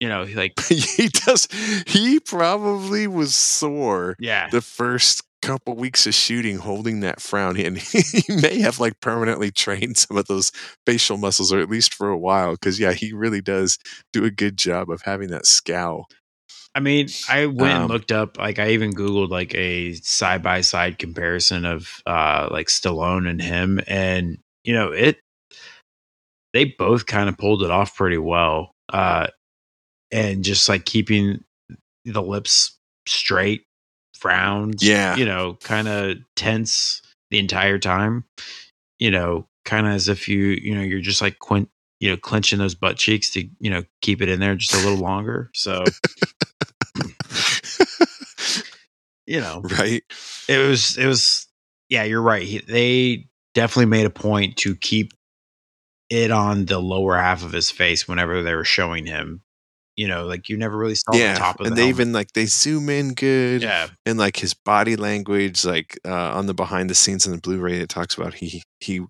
You 0.00 0.08
know, 0.08 0.24
like 0.34 0.60
he 0.68 1.08
does 1.08 1.48
he 1.86 2.20
probably 2.20 3.06
was 3.06 3.34
sore 3.34 4.16
yeah. 4.18 4.48
the 4.50 4.60
first 4.60 5.22
couple 5.40 5.76
weeks 5.76 6.06
of 6.06 6.14
shooting 6.14 6.56
holding 6.56 7.00
that 7.00 7.20
frown 7.20 7.58
and 7.58 7.76
he 7.78 8.22
may 8.34 8.60
have 8.60 8.80
like 8.80 8.98
permanently 9.00 9.50
trained 9.50 9.96
some 9.96 10.16
of 10.16 10.26
those 10.26 10.50
facial 10.86 11.18
muscles 11.18 11.52
or 11.52 11.60
at 11.60 11.68
least 11.68 11.92
for 11.92 12.08
a 12.08 12.16
while 12.16 12.52
because 12.52 12.80
yeah 12.80 12.92
he 12.92 13.12
really 13.12 13.42
does 13.42 13.78
do 14.10 14.24
a 14.24 14.30
good 14.30 14.56
job 14.56 14.88
of 14.88 15.02
having 15.02 15.28
that 15.28 15.44
scowl 15.44 16.06
I 16.74 16.80
mean, 16.80 17.08
I 17.28 17.46
went 17.46 17.72
and 17.74 17.82
Um, 17.84 17.88
looked 17.88 18.10
up 18.10 18.36
like 18.38 18.58
I 18.58 18.70
even 18.70 18.92
googled 18.92 19.30
like 19.30 19.54
a 19.54 19.94
side 19.94 20.42
by 20.42 20.60
side 20.60 20.98
comparison 20.98 21.64
of 21.64 22.02
uh 22.06 22.48
like 22.50 22.66
Stallone 22.66 23.28
and 23.28 23.40
him 23.40 23.80
and 23.86 24.38
you 24.64 24.72
know, 24.74 24.90
it 24.90 25.20
they 26.52 26.64
both 26.64 27.06
kind 27.06 27.28
of 27.28 27.36
pulled 27.38 27.62
it 27.62 27.70
off 27.70 27.96
pretty 27.96 28.18
well. 28.18 28.72
Uh 28.92 29.28
and 30.12 30.44
just 30.44 30.68
like 30.68 30.84
keeping 30.84 31.42
the 32.04 32.22
lips 32.22 32.76
straight, 33.06 33.64
frowns, 34.16 34.82
Yeah. 34.82 35.16
you 35.16 35.24
know, 35.24 35.54
kind 35.62 35.88
of 35.88 36.18
tense 36.36 37.02
the 37.30 37.38
entire 37.38 37.78
time. 37.78 38.24
You 38.98 39.10
know, 39.10 39.46
kind 39.64 39.86
of 39.86 39.92
as 39.94 40.08
if 40.08 40.28
you, 40.28 40.38
you 40.60 40.74
know, 40.74 40.82
you're 40.82 41.00
just 41.00 41.20
like 41.22 41.38
quin- 41.38 41.68
you 42.00 42.10
know, 42.10 42.16
clenching 42.16 42.58
those 42.58 42.74
butt 42.74 42.96
cheeks 42.96 43.30
to, 43.30 43.48
you 43.60 43.70
know, 43.70 43.82
keep 44.02 44.20
it 44.20 44.28
in 44.28 44.38
there 44.40 44.54
just 44.56 44.74
a 44.74 44.78
little 44.78 44.98
longer. 45.02 45.50
So, 45.54 45.84
you 49.26 49.40
know, 49.40 49.62
right. 49.78 50.02
it 50.48 50.58
was 50.58 50.96
it 50.98 51.06
was 51.06 51.46
yeah 51.88 52.04
you're 52.04 52.22
right 52.22 52.42
He- 52.42 52.58
they 52.66 53.26
definitely 53.54 53.86
made 53.86 54.06
a 54.06 54.10
point 54.10 54.56
to 54.58 54.74
keep 54.76 55.12
it 56.10 56.30
on 56.30 56.66
the 56.66 56.78
lower 56.78 57.16
half 57.16 57.44
of 57.44 57.52
his 57.52 57.70
face 57.70 58.06
whenever 58.06 58.42
they 58.42 58.54
were 58.54 58.64
showing 58.64 59.06
him 59.06 59.40
you 59.96 60.06
know 60.08 60.26
like 60.26 60.48
you 60.48 60.56
never 60.56 60.76
really 60.76 60.94
saw 60.94 61.12
the 61.12 61.18
yeah 61.18 61.34
top 61.36 61.60
of 61.60 61.66
and 61.66 61.72
the 61.72 61.76
they 61.76 61.82
helmet. 61.86 61.96
even 62.00 62.12
like 62.12 62.32
they 62.32 62.46
zoom 62.46 62.90
in 62.90 63.14
good 63.14 63.62
yeah. 63.62 63.86
and 64.04 64.18
like 64.18 64.36
his 64.36 64.52
body 64.52 64.96
language 64.96 65.64
like 65.64 65.98
uh 66.04 66.32
on 66.32 66.46
the 66.46 66.54
behind 66.54 66.90
the 66.90 66.94
scenes 66.94 67.26
in 67.26 67.32
the 67.32 67.38
blu-ray 67.38 67.78
it 67.80 67.88
talks 67.88 68.14
about 68.16 68.34
he 68.34 68.62
he 68.80 69.00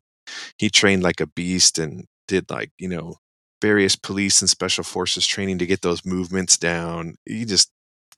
he 0.58 0.70
trained 0.70 1.02
like 1.02 1.20
a 1.20 1.26
beast 1.26 1.78
and 1.78 2.04
did 2.28 2.48
like 2.50 2.70
you 2.78 2.88
know 2.88 3.16
various 3.60 3.96
police 3.96 4.42
and 4.42 4.50
special 4.50 4.84
forces 4.84 5.26
training 5.26 5.58
to 5.58 5.64
get 5.66 5.80
those 5.80 6.04
movements 6.04 6.58
down. 6.58 7.14
He 7.24 7.46
just 7.46 7.70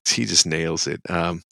he 0.15 0.25
just 0.25 0.47
nails 0.47 0.87
it 0.87 1.01
um 1.09 1.43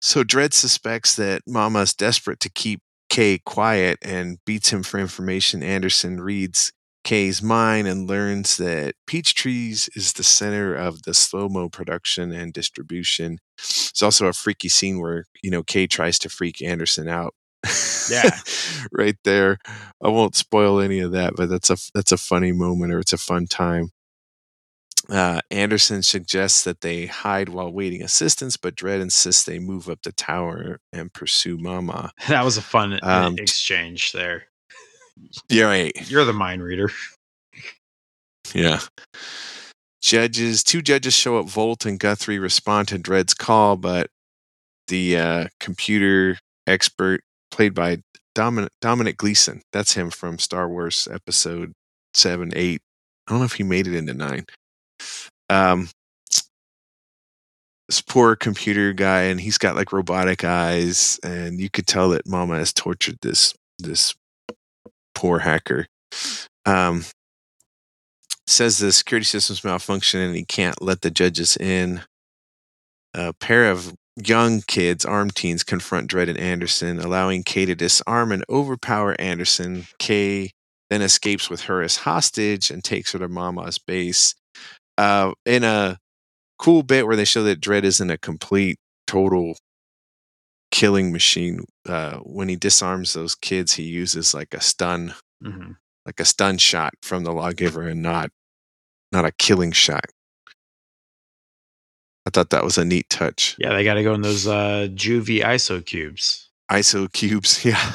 so 0.00 0.22
Dredd 0.22 0.52
suspects 0.52 1.16
that 1.16 1.40
Mama's 1.46 1.94
desperate 1.94 2.38
to 2.40 2.50
keep 2.50 2.80
Kay 3.08 3.38
quiet 3.38 3.98
and 4.02 4.38
beats 4.44 4.70
him 4.70 4.82
for 4.82 4.98
information. 4.98 5.62
Anderson 5.62 6.20
reads 6.20 6.72
Kay's 7.04 7.42
mind 7.42 7.86
and 7.86 8.08
learns 8.08 8.56
that 8.56 8.96
Peachtrees 9.06 9.88
is 9.96 10.12
the 10.12 10.22
center 10.22 10.74
of 10.74 11.02
the 11.02 11.14
slow 11.14 11.48
mo 11.48 11.68
production 11.68 12.32
and 12.32 12.52
distribution. 12.52 13.38
It's 13.58 14.02
also 14.02 14.26
a 14.26 14.32
freaky 14.32 14.68
scene 14.68 15.00
where, 15.00 15.24
you 15.42 15.50
know, 15.50 15.62
Kay 15.62 15.86
tries 15.86 16.18
to 16.20 16.28
freak 16.28 16.60
Anderson 16.60 17.08
out. 17.08 17.34
Yeah. 18.10 18.30
right 18.92 19.16
there. 19.24 19.58
I 20.02 20.08
won't 20.08 20.36
spoil 20.36 20.80
any 20.80 20.98
of 21.00 21.12
that, 21.12 21.34
but 21.36 21.48
that's 21.48 21.70
a 21.70 21.76
that's 21.94 22.12
a 22.12 22.18
funny 22.18 22.52
moment 22.52 22.92
or 22.92 22.98
it's 22.98 23.12
a 23.12 23.18
fun 23.18 23.46
time. 23.46 23.90
Uh, 25.10 25.40
Anderson 25.50 26.02
suggests 26.02 26.64
that 26.64 26.80
they 26.80 27.06
hide 27.06 27.50
while 27.50 27.70
waiting 27.72 28.02
assistance, 28.02 28.56
but 28.56 28.74
Dredd 28.74 29.00
insists 29.02 29.44
they 29.44 29.58
move 29.58 29.88
up 29.88 30.00
the 30.02 30.12
tower 30.12 30.80
and 30.92 31.12
pursue 31.12 31.58
Mama. 31.58 32.10
that 32.28 32.44
was 32.44 32.56
a 32.56 32.62
fun 32.62 32.98
Um, 33.02 33.36
exchange 33.38 34.12
there 34.12 34.44
Yeah, 35.50 35.64
right. 35.66 36.10
you're 36.10 36.24
the 36.24 36.32
mind 36.32 36.62
reader 36.62 36.90
Yeah. 38.54 38.80
Judges, 40.00 40.62
two 40.62 40.82
judges 40.82 41.14
show 41.14 41.38
up. 41.38 41.48
Volt 41.48 41.86
and 41.86 41.98
Guthrie 41.98 42.38
respond 42.38 42.88
to 42.88 42.98
Dredd's 42.98 43.34
call, 43.34 43.76
but 43.76 44.08
the 44.88 45.16
uh, 45.16 45.46
computer 45.60 46.38
expert, 46.66 47.22
played 47.50 47.72
by 47.74 47.98
Dominic, 48.34 48.70
Dominic 48.82 49.16
Gleeson, 49.16 49.62
that's 49.72 49.94
him 49.94 50.10
from 50.10 50.38
Star 50.38 50.68
Wars 50.68 51.08
Episode 51.10 51.72
Seven, 52.12 52.52
Eight. 52.54 52.80
I 53.26 53.30
don't 53.32 53.38
know 53.40 53.46
if 53.46 53.54
he 53.54 53.62
made 53.62 53.86
it 53.86 53.94
into 53.94 54.12
nine. 54.12 54.44
Um, 55.50 55.88
this 57.88 58.00
poor 58.00 58.34
computer 58.34 58.92
guy, 58.92 59.22
and 59.24 59.40
he's 59.40 59.58
got 59.58 59.76
like 59.76 59.92
robotic 59.92 60.44
eyes, 60.44 61.20
and 61.22 61.60
you 61.60 61.68
could 61.68 61.86
tell 61.86 62.10
that 62.10 62.26
Mama 62.26 62.56
has 62.56 62.72
tortured 62.72 63.18
this 63.22 63.54
this 63.78 64.14
poor 65.14 65.40
hacker. 65.40 65.86
Um, 66.66 67.04
says 68.46 68.78
the 68.78 68.92
security 68.92 69.24
system's 69.24 69.64
malfunction 69.64 70.20
and 70.20 70.36
he 70.36 70.44
can't 70.44 70.82
let 70.82 71.00
the 71.00 71.10
judges 71.10 71.56
in. 71.56 72.02
A 73.14 73.32
pair 73.32 73.70
of 73.70 73.94
young 74.16 74.62
kids, 74.62 75.04
armed 75.04 75.34
teens, 75.34 75.62
confront 75.62 76.10
Dredd 76.10 76.28
and 76.28 76.38
Anderson, 76.38 76.98
allowing 76.98 77.42
Kay 77.42 77.64
to 77.66 77.74
disarm 77.74 78.32
and 78.32 78.44
overpower 78.48 79.18
Anderson. 79.20 79.86
Kay 79.98 80.50
then 80.90 81.00
escapes 81.00 81.48
with 81.48 81.62
her 81.62 81.82
as 81.82 81.98
hostage 81.98 82.70
and 82.70 82.84
takes 82.84 83.12
her 83.12 83.18
to 83.18 83.28
Mama's 83.28 83.78
base. 83.78 84.34
Uh, 84.96 85.32
in 85.44 85.64
a 85.64 85.98
cool 86.58 86.82
bit 86.82 87.06
where 87.06 87.16
they 87.16 87.24
show 87.24 87.42
that 87.42 87.60
Dredd 87.60 87.84
isn't 87.84 88.10
a 88.10 88.18
complete, 88.18 88.78
total 89.06 89.56
killing 90.70 91.12
machine. 91.12 91.64
Uh, 91.88 92.18
when 92.18 92.48
he 92.48 92.56
disarms 92.56 93.12
those 93.12 93.34
kids, 93.34 93.74
he 93.74 93.84
uses 93.84 94.34
like 94.34 94.54
a 94.54 94.60
stun 94.60 95.14
hmm 95.42 95.72
like 96.06 96.20
a 96.20 96.24
stun 96.24 96.58
shot 96.58 96.92
from 97.02 97.24
the 97.24 97.32
lawgiver 97.32 97.88
and 97.88 98.02
not 98.02 98.30
not 99.10 99.24
a 99.24 99.32
killing 99.32 99.72
shot. 99.72 100.04
I 102.26 102.30
thought 102.30 102.50
that 102.50 102.64
was 102.64 102.78
a 102.78 102.84
neat 102.84 103.08
touch. 103.10 103.56
Yeah, 103.58 103.74
they 103.74 103.84
got 103.84 103.94
to 103.94 104.02
go 104.02 104.14
in 104.14 104.22
those 104.22 104.46
uh, 104.46 104.88
juvie 104.90 105.42
ISO 105.42 105.84
cubes. 105.84 106.50
ISO 106.70 107.12
cubes, 107.12 107.64
yeah. 107.64 107.92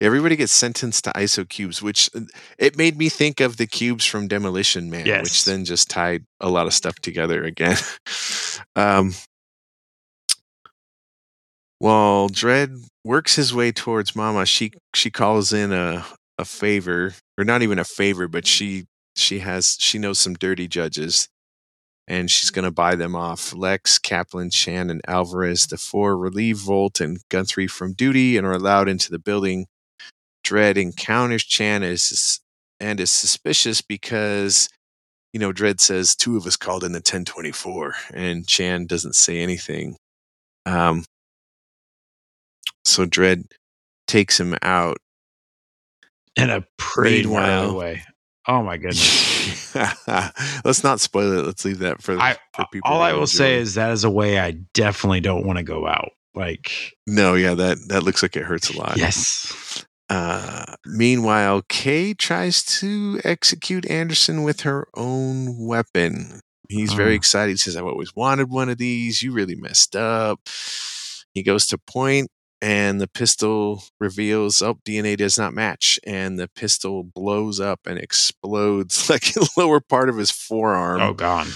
Everybody 0.00 0.36
gets 0.36 0.52
sentenced 0.52 1.04
to 1.04 1.10
ISO 1.12 1.48
cubes, 1.48 1.82
which 1.82 2.10
uh, 2.14 2.20
it 2.58 2.76
made 2.76 2.96
me 2.98 3.08
think 3.08 3.40
of 3.40 3.56
the 3.56 3.66
cubes 3.66 4.04
from 4.04 4.28
Demolition 4.28 4.90
Man, 4.90 5.06
Yes. 5.06 5.22
which 5.24 5.44
then 5.44 5.64
just 5.64 5.88
tied 5.90 6.24
a 6.40 6.48
lot 6.48 6.66
of 6.66 6.74
stuff 6.74 6.96
together 6.96 7.44
again. 7.44 7.76
um, 8.76 9.12
while 11.78 12.28
Dredd 12.28 12.84
works 13.04 13.36
his 13.36 13.54
way 13.54 13.72
towards 13.72 14.16
Mama, 14.16 14.46
she 14.46 14.72
she 14.94 15.10
calls 15.10 15.52
in 15.52 15.72
a 15.72 16.04
a 16.38 16.44
favor, 16.44 17.14
or 17.38 17.44
not 17.44 17.62
even 17.62 17.78
a 17.78 17.84
favor, 17.84 18.26
but 18.28 18.46
she 18.46 18.86
she 19.16 19.40
has 19.40 19.76
she 19.78 19.98
knows 19.98 20.18
some 20.18 20.34
dirty 20.34 20.66
judges, 20.66 21.28
and 22.08 22.30
she's 22.30 22.50
gonna 22.50 22.70
buy 22.72 22.94
them 22.96 23.14
off. 23.14 23.54
Lex, 23.54 23.98
Kaplan, 23.98 24.50
Chan, 24.50 24.90
and 24.90 25.00
Alvarez, 25.06 25.66
the 25.66 25.76
four 25.76 26.16
relieve 26.16 26.58
Volt 26.58 27.00
and 27.00 27.18
Guthrie 27.30 27.66
from 27.68 27.92
duty 27.92 28.36
and 28.36 28.46
are 28.46 28.52
allowed 28.52 28.88
into 28.88 29.10
the 29.10 29.18
building. 29.18 29.66
Dredd 30.44 30.76
encounters 30.76 31.44
Chan 31.44 31.82
is, 31.82 32.40
and 32.80 33.00
is 33.00 33.10
suspicious 33.10 33.80
because 33.80 34.68
you 35.32 35.40
know 35.40 35.52
Dredd 35.52 35.80
says 35.80 36.14
two 36.14 36.36
of 36.36 36.46
us 36.46 36.56
called 36.56 36.84
in 36.84 36.92
the 36.92 36.98
1024, 36.98 37.94
and 38.12 38.46
Chan 38.46 38.86
doesn't 38.86 39.16
say 39.16 39.40
anything. 39.40 39.96
Um, 40.66 41.04
so 42.84 43.06
Dredd 43.06 43.46
takes 44.06 44.38
him 44.38 44.54
out. 44.62 44.98
In 46.36 46.50
a 46.50 46.64
pretty 46.76 47.24
gnarly 47.24 47.74
way. 47.74 48.02
Oh 48.46 48.62
my 48.62 48.76
goodness. 48.76 49.74
Let's 50.64 50.84
not 50.84 51.00
spoil 51.00 51.38
it. 51.38 51.46
Let's 51.46 51.64
leave 51.64 51.78
that 51.78 52.02
for, 52.02 52.18
I, 52.18 52.36
for 52.54 52.66
people. 52.70 52.90
all 52.90 53.00
I 53.00 53.12
will 53.12 53.26
say 53.26 53.56
is 53.56 53.74
that 53.74 53.90
is 53.92 54.04
a 54.04 54.10
way 54.10 54.38
I 54.38 54.52
definitely 54.52 55.20
don't 55.20 55.46
want 55.46 55.58
to 55.58 55.64
go 55.64 55.86
out. 55.86 56.10
Like, 56.34 56.92
no, 57.06 57.34
yeah, 57.34 57.54
that 57.54 57.78
that 57.88 58.02
looks 58.02 58.22
like 58.22 58.36
it 58.36 58.42
hurts 58.42 58.68
a 58.68 58.76
lot. 58.76 58.96
yes. 58.96 59.84
Uh, 60.14 60.76
meanwhile, 60.86 61.62
Kay 61.68 62.14
tries 62.14 62.62
to 62.80 63.20
execute 63.24 63.88
Anderson 63.90 64.42
with 64.44 64.60
her 64.60 64.86
own 64.94 65.66
weapon. 65.66 66.40
He's 66.68 66.92
very 66.92 67.12
Oh. 67.12 67.16
excited. 67.16 67.52
He 67.52 67.56
says, 67.56 67.76
I've 67.76 67.84
always 67.84 68.14
wanted 68.14 68.48
one 68.50 68.68
of 68.68 68.78
these. 68.78 69.22
You 69.22 69.32
really 69.32 69.54
messed 69.56 69.96
up. 69.96 70.40
He 71.34 71.42
goes 71.42 71.66
to 71.66 71.78
point, 71.78 72.28
and 72.62 73.00
the 73.00 73.08
pistol 73.08 73.82
reveals, 74.00 74.62
oh, 74.62 74.78
DNA 74.86 75.16
does 75.16 75.36
not 75.36 75.52
match. 75.52 75.98
And 76.06 76.38
the 76.38 76.48
pistol 76.48 77.02
blows 77.02 77.58
up 77.60 77.80
and 77.86 77.98
explodes 77.98 79.10
like 79.10 79.34
the 79.34 79.48
lower 79.56 79.80
part 79.80 80.08
of 80.08 80.16
his 80.16 80.30
forearm. 80.30 81.00
Oh, 81.00 81.12
gone. 81.12 81.48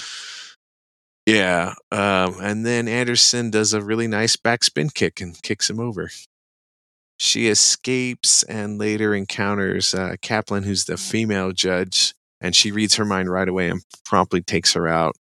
Yeah. 1.27 1.75
Um, 1.93 2.37
and 2.41 2.67
then 2.67 2.89
Anderson 2.89 3.51
does 3.51 3.73
a 3.73 3.83
really 3.83 4.09
nice 4.09 4.37
backspin 4.37 4.93
kick 4.93 5.21
and 5.21 5.41
kicks 5.43 5.69
him 5.71 5.79
over. 5.79 6.11
She 7.19 7.49
escapes 7.49 8.45
and 8.45 8.79
later 8.79 9.15
encounters 9.15 9.93
uh, 9.93 10.17
Kaplan, 10.23 10.63
who's 10.63 10.85
the 10.85 10.97
female 10.97 11.53
judge, 11.53 12.15
and 12.41 12.55
she 12.55 12.71
reads 12.71 12.95
her 12.95 13.05
mind 13.05 13.31
right 13.31 13.49
away 13.49 13.69
and 13.69 13.83
promptly 14.05 14.41
takes 14.41 14.73
her 14.75 14.87
out. 14.89 15.17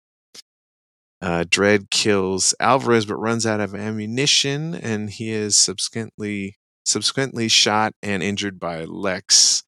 Uh, 1.20 1.44
Dredd 1.44 1.90
kills 1.90 2.54
Alvarez 2.58 3.06
but 3.06 3.16
runs 3.16 3.46
out 3.46 3.60
of 3.60 3.74
ammunition, 3.74 4.74
and 4.74 5.08
he 5.08 5.30
is 5.30 5.56
subsequently 5.56 6.56
subsequently 6.84 7.46
shot 7.48 7.94
and 8.02 8.22
injured 8.24 8.58
by 8.58 8.84
Lex. 8.84 9.62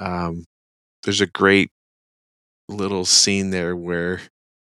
Um, 0.00 0.44
there's 1.04 1.20
a 1.22 1.26
great 1.26 1.70
little 2.68 3.04
scene 3.04 3.50
there 3.50 3.76
where 3.76 4.20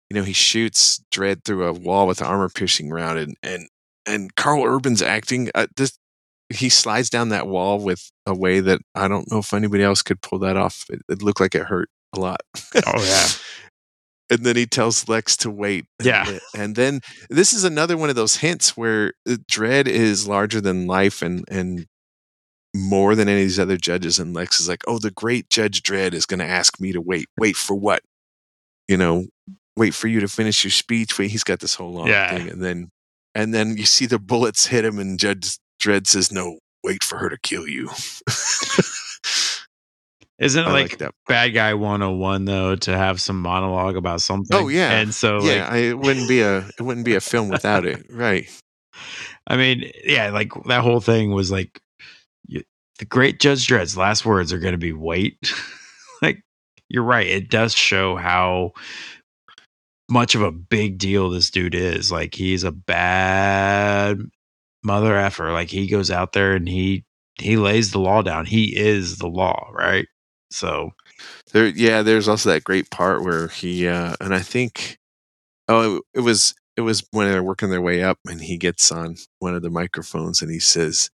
you 0.10 0.15
know 0.15 0.23
he 0.23 0.34
shoots 0.34 1.04
Dredd 1.12 1.43
through 1.45 1.65
a 1.65 1.73
wall 1.73 2.08
with 2.08 2.21
an 2.21 2.27
armor 2.27 2.49
piercing 2.49 2.89
round, 2.91 3.19
and 3.19 3.36
and 3.43 3.69
and 4.06 4.36
Karl 4.36 4.63
Urban's 4.63 5.01
acting. 5.01 5.49
Uh, 5.56 5.67
this 5.75 5.97
he 6.51 6.69
slides 6.69 7.09
down 7.09 7.29
that 7.29 7.47
wall 7.47 7.79
with 7.79 8.11
a 8.25 8.33
way 8.35 8.59
that 8.59 8.81
I 8.95 9.07
don't 9.07 9.29
know 9.31 9.39
if 9.39 9.53
anybody 9.53 9.83
else 9.83 10.01
could 10.01 10.21
pull 10.21 10.39
that 10.39 10.57
off. 10.57 10.85
It, 10.89 11.01
it 11.09 11.21
looked 11.21 11.39
like 11.39 11.55
it 11.55 11.63
hurt 11.63 11.89
a 12.15 12.19
lot. 12.19 12.41
Oh, 12.85 13.03
yeah. 13.03 13.27
and 14.29 14.45
then 14.45 14.55
he 14.55 14.65
tells 14.65 15.07
Lex 15.09 15.35
to 15.37 15.49
wait. 15.49 15.85
Yeah. 16.01 16.39
And 16.55 16.75
then 16.75 17.01
this 17.29 17.53
is 17.53 17.63
another 17.63 17.97
one 17.97 18.09
of 18.09 18.15
those 18.15 18.37
hints 18.37 18.75
where 18.77 19.13
uh, 19.29 19.37
Dredd 19.49 19.87
is 19.87 20.27
larger 20.27 20.61
than 20.61 20.87
life 20.87 21.21
and 21.21 21.43
and 21.49 21.85
more 22.73 23.15
than 23.15 23.27
any 23.27 23.41
of 23.41 23.45
these 23.47 23.59
other 23.59 23.77
judges. 23.77 24.17
And 24.19 24.33
Lex 24.33 24.59
is 24.61 24.69
like, 24.69 24.81
"Oh, 24.87 24.97
the 24.97 25.11
great 25.11 25.49
Judge 25.49 25.81
Dredd 25.83 26.13
is 26.13 26.25
going 26.25 26.39
to 26.39 26.45
ask 26.45 26.79
me 26.79 26.93
to 26.93 27.01
wait. 27.01 27.27
Wait 27.37 27.55
for 27.57 27.75
what? 27.75 28.01
You 28.87 28.97
know, 28.97 29.25
wait 29.75 29.93
for 29.93 30.07
you 30.07 30.19
to 30.21 30.27
finish 30.27 30.63
your 30.63 30.71
speech. 30.71 31.19
Wait, 31.19 31.31
he's 31.31 31.43
got 31.43 31.59
this 31.59 31.75
whole 31.75 31.91
long 31.91 32.07
Yeah. 32.07 32.29
thing, 32.37 32.49
and 32.49 32.63
then 32.63 32.89
and 33.35 33.53
then 33.53 33.77
you 33.77 33.85
see 33.85 34.05
the 34.05 34.19
bullets 34.19 34.67
hit 34.67 34.85
him, 34.85 34.99
and 34.99 35.19
Judge 35.19 35.57
Dredd 35.82 36.08
says, 36.08 36.32
"No, 36.32 36.60
wait 36.84 37.04
for 37.04 37.17
her 37.17 37.30
to 37.30 37.38
kill 37.38 37.67
you." 37.67 37.89
Isn't 40.41 40.63
it 40.63 40.67
I 40.67 40.72
like, 40.72 41.00
like 41.00 41.12
bad 41.28 41.50
guy 41.50 41.76
101 41.76 42.46
though 42.46 42.76
to 42.76 42.98
have 42.98 43.22
some 43.22 43.39
monologue 43.39 43.96
about 43.96 44.22
something? 44.22 44.58
Oh, 44.58 44.70
yeah. 44.70 44.98
And 44.98 45.13
so 45.13 45.38
like 45.38 45.56
yeah, 45.56 45.70
I, 45.70 45.78
it 45.78 46.00
wouldn't 46.00 46.28
be 46.28 46.41
a 46.41 46.58
it 46.58 46.82
wouldn't 46.82 47.06
be 47.06 47.13
a 47.13 47.22
film 47.22 47.50
without 47.50 47.86
it, 47.86 48.08
right? 48.10 48.50
I 49.48 49.56
mean, 49.56 49.91
yeah, 50.04 50.32
like 50.32 50.52
that 50.65 50.82
whole 50.82 51.00
thing 51.00 51.32
was 51.32 51.52
like 51.52 51.80
you, 52.48 52.63
the 52.98 53.06
great 53.06 53.39
Judge 53.39 53.67
Dredd's 53.67 53.96
last 53.96 54.26
words 54.26 54.52
are 54.52 54.60
going 54.60 54.74
to 54.74 54.80
be 54.80 54.94
wait. 54.94 55.54
like 56.24 56.41
you're 56.89 57.04
right, 57.04 57.28
it 57.28 57.50
does 57.50 57.76
show 57.76 58.15
how 58.15 58.72
much 60.10 60.34
of 60.34 60.41
a 60.41 60.52
big 60.52 60.98
deal 60.98 61.30
this 61.30 61.52
dude 61.52 61.76
is. 61.76 62.12
Like 62.12 62.34
he's 62.34 62.63
a 62.63 62.72
bad 62.72 64.22
mother 64.84 65.15
effer. 65.15 65.52
Like 65.52 65.70
he 65.70 65.88
goes 65.88 66.12
out 66.12 66.34
there 66.34 66.54
and 66.56 66.67
he 66.67 67.04
he 67.39 67.58
lays 67.58 67.91
the 67.91 68.00
law 68.00 68.22
down. 68.22 68.46
He 68.46 68.76
is 68.78 69.17
the 69.17 69.28
law, 69.28 69.70
right? 69.74 70.08
So 70.52 70.91
There, 71.54 71.67
yeah. 71.67 72.02
There's 72.04 72.28
also 72.28 72.50
that 72.50 72.63
great 72.63 72.89
part 72.91 73.24
where 73.24 73.48
he 73.50 73.88
uh, 73.88 74.15
and 74.22 74.34
I 74.36 74.39
think, 74.41 74.98
oh, 75.67 75.98
it, 75.98 76.04
it 76.15 76.20
was 76.22 76.54
it 76.78 76.82
was 76.82 77.04
when 77.12 77.30
they're 77.30 77.44
working 77.44 77.70
their 77.70 77.82
way 77.82 78.04
up, 78.04 78.17
and 78.28 78.41
he 78.41 78.58
gets 78.58 78.91
on 78.91 79.17
one 79.39 79.56
of 79.56 79.62
the 79.62 79.70
microphones 79.70 80.41
and 80.41 80.52
he 80.52 80.60
says, 80.60 81.10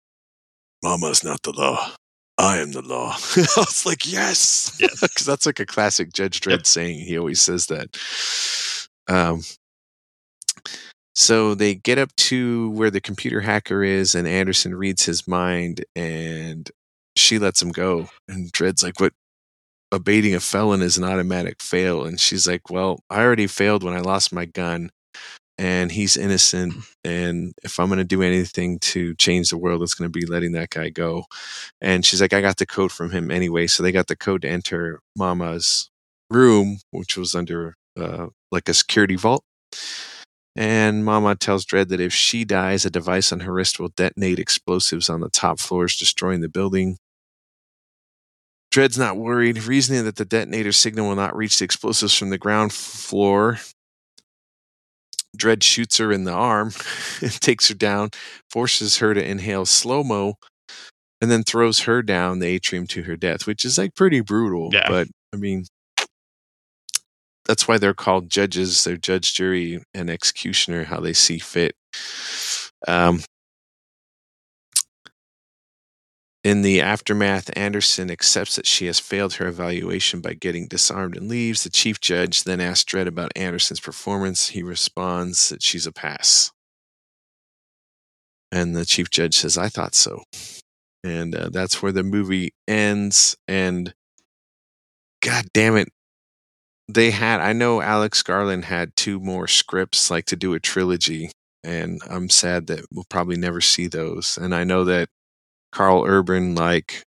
"Mama's 0.82 1.24
not 1.24 1.42
the 1.42 1.52
law." 1.52 1.92
I 2.38 2.58
am 2.58 2.72
the 2.72 2.82
law. 2.82 3.12
I 3.36 3.46
was 3.56 3.86
like, 3.86 4.10
yes, 4.10 4.76
Yes. 4.78 5.00
because 5.00 5.24
that's 5.24 5.46
like 5.46 5.58
a 5.58 5.64
classic 5.64 6.12
Judge 6.12 6.40
Dredd 6.42 6.50
Yep. 6.50 6.66
saying. 6.66 7.00
He 7.00 7.16
always 7.16 7.40
says 7.40 7.66
that. 7.68 7.96
Um, 9.08 9.40
so 11.16 11.54
they 11.54 11.74
get 11.74 11.98
up 11.98 12.14
to 12.16 12.70
where 12.70 12.90
the 12.90 13.00
computer 13.00 13.40
hacker 13.40 13.82
is, 13.82 14.14
and 14.14 14.28
Anderson 14.28 14.74
reads 14.74 15.04
his 15.06 15.26
mind, 15.26 15.84
and 15.96 16.70
she 17.16 17.38
lets 17.38 17.62
him 17.62 17.72
go. 17.72 18.08
And 18.28 18.52
Dredd's 18.52 18.82
like, 18.82 19.00
"What? 19.00 19.14
Abating 19.92 20.34
a 20.34 20.40
felon 20.40 20.82
is 20.82 20.98
an 20.98 21.04
automatic 21.04 21.62
fail." 21.62 22.04
And 22.04 22.20
she's 22.20 22.48
like, 22.48 22.70
"Well, 22.70 23.00
I 23.10 23.22
already 23.22 23.46
failed 23.48 23.82
when 23.84 23.94
I 23.94 24.00
lost 24.00 24.32
my 24.32 24.46
gun, 24.46 24.90
and 25.58 25.92
he's 25.92 26.16
innocent. 26.16 26.74
And 27.04 27.54
if 27.64 27.80
I'm 27.80 27.88
going 27.88 27.98
to 27.98 28.04
do 28.04 28.22
anything 28.22 28.78
to 28.80 29.14
change 29.16 29.50
the 29.50 29.58
world, 29.58 29.82
it's 29.82 29.94
going 29.94 30.10
to 30.12 30.18
be 30.20 30.26
letting 30.26 30.52
that 30.52 30.70
guy 30.70 30.90
go." 30.90 31.24
And 31.80 32.04
she's 32.06 32.20
like, 32.22 32.34
"I 32.34 32.40
got 32.42 32.58
the 32.58 32.66
code 32.66 32.92
from 32.92 33.10
him 33.12 33.30
anyway." 33.30 33.66
So 33.68 33.82
they 33.82 33.92
got 33.92 34.08
the 34.08 34.16
code 34.16 34.42
to 34.42 34.48
enter 34.50 35.00
Mama's 35.16 35.90
room, 36.30 36.78
which 36.92 37.16
was 37.16 37.34
under 37.34 37.76
uh, 37.98 38.28
like 38.52 38.68
a 38.68 38.74
security 38.74 39.16
vault. 39.16 39.44
And 40.56 41.04
Mama 41.04 41.36
tells 41.36 41.66
Dredd 41.66 41.88
that 41.88 42.00
if 42.00 42.14
she 42.14 42.44
dies, 42.46 42.86
a 42.86 42.90
device 42.90 43.30
on 43.30 43.40
her 43.40 43.52
wrist 43.52 43.78
will 43.78 43.90
detonate 43.90 44.38
explosives 44.38 45.10
on 45.10 45.20
the 45.20 45.28
top 45.28 45.60
floors, 45.60 45.96
destroying 45.96 46.40
the 46.40 46.48
building. 46.48 46.96
Dredd's 48.72 48.98
not 48.98 49.18
worried, 49.18 49.64
reasoning 49.64 50.04
that 50.06 50.16
the 50.16 50.24
detonator 50.24 50.72
signal 50.72 51.08
will 51.08 51.16
not 51.16 51.36
reach 51.36 51.58
the 51.58 51.66
explosives 51.66 52.16
from 52.16 52.30
the 52.30 52.38
ground 52.38 52.72
floor. 52.72 53.58
Dredd 55.36 55.62
shoots 55.62 55.98
her 55.98 56.10
in 56.10 56.24
the 56.24 56.32
arm, 56.32 56.70
takes 57.20 57.68
her 57.68 57.74
down, 57.74 58.10
forces 58.50 58.96
her 58.98 59.12
to 59.12 59.22
inhale 59.22 59.66
slow 59.66 60.02
mo, 60.02 60.34
and 61.20 61.30
then 61.30 61.42
throws 61.42 61.80
her 61.80 62.02
down 62.02 62.38
the 62.38 62.46
atrium 62.46 62.86
to 62.88 63.02
her 63.02 63.16
death, 63.16 63.46
which 63.46 63.64
is 63.64 63.76
like 63.76 63.94
pretty 63.94 64.20
brutal. 64.20 64.70
Yeah. 64.72 64.88
But 64.88 65.08
I 65.34 65.36
mean, 65.36 65.66
that's 67.46 67.68
why 67.68 67.78
they're 67.78 67.94
called 67.94 68.30
judges. 68.30 68.84
They're 68.84 68.96
judge, 68.96 69.34
jury, 69.34 69.82
and 69.94 70.10
executioner, 70.10 70.84
how 70.84 71.00
they 71.00 71.12
see 71.12 71.38
fit. 71.38 71.74
Um, 72.86 73.20
in 76.44 76.62
the 76.62 76.80
aftermath, 76.80 77.50
Anderson 77.56 78.10
accepts 78.10 78.54
that 78.54 78.66
she 78.66 78.86
has 78.86 79.00
failed 79.00 79.34
her 79.34 79.48
evaluation 79.48 80.20
by 80.20 80.34
getting 80.34 80.68
disarmed 80.68 81.16
and 81.16 81.28
leaves. 81.28 81.64
The 81.64 81.70
chief 81.70 82.00
judge 82.00 82.44
then 82.44 82.60
asks 82.60 82.84
Dredd 82.84 83.08
about 83.08 83.32
Anderson's 83.34 83.80
performance. 83.80 84.48
He 84.50 84.62
responds 84.62 85.48
that 85.48 85.62
she's 85.62 85.86
a 85.86 85.92
pass. 85.92 86.52
And 88.52 88.76
the 88.76 88.84
chief 88.84 89.10
judge 89.10 89.36
says, 89.36 89.58
I 89.58 89.68
thought 89.68 89.96
so. 89.96 90.22
And 91.02 91.34
uh, 91.34 91.48
that's 91.52 91.82
where 91.82 91.92
the 91.92 92.04
movie 92.04 92.54
ends. 92.68 93.36
And 93.48 93.92
God 95.20 95.46
damn 95.52 95.76
it. 95.76 95.88
They 96.88 97.10
had 97.10 97.40
I 97.40 97.52
know 97.52 97.80
Alex 97.82 98.22
Garland 98.22 98.64
had 98.66 98.94
two 98.96 99.18
more 99.20 99.48
scripts 99.48 100.10
like 100.10 100.26
to 100.26 100.36
do 100.36 100.54
a 100.54 100.60
trilogy 100.60 101.30
and 101.64 102.00
I'm 102.08 102.28
sad 102.30 102.68
that 102.68 102.86
we'll 102.92 103.06
probably 103.08 103.36
never 103.36 103.60
see 103.60 103.88
those. 103.88 104.38
And 104.38 104.54
I 104.54 104.62
know 104.64 104.84
that 104.84 105.08
Karl 105.72 106.04
Urban 106.06 106.54
like 106.54 107.04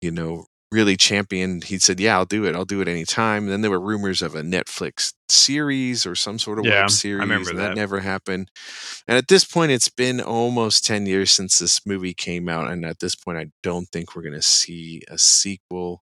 you 0.00 0.10
know 0.10 0.46
really 0.72 0.96
championed 0.96 1.64
he 1.64 1.78
said 1.78 2.00
yeah 2.00 2.16
I'll 2.16 2.24
do 2.24 2.44
it 2.44 2.54
I'll 2.56 2.64
do 2.64 2.80
it 2.80 2.88
anytime 2.88 3.44
and 3.44 3.52
then 3.52 3.60
there 3.60 3.70
were 3.70 3.80
rumors 3.80 4.20
of 4.20 4.34
a 4.34 4.42
Netflix 4.42 5.12
series 5.28 6.04
or 6.04 6.14
some 6.16 6.38
sort 6.38 6.58
of 6.58 6.64
Yeah, 6.64 6.82
web 6.82 6.90
series 6.90 7.20
remember 7.20 7.50
and 7.50 7.58
that. 7.60 7.68
that. 7.68 7.76
never 7.76 8.00
happened 8.00 8.50
and 9.06 9.16
at 9.16 9.28
this 9.28 9.44
point 9.44 9.70
it's 9.70 9.88
been 9.88 10.20
almost 10.20 10.84
10 10.84 11.06
years 11.06 11.30
since 11.30 11.58
this 11.58 11.86
movie 11.86 12.14
came 12.14 12.48
out 12.48 12.68
and 12.70 12.84
at 12.84 12.98
this 12.98 13.14
point 13.14 13.38
I 13.38 13.46
don't 13.62 13.86
think 13.92 14.14
we're 14.14 14.22
going 14.22 14.34
to 14.34 14.42
see 14.42 15.02
a 15.08 15.18
sequel 15.18 16.02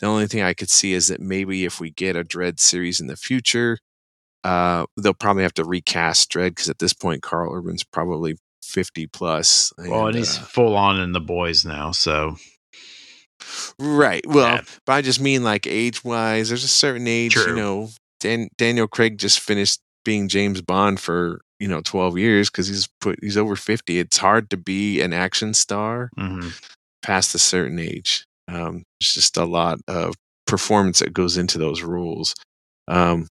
the 0.00 0.06
only 0.06 0.26
thing 0.26 0.42
I 0.42 0.54
could 0.54 0.70
see 0.70 0.92
is 0.92 1.08
that 1.08 1.20
maybe 1.20 1.64
if 1.64 1.80
we 1.80 1.90
get 1.90 2.16
a 2.16 2.24
Dredd 2.24 2.60
series 2.60 3.00
in 3.00 3.06
the 3.08 3.16
future, 3.16 3.78
uh, 4.44 4.86
they'll 4.96 5.14
probably 5.14 5.42
have 5.42 5.54
to 5.54 5.64
recast 5.64 6.30
Dredd 6.30 6.50
because 6.50 6.68
at 6.68 6.78
this 6.78 6.92
point, 6.92 7.22
Karl 7.22 7.52
Urban's 7.52 7.84
probably 7.84 8.36
50 8.62 9.06
plus. 9.08 9.72
well, 9.78 10.06
and 10.06 10.16
he's 10.16 10.38
uh, 10.38 10.42
full 10.42 10.76
on 10.76 11.00
in 11.00 11.12
the 11.12 11.20
boys 11.20 11.64
now, 11.64 11.90
so 11.90 12.36
right. 13.78 14.24
Well, 14.26 14.56
Yeah. 14.56 14.60
but 14.86 14.92
I 14.92 15.02
just 15.02 15.20
mean 15.20 15.44
like 15.44 15.66
age 15.66 16.04
wise, 16.04 16.48
there's 16.48 16.64
a 16.64 16.68
certain 16.68 17.06
age, 17.06 17.36
you 17.36 17.54
know. 17.54 17.90
Dan- 18.20 18.48
Daniel 18.56 18.88
Craig 18.88 19.18
just 19.18 19.40
finished 19.40 19.80
being 20.04 20.28
James 20.28 20.60
Bond 20.62 21.00
for 21.00 21.40
you 21.60 21.68
know 21.68 21.80
12 21.82 22.18
years 22.18 22.50
because 22.50 22.68
he's 22.68 22.88
put 23.00 23.18
he's 23.22 23.36
over 23.36 23.56
50. 23.56 23.98
It's 23.98 24.18
hard 24.18 24.50
to 24.50 24.56
be 24.56 25.00
an 25.00 25.12
action 25.12 25.54
star 25.54 26.10
mhm. 26.18 26.52
past 27.02 27.34
a 27.34 27.38
certain 27.38 27.78
age. 27.78 28.24
Um, 28.48 28.84
there's 29.00 29.14
just 29.14 29.36
a 29.36 29.44
lot 29.44 29.78
of 29.86 30.14
performance 30.46 31.00
that 31.00 31.12
goes 31.12 31.36
into 31.36 31.58
those 31.58 31.82
rules. 31.82 32.34
Um, 32.88 33.28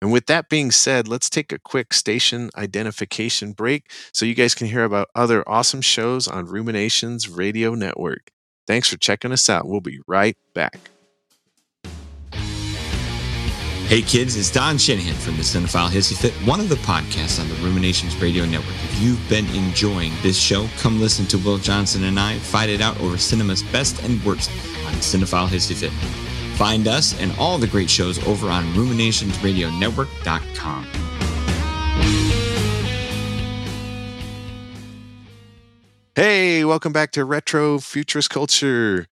and 0.00 0.10
with 0.10 0.26
that 0.26 0.48
being 0.48 0.70
said, 0.70 1.06
let's 1.08 1.30
take 1.30 1.52
a 1.52 1.58
quick 1.58 1.92
station 1.92 2.50
identification 2.56 3.52
break 3.52 3.90
so 4.12 4.24
you 4.24 4.34
guys 4.34 4.54
can 4.54 4.66
hear 4.66 4.84
about 4.84 5.08
other 5.14 5.48
awesome 5.48 5.82
shows 5.82 6.26
on 6.26 6.46
Ruminations 6.46 7.28
Radio 7.28 7.74
Network. 7.74 8.30
Thanks 8.66 8.88
for 8.88 8.96
checking 8.96 9.32
us 9.32 9.48
out. 9.48 9.68
We'll 9.68 9.80
be 9.80 10.00
right 10.06 10.36
back. 10.54 10.90
Hey 13.86 14.02
kids, 14.02 14.34
it's 14.34 14.50
Don 14.50 14.78
Shanahan 14.78 15.14
from 15.14 15.36
the 15.36 15.44
Cinephile 15.44 15.88
Hissy 15.88 16.20
Fit, 16.20 16.32
one 16.44 16.58
of 16.58 16.68
the 16.68 16.74
podcasts 16.74 17.40
on 17.40 17.48
the 17.48 17.54
Ruminations 17.64 18.20
Radio 18.20 18.44
Network. 18.44 18.74
If 18.82 19.00
you've 19.00 19.28
been 19.28 19.46
enjoying 19.54 20.12
this 20.22 20.36
show, 20.36 20.66
come 20.78 21.00
listen 21.00 21.24
to 21.26 21.38
Will 21.38 21.58
Johnson 21.58 22.02
and 22.02 22.18
I 22.18 22.36
fight 22.40 22.68
it 22.68 22.80
out 22.80 23.00
over 23.00 23.16
cinema's 23.16 23.62
best 23.62 24.02
and 24.02 24.20
worst 24.24 24.50
on 24.86 24.94
Cinephile 24.94 25.46
Hissy 25.46 25.74
Fit. 25.74 25.92
Find 26.58 26.88
us 26.88 27.16
and 27.20 27.30
all 27.38 27.58
the 27.58 27.68
great 27.68 27.88
shows 27.88 28.18
over 28.26 28.50
on 28.50 28.64
ruminationsradionetwork.com. 28.72 30.86
Hey, 36.16 36.64
welcome 36.64 36.92
back 36.92 37.12
to 37.12 37.24
Retro 37.24 37.78
Futurist 37.78 38.30
Culture. 38.30 39.06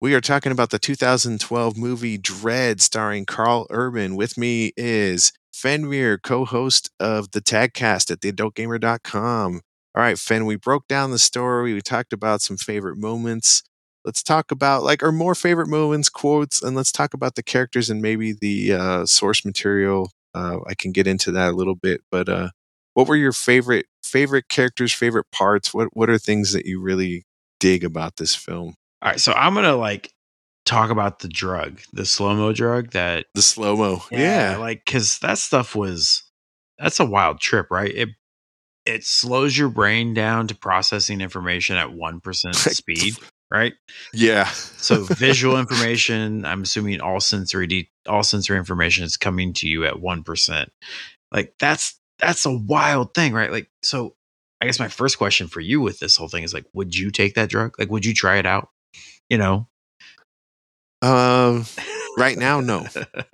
We 0.00 0.14
are 0.14 0.20
talking 0.20 0.52
about 0.52 0.70
the 0.70 0.78
2012 0.78 1.76
movie 1.76 2.18
Dredd 2.18 2.80
starring 2.80 3.24
Karl 3.24 3.66
Urban. 3.70 4.14
With 4.16 4.36
me 4.36 4.72
is 4.76 5.32
Fenrir, 5.52 6.18
co 6.18 6.44
host 6.44 6.90
of 7.00 7.30
the 7.32 7.40
Tagcast 7.40 8.10
at 8.10 8.20
theadultgamer.com. 8.20 9.60
All 9.94 10.02
right, 10.02 10.18
Fen, 10.18 10.44
we 10.44 10.56
broke 10.56 10.86
down 10.88 11.10
the 11.10 11.18
story. 11.18 11.72
We 11.72 11.80
talked 11.80 12.12
about 12.12 12.42
some 12.42 12.58
favorite 12.58 12.98
moments. 12.98 13.62
Let's 14.04 14.22
talk 14.22 14.50
about 14.52 14.82
like 14.84 15.02
our 15.02 15.12
more 15.12 15.34
favorite 15.34 15.68
moments, 15.68 16.10
quotes, 16.10 16.62
and 16.62 16.76
let's 16.76 16.92
talk 16.92 17.14
about 17.14 17.34
the 17.34 17.42
characters 17.42 17.88
and 17.88 18.02
maybe 18.02 18.32
the 18.38 18.74
uh, 18.74 19.06
source 19.06 19.44
material. 19.44 20.10
Uh, 20.34 20.58
I 20.68 20.74
can 20.74 20.92
get 20.92 21.06
into 21.06 21.32
that 21.32 21.50
a 21.54 21.56
little 21.56 21.74
bit, 21.74 22.02
but 22.10 22.28
uh, 22.28 22.50
what 22.92 23.08
were 23.08 23.16
your 23.16 23.32
favorite 23.32 23.86
favorite 24.02 24.48
characters, 24.50 24.92
favorite 24.92 25.26
parts? 25.32 25.72
What 25.72 25.88
what 25.96 26.10
are 26.10 26.18
things 26.18 26.52
that 26.52 26.66
you 26.66 26.80
really 26.80 27.24
dig 27.58 27.82
about 27.82 28.16
this 28.16 28.34
film? 28.34 28.74
All 29.02 29.10
right, 29.10 29.20
so 29.20 29.32
I'm 29.32 29.54
gonna 29.54 29.76
like 29.76 30.12
talk 30.64 30.90
about 30.90 31.20
the 31.20 31.28
drug, 31.28 31.80
the 31.92 32.04
slow 32.04 32.34
mo 32.34 32.52
drug 32.52 32.90
that 32.90 33.26
The 33.34 33.42
slow 33.42 33.76
mo, 33.76 34.02
yeah, 34.10 34.56
like 34.58 34.82
because 34.84 35.18
that 35.20 35.38
stuff 35.38 35.74
was 35.74 36.22
that's 36.78 37.00
a 37.00 37.04
wild 37.04 37.40
trip, 37.40 37.68
right? 37.70 37.94
It 37.94 38.08
it 38.84 39.04
slows 39.04 39.56
your 39.56 39.68
brain 39.68 40.14
down 40.14 40.46
to 40.48 40.54
processing 40.54 41.20
information 41.20 41.76
at 41.76 41.92
one 41.92 42.20
percent 42.20 42.54
speed, 42.56 43.16
right? 43.50 43.74
yeah. 44.12 44.44
So 44.46 45.04
visual 45.04 45.58
information, 45.60 46.44
I'm 46.44 46.62
assuming 46.62 47.00
all 47.00 47.20
sensory 47.20 47.66
de- 47.66 47.90
all 48.08 48.22
sensory 48.22 48.58
information 48.58 49.04
is 49.04 49.16
coming 49.16 49.52
to 49.54 49.68
you 49.68 49.84
at 49.84 50.00
one 50.00 50.22
percent. 50.22 50.72
Like 51.32 51.54
that's 51.58 51.98
that's 52.18 52.46
a 52.46 52.56
wild 52.56 53.14
thing, 53.14 53.32
right? 53.32 53.50
Like 53.50 53.70
so. 53.82 54.14
I 54.58 54.64
guess 54.64 54.78
my 54.80 54.88
first 54.88 55.18
question 55.18 55.48
for 55.48 55.60
you 55.60 55.82
with 55.82 55.98
this 55.98 56.16
whole 56.16 56.28
thing 56.28 56.42
is 56.42 56.54
like, 56.54 56.64
would 56.72 56.96
you 56.96 57.10
take 57.10 57.34
that 57.34 57.50
drug? 57.50 57.78
Like, 57.78 57.90
would 57.90 58.06
you 58.06 58.14
try 58.14 58.38
it 58.38 58.46
out? 58.46 58.70
You 59.30 59.38
know, 59.38 59.68
Um, 61.02 61.64
right 62.16 62.36
now, 62.38 62.60
no. 62.60 62.86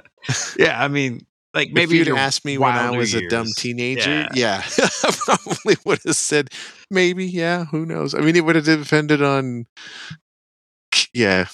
yeah, 0.59 0.83
I 0.83 0.89
mean, 0.89 1.27
like 1.55 1.71
Maybe 1.73 2.01
if 2.01 2.07
you'd 2.09 2.17
asked 2.17 2.45
me 2.45 2.57
when 2.59 2.73
I 2.73 2.91
was 2.97 3.13
a 3.15 3.29
dumb 3.29 3.47
teenager, 3.57 4.11
Yeah. 4.11 4.29
yeah, 4.35 4.63
I 5.05 5.11
probably 5.27 5.77
would 5.85 6.01
have 6.07 6.17
said 6.17 6.49
maybe, 6.91 7.27
yeah. 7.27 7.67
Who 7.67 7.85
knows? 7.85 8.15
I 8.15 8.21
mean, 8.21 8.37
it 8.37 8.45
would 8.45 8.57
have 8.57 8.65
depended 8.65 9.23
on, 9.23 9.67
yeah, 11.13 11.47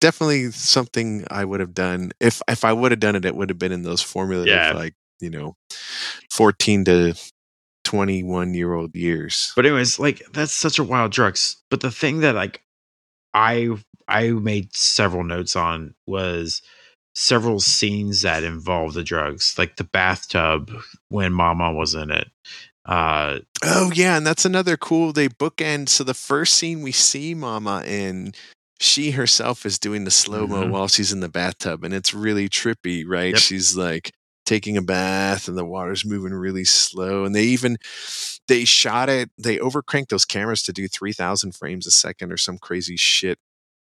definitely 0.00 0.50
something 0.50 1.24
I 1.30 1.44
would 1.44 1.60
have 1.60 1.74
done. 1.74 2.12
If 2.20 2.42
if 2.48 2.64
I 2.64 2.72
would 2.72 2.90
have 2.92 3.00
done 3.00 3.16
it, 3.16 3.24
it 3.24 3.34
would 3.34 3.48
have 3.50 3.58
been 3.58 3.72
in 3.72 3.82
those 3.82 4.02
formulative, 4.02 4.52
Yeah. 4.54 4.72
like 4.72 4.94
you 5.20 5.30
know, 5.30 5.56
fourteen 6.30 6.84
to 6.84 7.14
twenty 7.84 8.22
one 8.22 8.54
year 8.54 8.74
old 8.74 8.94
years. 8.94 9.52
But 9.56 9.66
anyways, 9.66 9.98
like 9.98 10.22
that's 10.32 10.52
such 10.52 10.78
a 10.78 10.84
wild 10.84 11.12
drugs 11.12 11.56
But 11.70 11.80
the 11.80 11.90
thing 11.90 12.20
that 12.20 12.34
like 12.34 12.62
I 13.34 13.70
I 14.08 14.30
made 14.30 14.74
several 14.74 15.24
notes 15.24 15.54
on 15.56 15.94
was 16.06 16.62
several 17.14 17.60
scenes 17.60 18.22
that 18.22 18.42
involved 18.44 18.94
the 18.94 19.02
drugs, 19.04 19.54
like 19.58 19.76
the 19.76 19.84
bathtub 19.84 20.70
when 21.08 21.32
Mama 21.32 21.72
was 21.72 21.94
in 21.94 22.10
it. 22.10 22.28
Uh, 22.86 23.40
Oh 23.62 23.90
yeah, 23.94 24.16
and 24.16 24.26
that's 24.26 24.44
another 24.44 24.76
cool. 24.76 25.12
They 25.12 25.28
bookend. 25.28 25.88
So 25.90 26.02
the 26.04 26.14
first 26.14 26.54
scene 26.54 26.82
we 26.82 26.92
see 26.92 27.34
Mama 27.34 27.82
in, 27.86 28.32
she 28.80 29.10
herself 29.12 29.66
is 29.66 29.78
doing 29.78 30.04
the 30.04 30.10
slow 30.10 30.46
mo 30.46 30.64
Mhm. 30.66 30.70
while 30.70 30.88
she's 30.88 31.12
in 31.12 31.20
the 31.20 31.28
bathtub, 31.28 31.84
and 31.84 31.92
it's 31.92 32.14
really 32.14 32.48
trippy, 32.48 33.04
right? 33.06 33.34
Yep. 33.34 33.38
She's 33.42 33.76
like 33.76 34.12
taking 34.50 34.76
a 34.76 34.82
bath, 34.82 35.46
and 35.46 35.56
the 35.56 35.64
water's 35.64 36.04
moving 36.04 36.32
really 36.34 36.64
slow. 36.64 37.24
And 37.24 37.34
they 37.34 37.44
even 37.44 37.76
they 38.48 38.64
shot 38.64 39.08
it. 39.08 39.30
They 39.38 39.58
overcranked 39.58 40.08
those 40.08 40.24
cameras 40.24 40.62
to 40.64 40.72
do 40.72 40.88
three 40.88 41.12
thousand 41.12 41.54
frames 41.54 41.86
a 41.86 41.92
second 41.92 42.32
or 42.32 42.36
some 42.36 42.58
crazy 42.58 42.96
shit, 42.96 43.38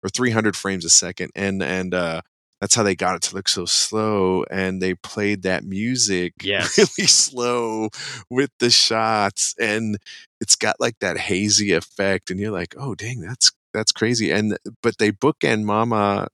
or 0.04 0.10
three 0.10 0.32
hundred 0.32 0.56
frames 0.58 0.84
a 0.84 0.90
second, 0.90 1.30
and 1.36 1.62
and 1.62 1.94
uh, 1.94 2.22
that's 2.60 2.74
how 2.74 2.82
they 2.82 2.96
got 2.96 3.16
it 3.16 3.22
to 3.24 3.36
look 3.36 3.48
so 3.48 3.66
slow. 3.66 4.44
And 4.50 4.82
they 4.82 4.96
played 4.96 5.44
that 5.44 5.64
music 5.64 6.34
Yes. 6.44 6.78
really 6.80 7.08
slow 7.08 7.90
with 8.32 8.50
the 8.60 8.72
shots 8.72 9.54
and 9.60 9.98
it's 10.42 10.56
got 10.56 10.80
like 10.80 10.98
that 11.00 11.18
hazy 11.18 11.74
effect 11.74 12.32
and 12.32 12.40
you're 12.40 12.52
like 12.52 12.74
oh 12.78 12.96
dang 12.96 13.20
that's 13.20 13.52
that's 13.74 13.92
crazy 13.92 14.32
and 14.32 14.58
but 14.82 14.98
they 14.98 15.12
bookend 15.12 15.64
mama 15.64 16.28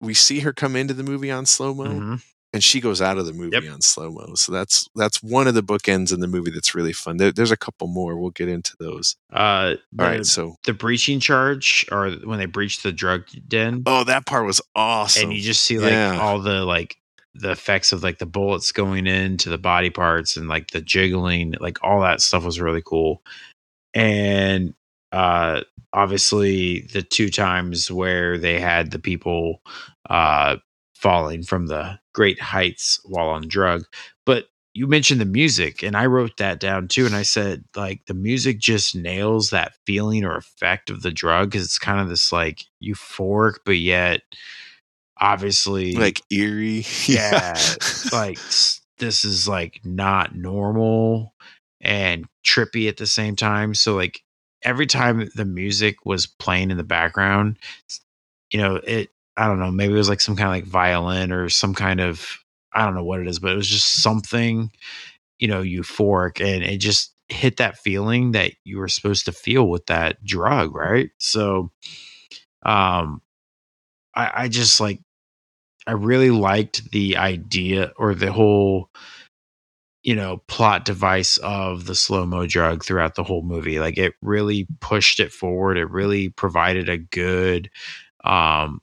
we 0.00 0.14
see 0.14 0.40
her 0.40 0.52
come 0.52 0.76
into 0.76 0.94
the 0.94 1.02
movie 1.02 1.30
on 1.30 1.44
slow 1.46 1.74
mo 1.74 1.84
mhm. 1.84 2.22
And 2.58 2.64
she 2.64 2.80
goes 2.80 3.00
out 3.00 3.18
of 3.18 3.26
the 3.26 3.32
movie 3.32 3.56
Yep. 3.56 3.72
on 3.74 3.80
slow 3.80 4.10
mo 4.10 4.34
so 4.34 4.50
that's 4.50 4.88
that's 4.96 5.22
one 5.22 5.46
of 5.46 5.54
the 5.54 5.62
bookends 5.62 6.12
in 6.12 6.18
the 6.18 6.26
movie 6.26 6.50
that's 6.50 6.74
really 6.74 6.92
fun. 6.92 7.16
There, 7.18 7.30
there's 7.30 7.52
a 7.52 7.56
couple 7.56 7.86
more. 7.86 8.16
We'll 8.18 8.30
get 8.30 8.48
into 8.48 8.74
those. 8.80 9.14
Uh, 9.32 9.76
the, 9.92 10.04
all 10.04 10.10
right 10.10 10.26
so 10.26 10.56
the 10.64 10.72
breaching 10.74 11.20
charge 11.20 11.86
or 11.92 12.10
when 12.24 12.38
they 12.40 12.46
breached 12.46 12.82
the 12.82 12.90
drug 12.90 13.24
den, 13.46 13.84
oh 13.86 14.02
that 14.04 14.26
part 14.26 14.44
was 14.44 14.60
awesome 14.74 15.24
and 15.24 15.32
you 15.32 15.40
just 15.40 15.62
see 15.64 15.78
like 15.78 15.92
Yeah. 15.92 16.18
all 16.20 16.40
the 16.40 16.64
like 16.64 16.96
the 17.34 17.52
effects 17.52 17.92
of 17.92 18.02
like 18.02 18.18
the 18.18 18.26
bullets 18.26 18.72
going 18.72 19.06
into 19.06 19.48
the 19.48 19.58
body 19.58 19.90
parts 19.90 20.36
and 20.36 20.48
like 20.48 20.72
the 20.72 20.80
jiggling 20.80 21.54
like 21.60 21.78
all 21.84 22.00
that 22.00 22.20
stuff 22.20 22.44
was 22.44 22.60
really 22.60 22.82
cool. 22.84 23.22
And 23.94 24.74
uh 25.12 25.62
obviously 25.92 26.80
the 26.92 27.02
two 27.02 27.30
times 27.30 27.90
where 27.90 28.36
they 28.38 28.58
had 28.60 28.90
the 28.90 28.98
people 28.98 29.62
uh 30.10 30.56
falling 30.98 31.42
from 31.42 31.66
the 31.66 31.98
great 32.12 32.40
heights 32.40 33.00
while 33.04 33.28
on 33.28 33.46
drug 33.46 33.84
but 34.26 34.46
you 34.74 34.86
mentioned 34.86 35.20
the 35.20 35.24
music 35.24 35.82
and 35.82 35.96
i 35.96 36.04
wrote 36.04 36.36
that 36.38 36.58
down 36.58 36.88
too 36.88 37.06
and 37.06 37.14
i 37.14 37.22
said 37.22 37.64
like 37.76 38.04
the 38.06 38.14
music 38.14 38.58
just 38.58 38.96
nails 38.96 39.50
that 39.50 39.72
feeling 39.86 40.24
or 40.24 40.36
effect 40.36 40.90
of 40.90 41.02
the 41.02 41.12
drug 41.12 41.50
because 41.50 41.64
it's 41.64 41.78
kind 41.78 42.00
of 42.00 42.08
this 42.08 42.32
like 42.32 42.64
euphoric 42.82 43.58
but 43.64 43.76
yet 43.76 44.22
obviously 45.20 45.92
like 45.92 46.20
eerie 46.30 46.84
yeah. 47.06 47.56
Like 48.12 48.38
this 48.98 49.24
is 49.24 49.48
like 49.48 49.80
not 49.84 50.34
normal 50.34 51.34
and 51.80 52.26
trippy 52.44 52.88
at 52.88 52.96
the 52.96 53.06
same 53.06 53.36
time 53.36 53.74
so 53.74 53.94
like 53.94 54.22
every 54.62 54.86
time 54.86 55.28
the 55.36 55.44
music 55.44 56.04
was 56.04 56.26
playing 56.26 56.70
in 56.70 56.76
the 56.76 56.84
background 56.84 57.56
you 58.50 58.60
know 58.60 58.76
it 58.76 59.10
I 59.38 59.48
don't 59.48 59.60
know, 59.60 59.72
maybe 59.72 59.94
it 59.94 59.98
was 59.98 60.10
like 60.10 60.22
some 60.22 60.36
kind 60.36 60.48
of 60.50 60.54
like 60.56 60.66
violin 60.66 61.32
or 61.32 61.50
some 61.50 61.74
kind 61.74 62.00
of 62.00 62.38
I 62.74 62.84
don't 62.86 62.96
know 62.96 63.04
what 63.04 63.20
it 63.20 63.28
is, 63.28 63.40
but 63.40 63.52
it 63.52 63.56
was 63.56 63.68
just 63.68 64.02
something, 64.02 64.70
you 65.38 65.48
know, 65.48 65.62
euphoric 65.62 66.40
and 66.44 66.64
it 66.64 66.78
just 66.78 67.14
hit 67.28 67.58
that 67.58 67.78
feeling 67.78 68.32
that 68.32 68.52
you 68.64 68.78
were 68.78 68.88
supposed 68.88 69.26
to 69.26 69.32
feel 69.32 69.68
with 69.68 69.86
that 69.86 70.24
drug, 70.24 70.74
right? 70.74 71.10
So 71.18 71.70
um 72.66 73.22
I, 74.14 74.32
I 74.44 74.48
just 74.48 74.80
like 74.80 75.00
I 75.86 75.92
really 75.92 76.30
liked 76.32 76.90
the 76.92 77.16
idea 77.18 77.92
or 77.98 78.14
the 78.14 78.32
whole 78.32 78.90
you 80.02 80.14
know 80.14 80.38
plot 80.48 80.84
device 80.84 81.36
of 81.38 81.86
the 81.86 81.94
slow 81.94 82.24
mo 82.24 82.46
drug 82.46 82.84
throughout 82.84 83.14
the 83.14 83.24
whole 83.24 83.42
movie 83.42 83.80
like 83.80 83.98
it 83.98 84.14
really 84.22 84.66
pushed 84.80 85.18
it 85.20 85.32
forward 85.32 85.76
it 85.76 85.90
really 85.90 86.28
provided 86.30 86.88
a 86.88 86.98
good 86.98 87.68
um 88.24 88.80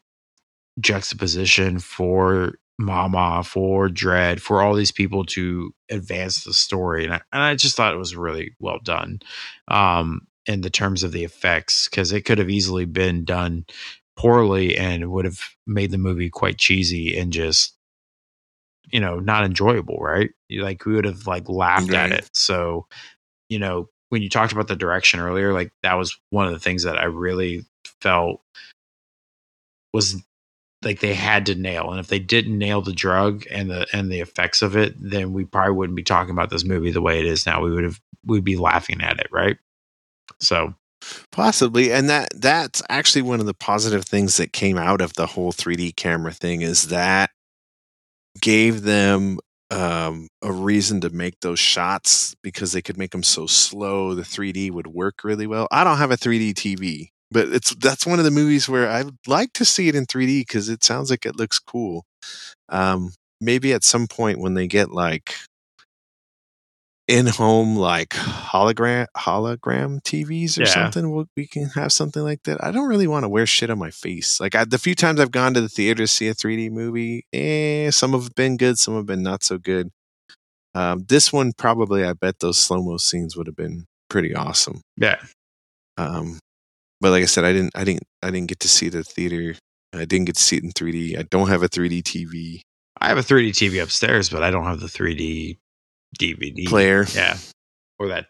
juxtaposition 0.80 1.80
for 1.80 2.54
mama 2.78 3.42
for 3.44 3.88
Dredd 3.88 4.42
for 4.42 4.62
all 4.62 4.74
these 4.74 4.92
people 4.92 5.24
to 5.26 5.74
advance 5.90 6.44
the 6.44 6.54
story 6.54 7.06
and 7.06 7.14
I, 7.14 7.22
and 7.32 7.42
I 7.42 7.56
just 7.56 7.78
thought 7.78 7.94
it 7.94 7.98
was 7.98 8.16
really 8.16 8.54
well 8.60 8.80
done 8.84 9.22
um 9.70 10.28
in 10.46 10.62
the 10.62 10.70
terms 10.70 11.02
of 11.02 11.14
the 11.14 11.24
effects 11.24 11.88
because 11.88 12.12
it 12.12 12.24
could 12.24 12.38
have 12.38 12.50
easily 12.50 12.86
been 12.86 13.24
done 13.24 13.66
poorly 14.18 14.78
and 14.78 15.10
would 15.12 15.26
have 15.26 15.40
made 15.66 15.92
the 15.92 15.98
movie 15.98 16.30
quite 16.30 16.58
cheesy 16.58 17.18
and 17.18 17.32
just 17.32 17.76
you 18.92 19.00
know 19.00 19.20
not 19.20 19.46
enjoyable 19.46 19.98
right? 20.00 20.32
Like 20.52 20.86
we 20.86 20.96
would 20.96 21.06
have 21.06 21.28
like 21.28 21.48
laughed 21.48 21.94
at 21.94 22.12
it. 22.12 22.30
So 22.34 22.88
you 23.50 23.60
know 23.60 23.90
when 24.10 24.22
you 24.22 24.30
talked 24.30 24.52
about 24.54 24.68
the 24.68 24.76
direction 24.76 25.20
earlier 25.20 25.54
like 25.54 25.72
that 25.84 25.96
was 25.96 26.18
one 26.30 26.46
of 26.46 26.54
the 26.54 26.60
things 26.60 26.84
that 26.84 26.98
i 26.98 27.06
really 27.06 27.66
felt 28.02 28.42
was 29.94 30.16
like 30.86 31.00
they 31.00 31.14
had 31.14 31.46
to 31.48 31.56
nail 31.56 31.92
and 31.92 32.00
if 32.00 32.08
they 32.08 32.20
didn't 32.20 32.58
nail 32.58 32.82
the 32.82 32.94
drug 32.94 33.44
and 33.52 33.70
the 33.70 33.88
and 33.92 34.12
the 34.12 34.20
effects 34.20 34.62
of 34.62 34.76
it 34.78 34.94
then 34.98 35.34
we 35.34 35.44
probably 35.44 35.74
wouldn't 35.74 35.96
be 35.98 36.04
talking 36.04 36.32
about 36.32 36.50
this 36.50 36.64
movie 36.64 36.92
the 36.92 37.02
way 37.02 37.20
it 37.20 37.26
is 37.26 37.46
now 37.46 37.62
we 37.62 37.72
would 37.72 37.84
have 37.84 38.00
we'd 38.26 38.44
be 38.44 38.58
laughing 38.58 39.02
at 39.02 39.20
it 39.20 39.28
right 39.32 39.58
so 40.40 40.74
Possibly, 41.32 41.92
and 41.92 42.10
that 42.10 42.30
that's 42.36 42.82
actually 42.90 43.22
one 43.22 43.40
of 43.40 43.46
the 43.46 43.54
positive 43.54 44.06
things 44.06 44.38
that 44.38 44.54
came 44.54 44.78
out 44.78 45.02
of 45.02 45.14
the 45.14 45.28
whole 45.28 45.52
3D 45.52 45.96
camera 45.96 46.32
thing 46.32 46.62
is 46.62 46.88
that 46.88 47.30
gave 48.42 48.84
them 48.84 49.40
um, 49.70 50.30
a 50.42 50.52
reason 50.52 51.02
to 51.02 51.10
make 51.10 51.42
those 51.42 51.60
shots 51.60 52.36
because 52.42 52.72
they 52.72 52.82
could 52.82 52.98
make 52.98 53.12
them 53.12 53.24
so 53.24 53.46
slow. 53.46 54.16
The 54.16 54.24
3D 54.24 54.72
would 54.72 54.88
work 54.88 55.24
really 55.24 55.48
well. 55.48 55.68
I 55.72 55.84
don't 55.84 55.98
have 55.98 56.12
a 56.12 56.18
3D 56.18 56.54
TV, 56.54 57.10
but 57.32 57.48
it's 57.50 57.74
that's 57.76 58.06
one 58.06 58.20
of 58.20 58.26
the 58.26 58.32
movies 58.32 58.70
where 58.70 58.90
I'd 58.90 59.10
like 59.28 59.54
to 59.54 59.66
see 59.66 59.88
it 59.88 59.96
in 59.96 60.06
3D 60.06 60.42
because 60.42 60.70
it 60.70 60.84
sounds 60.84 61.10
like 61.10 61.26
it 61.26 61.36
looks 61.38 61.60
cool. 61.60 62.04
Um, 62.70 63.14
maybe 63.42 63.74
at 63.74 63.84
some 63.84 64.08
point 64.08 64.40
when 64.40 64.54
they 64.54 64.68
get 64.68 64.92
like 64.92 65.36
in-home 67.08 67.76
like 67.76 68.10
hologram 68.10 69.06
hologram 69.16 70.02
TVs 70.02 70.58
or 70.58 70.62
Yeah. 70.62 70.66
something, 70.68 71.12
we 71.16 71.26
we 71.38 71.48
can 71.48 71.70
have 71.70 71.92
something 71.92 72.24
like 72.24 72.42
that. 72.44 72.64
I 72.64 72.72
don't 72.72 72.88
really 72.88 73.06
want 73.08 73.24
to 73.26 73.30
wear 73.30 73.46
shit 73.46 73.70
on 73.70 73.78
my 73.78 73.92
face. 73.92 74.40
Like 74.40 74.56
I, 74.56 74.66
the 74.66 74.80
few 74.80 74.96
times 74.96 75.20
I've 75.20 75.32
gone 75.32 75.54
to 75.54 75.62
the 75.62 75.70
theater 75.70 76.04
to 76.04 76.08
see 76.08 76.28
a 76.30 76.34
3D 76.34 76.72
movie, 76.72 77.26
eh, 77.32 77.92
some 77.92 78.14
have 78.14 78.34
been 78.36 78.58
good, 78.58 78.80
some 78.80 78.96
have 78.96 79.06
been 79.06 79.22
not 79.22 79.44
so 79.44 79.58
good. 79.60 79.92
Um, 80.74 81.06
this 81.08 81.32
one 81.32 81.54
probably, 81.54 82.04
I 82.04 82.14
bet 82.14 82.40
those 82.40 82.58
slow 82.58 82.82
mo 82.82 82.98
scenes 82.98 83.38
would 83.38 83.48
have 83.48 83.56
been 83.56 83.86
pretty 84.10 84.34
awesome. 84.36 84.82
yeah 84.98 85.22
Um, 85.98 86.40
but 87.02 87.12
like 87.12 87.24
I 87.24 87.28
said, 87.28 87.46
I 87.46 87.54
didn't, 87.54 87.72
I 87.76 87.84
didn't, 87.84 88.04
I 88.22 88.32
didn't 88.32 88.48
get 88.48 88.60
to 88.62 88.70
see 88.70 88.90
the 88.90 89.04
theater. 89.04 89.56
I 89.94 90.06
didn't 90.06 90.26
get 90.26 90.36
to 90.36 90.42
see 90.42 90.58
it 90.58 90.64
in 90.64 90.72
3D. 90.72 91.18
I 91.18 91.24
don't 91.24 91.48
have 91.48 91.64
a 91.64 91.70
3D 91.70 92.04
TV 92.04 92.62
i 93.02 93.10
have 93.10 93.18
a 93.18 93.22
3d 93.22 93.50
tv 93.50 93.82
upstairs 93.82 94.30
but 94.30 94.44
i 94.44 94.50
don't 94.50 94.66
have 94.66 94.80
the 94.80 94.88
3d 94.88 95.58
dvd 96.20 96.66
player. 96.68 97.06
yeah 97.14 97.38
or 98.00 98.08
that 98.08 98.28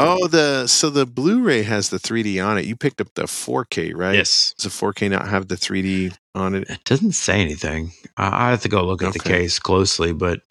Oh, 0.00 0.28
the 0.28 0.68
so 0.68 0.90
the 0.90 1.06
Blu-ray 1.06 1.64
has 1.64 1.88
the 1.88 1.96
3D 1.98 2.40
on 2.46 2.56
it. 2.56 2.64
You 2.66 2.76
picked 2.76 3.00
up 3.00 3.08
the 3.16 3.24
4K, 3.24 3.96
right? 3.96 4.14
yes 4.14 4.54
Does 4.56 4.72
the 4.72 4.86
4K 4.86 5.10
not 5.10 5.26
have 5.26 5.48
the 5.48 5.56
3D 5.56 6.16
on 6.36 6.54
it? 6.54 6.70
It 6.70 6.84
doesn't 6.84 7.14
say 7.14 7.40
anything. 7.40 7.90
I 8.16 8.46
I 8.46 8.50
have 8.50 8.62
to 8.62 8.68
go 8.68 8.84
look 8.84 9.02
at 9.02 9.12
the 9.12 9.18
case 9.18 9.58
closely, 9.58 10.12
but 10.12 10.42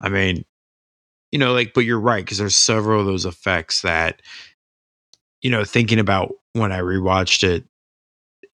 I 0.00 0.08
mean, 0.08 0.44
you 1.30 1.38
know, 1.38 1.52
like, 1.52 1.74
but 1.74 1.84
you're 1.84 2.00
right 2.00 2.24
because 2.24 2.38
there's 2.38 2.56
several 2.56 2.98
of 2.98 3.06
those 3.06 3.24
effects 3.24 3.82
that, 3.82 4.20
you 5.42 5.50
know, 5.50 5.64
thinking 5.64 5.98
about 5.98 6.32
when 6.52 6.72
I 6.72 6.80
rewatched 6.80 7.44
it 7.44 7.64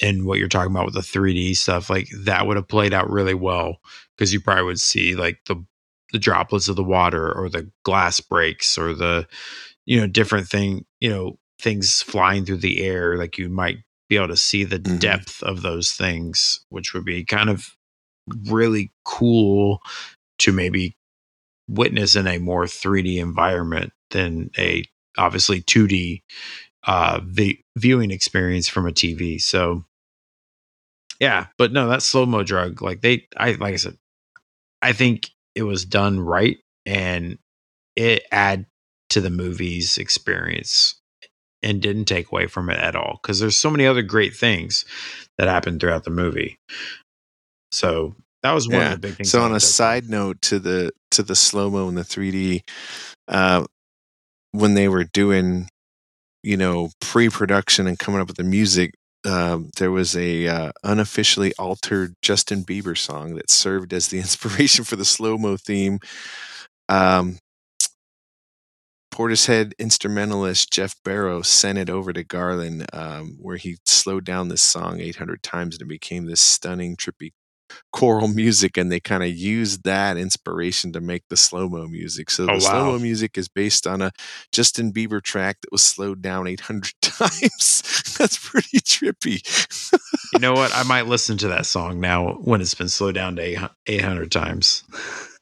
and 0.02 0.24
what 0.26 0.38
you're 0.38 0.48
talking 0.48 0.72
about 0.72 0.86
with 0.86 0.94
the 0.94 1.00
3D 1.02 1.54
stuff, 1.56 1.88
like 1.90 2.08
that 2.24 2.46
would 2.46 2.56
have 2.56 2.68
played 2.68 2.92
out 2.92 3.10
really 3.10 3.34
well 3.34 3.78
because 4.16 4.32
you 4.32 4.40
probably 4.40 4.64
would 4.64 4.80
see 4.80 5.14
like 5.14 5.38
the 5.46 5.64
the 6.12 6.18
droplets 6.18 6.68
of 6.68 6.76
the 6.76 6.84
water 6.84 7.32
or 7.32 7.48
the 7.48 7.68
glass 7.84 8.20
breaks 8.20 8.78
or 8.78 8.94
the 8.94 9.26
you 9.84 10.00
know 10.00 10.06
different 10.06 10.46
thing 10.46 10.84
you 11.00 11.10
know 11.10 11.38
things 11.60 12.02
flying 12.02 12.44
through 12.44 12.58
the 12.58 12.82
air 12.84 13.16
like 13.16 13.36
you 13.38 13.48
might 13.48 13.78
be 14.08 14.16
able 14.16 14.28
to 14.28 14.36
see 14.36 14.62
the 14.64 14.78
Mhm. 14.78 15.00
depth 15.00 15.42
of 15.42 15.62
those 15.62 15.92
things 15.92 16.64
which 16.68 16.94
would 16.94 17.04
be 17.04 17.24
kind 17.24 17.50
of 17.50 17.74
really 18.48 18.92
cool 19.04 19.80
to 20.38 20.52
maybe 20.52 20.96
witness 21.68 22.16
in 22.16 22.26
a 22.26 22.38
more 22.38 22.66
3D 22.66 23.18
environment 23.18 23.92
than 24.10 24.50
a 24.58 24.84
obviously 25.18 25.62
2D 25.62 26.22
uh 26.86 27.20
vi- 27.24 27.62
viewing 27.76 28.10
experience 28.10 28.68
from 28.68 28.86
a 28.86 28.92
TV. 28.92 29.40
So 29.40 29.84
yeah, 31.20 31.46
but 31.58 31.72
no, 31.72 31.88
that 31.88 32.02
slow 32.02 32.26
mo 32.26 32.42
drug, 32.42 32.82
like 32.82 33.00
they, 33.00 33.26
I 33.36 33.52
like 33.52 33.74
I 33.74 33.76
said, 33.76 33.96
I 34.82 34.92
think 34.92 35.30
it 35.54 35.62
was 35.62 35.84
done 35.84 36.20
right 36.20 36.58
and 36.86 37.38
it 37.96 38.24
add 38.32 38.66
to 39.10 39.20
the 39.20 39.30
movie's 39.30 39.98
experience 39.98 41.00
and 41.62 41.80
didn't 41.80 42.06
take 42.06 42.30
away 42.30 42.46
from 42.46 42.68
it 42.68 42.78
at 42.78 42.96
all 42.96 43.18
because 43.22 43.40
there's 43.40 43.56
so 43.56 43.70
many 43.70 43.86
other 43.86 44.02
great 44.02 44.34
things 44.36 44.84
that 45.38 45.48
happened 45.48 45.80
throughout 45.80 46.04
the 46.04 46.10
movie. 46.10 46.56
So 47.72 48.14
that 48.42 48.52
was 48.52 48.68
one 48.68 48.82
Yeah. 48.82 48.92
of 48.92 49.00
the 49.00 49.08
big 49.08 49.16
things. 49.16 49.30
So 49.30 49.42
on 49.42 49.54
a 49.54 49.60
side 49.60 50.08
note 50.10 50.42
to 50.42 50.58
the 50.58 50.92
to 51.12 51.22
the 51.22 51.34
slow 51.36 51.70
mo 51.70 51.88
and 51.88 51.96
the 51.96 52.02
3D, 52.02 52.62
uh, 53.28 53.64
when 54.52 54.74
they 54.74 54.88
were 54.88 55.04
doing, 55.04 55.68
you 56.44 56.56
know, 56.56 56.90
pre-production 57.00 57.86
and 57.86 57.98
coming 57.98 58.20
up 58.20 58.28
with 58.28 58.36
the 58.36 58.44
music, 58.44 58.92
um, 59.26 59.70
there 59.78 59.90
was 59.90 60.14
a 60.16 60.46
uh, 60.46 60.72
unofficially 60.84 61.52
altered 61.58 62.14
Justin 62.22 62.64
Bieber 62.64 62.96
song 62.96 63.36
that 63.36 63.50
served 63.50 63.92
as 63.92 64.08
the 64.08 64.18
inspiration 64.20 64.84
for 64.84 64.96
the 64.96 65.04
slow 65.04 65.38
mo 65.38 65.56
theme. 65.56 65.98
Um, 66.88 67.38
Portishead 69.12 69.72
instrumentalist 69.78 70.72
Geoff 70.72 70.96
Barrow 71.04 71.40
sent 71.42 71.78
it 71.78 71.88
over 71.88 72.12
to 72.12 72.24
Garland, 72.24 72.84
um, 72.92 73.38
where 73.40 73.56
he 73.56 73.76
slowed 73.86 74.24
down 74.24 74.48
this 74.48 74.62
song 74.62 75.00
800 75.00 75.42
times 75.42 75.76
and 75.76 75.82
it 75.82 75.88
became 75.88 76.26
this 76.26 76.40
stunning, 76.40 76.96
trippy 76.96 77.30
choral 77.92 78.28
music. 78.28 78.76
And 78.76 78.90
they 78.90 79.00
kind 79.00 79.22
of 79.22 79.30
used 79.30 79.84
that 79.84 80.16
inspiration 80.16 80.92
to 80.92 81.00
make 81.00 81.22
the 81.30 81.36
slow 81.36 81.68
mo 81.68 81.86
music. 81.86 82.30
So 82.30 82.44
Oh, 82.44 82.54
the 82.54 82.60
slow 82.60 82.84
mo 82.92 82.98
music 82.98 83.36
is 83.38 83.48
based 83.48 83.86
on 83.86 84.02
a 84.02 84.12
Justin 84.52 84.92
Bieber 84.92 85.22
track 85.22 85.58
that 85.62 85.72
was 85.72 85.82
slowed 85.82 86.22
down 86.22 86.46
800 86.46 86.92
times. 87.02 88.14
That's 88.18 88.38
pretty 88.38 88.78
trippy. 88.80 89.42
You 90.32 90.38
know 90.40 90.52
what? 90.54 90.74
I 90.74 90.82
might 90.84 91.06
listen 91.06 91.36
to 91.38 91.48
that 91.48 91.66
song 91.66 92.00
now 92.00 92.32
when 92.34 92.60
it's 92.60 92.74
been 92.74 92.88
slowed 92.88 93.14
down 93.14 93.36
to 93.36 93.70
800 93.86 94.30
times. 94.32 94.84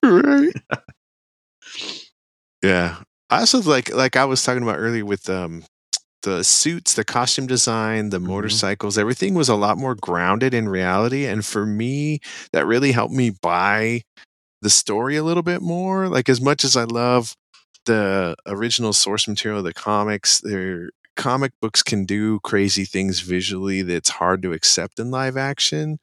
right 0.03 0.53
yeah 2.63 2.97
i 3.31 3.41
also 3.41 3.61
like 3.63 3.93
like 3.95 4.17
i 4.17 4.25
was 4.25 4.43
talking 4.43 4.63
about 4.63 4.79
earlier 4.79 5.05
with 5.05 5.29
um 5.29 5.65
the 6.23 6.45
suits 6.45 6.95
the 6.95 7.05
costume 7.05 7.47
design 7.47 8.11
the 8.11 8.19
Mhm. 8.21 8.27
motorcycles 8.27 8.99
everything 8.99 9.35
was 9.35 9.49
a 9.49 9.57
lot 9.57 9.79
more 9.79 9.95
grounded 9.95 10.55
in 10.55 10.69
reality 10.69 11.27
and 11.27 11.45
for 11.45 11.67
me 11.67 12.21
that 12.53 12.67
really 12.67 12.93
helped 12.93 13.15
me 13.15 13.31
buy 13.31 14.03
the 14.63 14.71
story 14.71 15.17
a 15.17 15.25
little 15.25 15.43
bit 15.43 15.63
more 15.63 16.09
like 16.09 16.29
as 16.29 16.41
much 16.41 16.65
as 16.65 16.77
i 16.77 16.85
love 16.85 17.35
the 17.87 18.35
original 18.47 18.93
source 18.93 19.29
material 19.29 19.61
of 19.61 19.65
the 19.65 19.75
comics 19.75 20.41
their 20.41 20.91
comic 21.17 21.53
books 21.63 21.83
can 21.83 22.05
do 22.05 22.41
crazy 22.41 22.85
things 22.85 23.21
visually 23.21 23.83
that's 23.83 24.11
hard 24.11 24.43
to 24.43 24.53
accept 24.53 24.99
in 25.01 25.11
live 25.11 25.37
action 25.37 25.99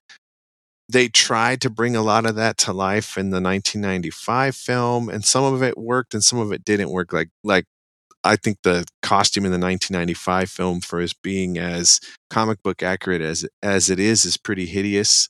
they 0.89 1.07
tried 1.07 1.61
to 1.61 1.70
bring 1.70 1.95
a 1.95 2.01
lot 2.01 2.26
of 2.26 2.36
that 2.36 2.57
to 2.57 2.74
life 2.74 3.17
in 3.17 3.30
the 3.30 3.39
1995 3.41 4.55
film 4.55 5.09
and 5.09 5.24
some 5.26 5.43
of 5.43 5.61
it 5.63 5.78
worked 5.78 6.13
and 6.13 6.24
some 6.24 6.39
of 6.39 6.51
it 6.51 6.63
didn't 6.65 6.89
work 6.89 7.13
like 7.13 7.30
like 7.43 7.65
i 8.24 8.36
think 8.36 8.57
the 8.63 8.86
costume 9.01 9.45
in 9.45 9.51
the 9.51 9.59
1995 9.59 10.49
film 10.49 10.82
for 10.82 10.99
as 10.99 11.13
being 11.13 11.57
as 11.57 11.99
comic 12.30 12.61
book 12.63 12.84
accurate 12.84 13.22
as 13.22 13.45
as 13.63 13.89
it 13.89 13.99
is 13.99 14.26
is 14.26 14.38
pretty 14.38 14.65
hideous 14.65 15.30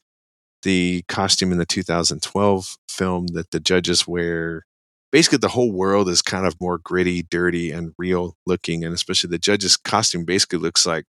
the 0.63 1.03
costume 1.07 1.51
in 1.51 1.57
the 1.57 1.65
2012 1.65 2.77
film 2.89 3.27
that 3.27 3.51
the 3.51 3.59
judges 3.59 4.07
wear 4.07 4.63
basically 5.11 5.37
the 5.37 5.47
whole 5.49 5.71
world 5.71 6.09
is 6.09 6.21
kind 6.21 6.45
of 6.45 6.59
more 6.59 6.77
gritty 6.77 7.23
dirty 7.23 7.71
and 7.71 7.93
real 7.97 8.35
looking 8.45 8.83
and 8.83 8.93
especially 8.93 9.29
the 9.29 9.37
judge's 9.37 9.77
costume 9.77 10.25
basically 10.25 10.59
looks 10.59 10.85
like 10.85 11.05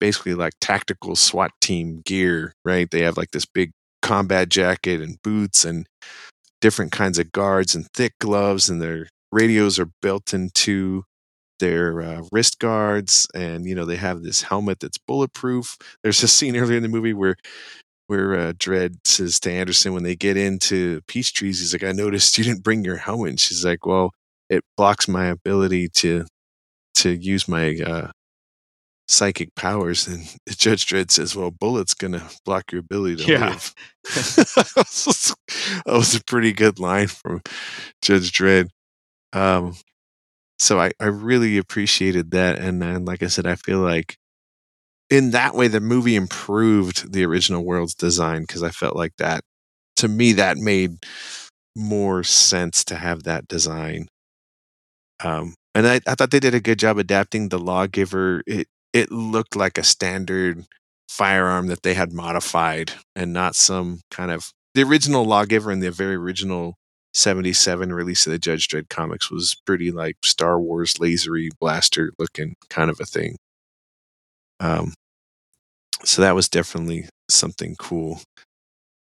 basically 0.00 0.34
like 0.34 0.52
tactical 0.60 1.16
SWAT 1.16 1.50
team 1.60 2.02
gear, 2.04 2.52
right? 2.64 2.90
They 2.90 3.00
have 3.00 3.16
like 3.16 3.30
this 3.30 3.46
big 3.46 3.72
combat 4.02 4.48
jacket 4.48 5.00
and 5.00 5.16
boots 5.22 5.64
and 5.64 5.86
different 6.60 6.92
kinds 6.92 7.18
of 7.18 7.32
guards 7.32 7.74
and 7.74 7.86
thick 7.94 8.12
gloves, 8.20 8.68
and 8.68 8.80
their 8.80 9.08
radios 9.32 9.78
are 9.78 9.88
built 10.02 10.34
into 10.34 11.04
their 11.64 12.02
uh, 12.02 12.22
wrist 12.32 12.58
guards, 12.58 13.26
and 13.34 13.66
you 13.66 13.74
know 13.74 13.86
they 13.86 13.96
have 13.96 14.22
this 14.22 14.42
helmet 14.42 14.80
that's 14.80 14.98
bulletproof. 14.98 15.76
There's 16.02 16.22
a 16.22 16.28
scene 16.28 16.56
earlier 16.56 16.76
in 16.76 16.82
the 16.82 16.88
movie 16.90 17.14
where 17.14 17.36
where 18.08 18.34
uh, 18.34 18.52
Dredd 18.52 18.96
says 19.06 19.40
to 19.40 19.50
Anderson 19.52 19.94
when 19.94 20.02
they 20.02 20.16
get 20.16 20.36
into 20.36 21.00
Peachtrees, 21.02 21.60
he's 21.60 21.72
like, 21.74 21.84
"I 21.84 21.92
noticed 21.92 22.36
you 22.38 22.44
didn't 22.44 22.64
bring 22.64 22.84
your 22.84 22.96
helmet." 22.98 23.30
And 23.30 23.40
she's 23.40 23.64
like, 23.64 23.86
"Well, 23.86 24.12
it 24.50 24.62
blocks 24.76 25.08
my 25.08 25.26
ability 25.26 25.88
to 25.96 26.26
to 26.96 27.10
use 27.10 27.48
my 27.48 27.76
uh, 27.86 28.10
psychic 29.08 29.54
powers." 29.54 30.06
And 30.06 30.22
Judge 30.48 30.86
Dredd 30.86 31.10
says, 31.10 31.34
"Well, 31.36 31.50
bullet's 31.50 31.94
gonna 31.94 32.28
block 32.44 32.72
your 32.72 32.80
ability 32.80 33.16
to 33.24 33.30
Yeah. 33.30 33.46
live." 33.50 33.74
that 34.14 35.82
was 35.86 36.14
a 36.14 36.24
pretty 36.24 36.52
good 36.52 36.78
line 36.78 37.08
from 37.08 37.40
Judge 38.02 38.32
Dredd. 38.32 38.68
Um, 39.32 39.74
so 40.64 40.80
I, 40.80 40.92
I 41.00 41.06
really 41.06 41.58
appreciated 41.58 42.30
that, 42.32 42.58
and 42.58 42.80
then 42.82 43.04
like 43.04 43.22
I 43.22 43.28
said, 43.28 43.46
I 43.46 43.56
feel 43.56 43.80
like 43.80 44.16
in 45.10 45.30
that 45.32 45.54
way 45.54 45.68
the 45.68 45.80
movie 45.80 46.16
improved 46.16 47.12
the 47.12 47.24
original 47.24 47.64
world's 47.64 47.94
design 47.94 48.42
because 48.42 48.62
I 48.62 48.70
felt 48.70 48.96
like 48.96 49.12
that 49.18 49.42
to 49.96 50.08
me 50.08 50.32
that 50.34 50.56
made 50.58 51.04
more 51.76 52.24
sense 52.24 52.84
to 52.86 52.96
have 52.96 53.24
that 53.24 53.48
design. 53.48 54.08
Um, 55.22 55.54
and 55.74 55.86
I, 55.86 56.00
I 56.06 56.14
thought 56.14 56.30
they 56.30 56.40
did 56.40 56.54
a 56.54 56.60
good 56.60 56.78
job 56.78 56.98
adapting 56.98 57.48
the 57.48 57.58
lawgiver. 57.58 58.42
It 58.46 58.68
it 58.92 59.10
looked 59.10 59.56
like 59.56 59.76
a 59.78 59.84
standard 59.84 60.64
firearm 61.08 61.66
that 61.68 61.82
they 61.82 61.94
had 61.94 62.12
modified 62.12 62.92
and 63.16 63.32
not 63.32 63.56
some 63.56 64.00
kind 64.10 64.30
of 64.30 64.52
the 64.74 64.82
original 64.82 65.24
lawgiver 65.24 65.70
in 65.72 65.80
the 65.80 65.90
very 65.90 66.14
original 66.14 66.74
77 67.14 67.92
release 67.92 68.26
of 68.26 68.32
the 68.32 68.38
Judge 68.38 68.68
Dredd 68.68 68.88
comics 68.88 69.30
was 69.30 69.56
pretty 69.66 69.90
like 69.90 70.16
Star 70.24 70.60
Wars 70.60 70.94
lasery 70.94 71.48
blaster 71.60 72.12
looking 72.18 72.56
kind 72.68 72.90
of 72.90 73.00
a 73.00 73.04
thing. 73.04 73.36
Um, 74.60 74.94
so 76.04 76.22
that 76.22 76.34
was 76.34 76.48
definitely 76.48 77.08
something 77.30 77.76
cool. 77.78 78.20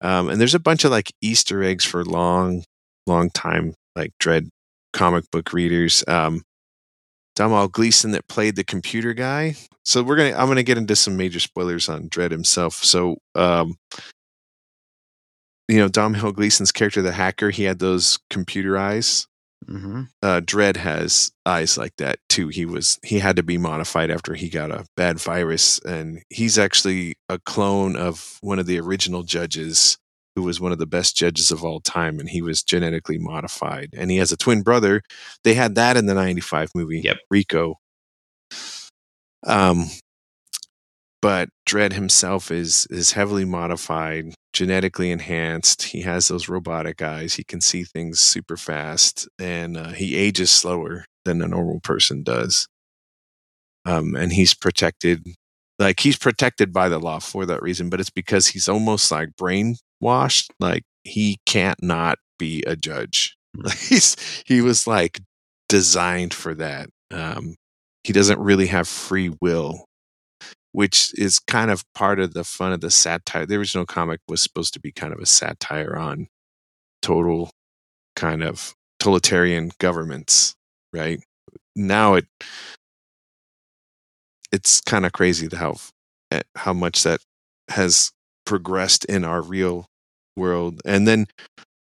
Um, 0.03 0.28
and 0.28 0.40
there's 0.40 0.55
a 0.55 0.61
bunch 0.61 0.84
of 0.84 0.90
like 0.90 1.12
Easter 1.22 1.62
eggs 1.62 1.84
for 1.84 2.05
long, 2.05 2.64
long 3.07 3.30
time 3.30 3.74
like 3.94 4.11
Dredd 4.22 4.49
comic 4.92 5.24
book 5.30 5.53
readers. 5.53 6.05
Um, 6.07 6.42
Domhnall 7.34 7.68
Gleeson 7.68 8.12
that 8.12 8.28
played 8.28 8.57
the 8.57 8.64
computer 8.64 9.12
guy. 9.12 9.57
So 9.84 10.03
we're 10.03 10.16
gonna 10.16 10.36
I'm 10.36 10.49
gonna 10.49 10.62
get 10.62 10.78
into 10.78 10.97
some 10.97 11.16
major 11.16 11.40
spoilers 11.40 11.88
on 11.88 12.09
Dredd 12.09 12.30
himself. 12.30 12.74
So 12.82 13.18
um, 13.34 13.76
you 15.69 15.79
know, 15.79 15.89
Domhnall 15.89 16.33
Gleeson's 16.33 16.73
character, 16.73 17.03
the 17.03 17.12
hacker, 17.12 17.51
he 17.51 17.64
had 17.64 17.79
those 17.79 18.19
computer 18.31 18.79
eyes 18.79 19.27
Mm-hmm. 19.69 20.03
uh, 20.23 20.41
Dredd 20.45 20.77
has 20.77 21.33
eyes 21.45 21.77
like 21.77 21.97
that 21.97 22.19
too. 22.29 22.49
He 22.49 22.64
was 22.64 23.01
he 23.03 23.19
had 23.19 23.35
to 23.37 23.43
be 23.43 23.59
modified 23.59 24.11
after 24.12 24.35
he 24.35 24.49
got 24.49 24.71
a 24.71 24.85
bad 24.97 25.19
virus, 25.19 25.81
and 25.81 26.23
he's 26.31 26.57
actually 26.59 27.14
a 27.29 27.39
clone 27.41 27.97
of 27.97 28.39
one 28.43 28.61
of 28.61 28.67
the 28.67 28.79
original 28.79 29.25
judges, 29.25 29.97
who 30.37 30.43
was 30.43 30.61
one 30.61 30.71
of 30.71 30.79
the 30.79 30.87
best 30.87 31.17
judges 31.17 31.51
of 31.51 31.64
all 31.64 31.81
time, 31.81 32.21
and 32.21 32.29
he 32.29 32.43
was 32.43 32.62
genetically 32.62 33.19
modified. 33.19 33.89
And 33.97 34.11
he 34.11 34.19
has 34.19 34.31
a 34.31 34.37
twin 34.37 34.62
brother. 34.62 35.03
They 35.43 35.55
had 35.55 35.75
that 35.77 35.97
in 35.97 36.07
the 36.07 36.14
'95 36.14 36.71
movie, 36.75 37.01
Yep. 37.01 37.17
Rico. 37.31 37.77
Um, 39.47 39.87
but 41.27 41.49
Dredd 41.68 41.93
himself 41.93 42.53
is 42.53 42.87
is 42.89 43.11
heavily 43.11 43.45
modified, 43.45 44.33
genetically 44.53 45.11
enhanced. 45.11 45.83
He 45.83 46.03
has 46.03 46.29
those 46.29 46.49
robotic 46.49 47.03
eyes. 47.03 47.35
He 47.35 47.43
can 47.43 47.61
see 47.61 47.83
things 47.83 48.20
super 48.20 48.57
fast, 48.57 49.29
and 49.37 49.77
uh, 49.77 49.89
he 49.89 50.14
ages 50.14 50.53
slower 50.53 51.05
than 51.24 51.43
a 51.43 51.49
normal 51.49 51.81
person 51.81 52.22
does. 52.22 52.68
Um, 53.85 54.14
and 54.14 54.33
he's 54.33 54.55
protected, 54.55 55.27
like 55.81 55.99
he's 55.99 56.16
protected 56.16 56.72
by 56.72 56.89
the 56.89 57.01
law 57.01 57.18
for 57.18 57.45
that 57.45 57.61
reason. 57.61 57.91
But 57.91 57.99
it's 57.99 58.09
because 58.09 58.47
he's 58.47 58.68
almost 58.68 59.11
like 59.11 59.31
brainwashed. 59.31 60.51
Like 60.61 60.85
he 61.03 61.39
can't 61.45 61.83
not 61.83 62.18
be 62.39 62.62
a 62.68 62.77
judge. 62.77 63.37
Like 63.57 63.79
he's 63.91 64.16
he 64.47 64.61
was 64.61 64.87
like 64.87 65.18
designed 65.68 66.35
for 66.35 66.55
that. 66.55 66.89
Um, 67.11 67.57
he 68.05 68.12
doesn't 68.12 68.39
really 68.39 68.68
have 68.68 68.87
free 68.87 69.33
will 69.41 69.87
which 70.77 71.18
is 71.18 71.39
kind 71.39 71.70
of 71.70 71.91
part 71.95 72.20
of 72.20 72.35
the 72.35 72.45
fun 72.45 72.70
of 72.70 72.83
the 72.83 72.91
satire. 72.91 73.47
The 73.47 73.57
original 73.57 73.87
comic 73.87 74.20
was 74.29 74.43
supposed 74.43 74.74
to 74.74 74.79
be 74.79 74.93
kind 74.93 75.14
of 75.14 75.18
a 75.18 75.24
satire 75.24 75.97
on 75.97 76.27
total 77.01 77.49
kind 78.14 78.43
of 78.43 78.74
totalitarian 79.01 79.70
governments, 79.79 80.55
right? 80.93 81.18
Now 81.74 82.12
it 82.16 82.27
it's 84.53 84.83
kind 84.83 85.07
of 85.07 85.12
crazy 85.12 85.49
how 85.51 85.77
eh, 86.31 86.43
how 86.57 86.74
much 86.74 87.05
that 87.05 87.20
has 87.70 88.12
progressed 88.45 89.07
in 89.07 89.24
our 89.24 89.41
real 89.41 89.87
world. 90.37 90.83
And 90.85 91.09
then 91.09 91.27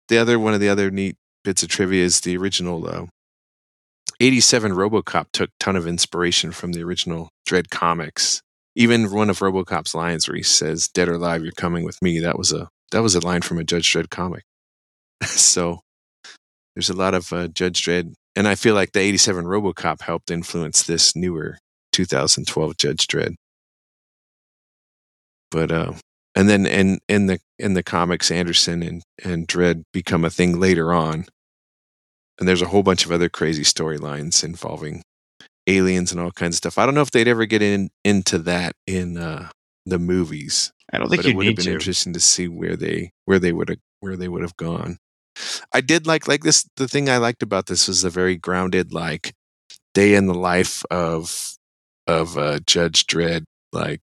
the 0.10 0.18
other 0.18 0.38
one 0.38 0.54
of 0.54 0.60
the 0.60 0.68
other 0.68 0.92
neat 0.92 1.16
bits 1.46 1.64
of 1.64 1.70
trivia 1.70 2.04
is 2.04 2.20
the 2.20 2.36
original 2.36 2.86
uh, 2.86 3.06
87 4.20 4.74
RoboCop 4.74 5.28
took 5.32 5.52
ton 5.58 5.78
of 5.78 5.88
inspiration 5.88 6.52
from 6.52 6.74
the 6.74 6.84
original 6.84 7.30
Dredd 7.48 7.70
comics 7.70 8.42
even 8.76 9.12
one 9.12 9.30
of 9.30 9.40
RoboCop's 9.40 9.96
lines 9.96 10.28
where 10.28 10.38
he 10.38 10.44
says 10.44 10.88
"Dead 10.88 11.10
or 11.10 11.14
alive, 11.14 11.44
you're 11.44 11.52
coming 11.52 11.84
with 11.84 12.02
me." 12.02 12.20
That 12.20 12.38
was 12.38 12.52
a 12.52 12.70
that 12.92 13.02
was 13.02 13.16
a 13.16 13.26
line 13.26 13.42
from 13.42 13.60
a 13.60 13.64
Judge 13.64 13.92
Dredd 13.92 14.10
comic. 14.10 14.44
so 15.24 15.80
there's 16.76 16.90
a 16.90 16.96
lot 16.96 17.14
of 17.14 17.32
uh, 17.32 17.48
Judge 17.48 17.84
Dredd, 17.84 18.14
and 18.36 18.48
I 18.48 18.56
feel 18.56 18.76
like 18.76 18.92
the 18.92 19.00
'87 19.00 19.46
RoboCop 19.46 20.02
helped 20.02 20.32
influence 20.32 20.84
this 20.84 21.16
newer 21.16 21.58
2012 21.92 22.78
Judge 22.78 23.08
Dredd. 23.08 23.36
But 25.52 25.72
uh, 25.72 25.94
and 26.36 26.50
then 26.50 26.66
in 26.66 27.00
in 27.08 27.28
the 27.28 27.40
in 27.60 27.76
the 27.76 27.84
comics, 27.84 28.32
Anderson 28.32 28.82
and 28.82 29.04
and 29.24 29.48
Dredd 29.48 29.84
become 29.94 30.26
a 30.26 30.32
thing 30.32 30.60
later 30.60 30.94
on, 30.94 31.26
and 32.40 32.48
there's 32.48 32.64
a 32.64 32.68
whole 32.68 32.84
bunch 32.84 33.06
of 33.06 33.12
other 33.12 33.30
crazy 33.30 33.64
storylines 33.64 34.44
involving 34.44 35.04
aliens 35.68 36.12
and 36.12 36.20
all 36.20 36.32
kinds 36.32 36.56
of 36.56 36.58
stuff. 36.58 36.78
I 36.78 36.86
don't 36.86 36.96
know 36.96 37.02
if 37.02 37.12
they'd 37.12 37.28
ever 37.28 37.46
get 37.46 37.62
in 37.62 37.90
into 38.04 38.38
that 38.40 38.74
in 38.88 39.18
uh, 39.18 39.50
the 39.86 40.00
movies, 40.00 40.72
I 40.92 40.98
don't 40.98 41.10
think 41.10 41.24
but 41.24 41.26
it 41.26 41.32
you 41.32 41.38
would 41.38 41.46
have 41.48 41.56
been 41.56 41.66
to. 41.66 41.74
interesting 41.74 42.14
to 42.14 42.20
see 42.20 42.48
where 42.48 42.76
they 42.76 43.12
where 43.26 43.40
they 43.40 43.52
would 43.52 43.70
have 43.70 43.80
where 44.00 44.16
they 44.16 44.28
would 44.28 44.42
have 44.42 44.58
gone. 44.58 44.98
I 45.74 45.82
did 45.82 46.06
like 46.06 46.28
like 46.28 46.44
this. 46.44 46.68
The 46.78 46.88
thing 46.88 47.10
I 47.10 47.18
liked 47.18 47.42
about 47.44 47.66
this 47.66 47.88
was 47.88 48.04
a 48.04 48.10
very 48.10 48.38
grounded 48.38 48.94
like 48.94 49.34
day 49.94 50.16
in 50.16 50.28
the 50.28 50.34
life 50.34 50.84
of 50.92 51.56
of 52.08 52.38
uh, 52.38 52.60
Judge 52.68 53.08
Dredd, 53.08 53.44
like 53.72 54.02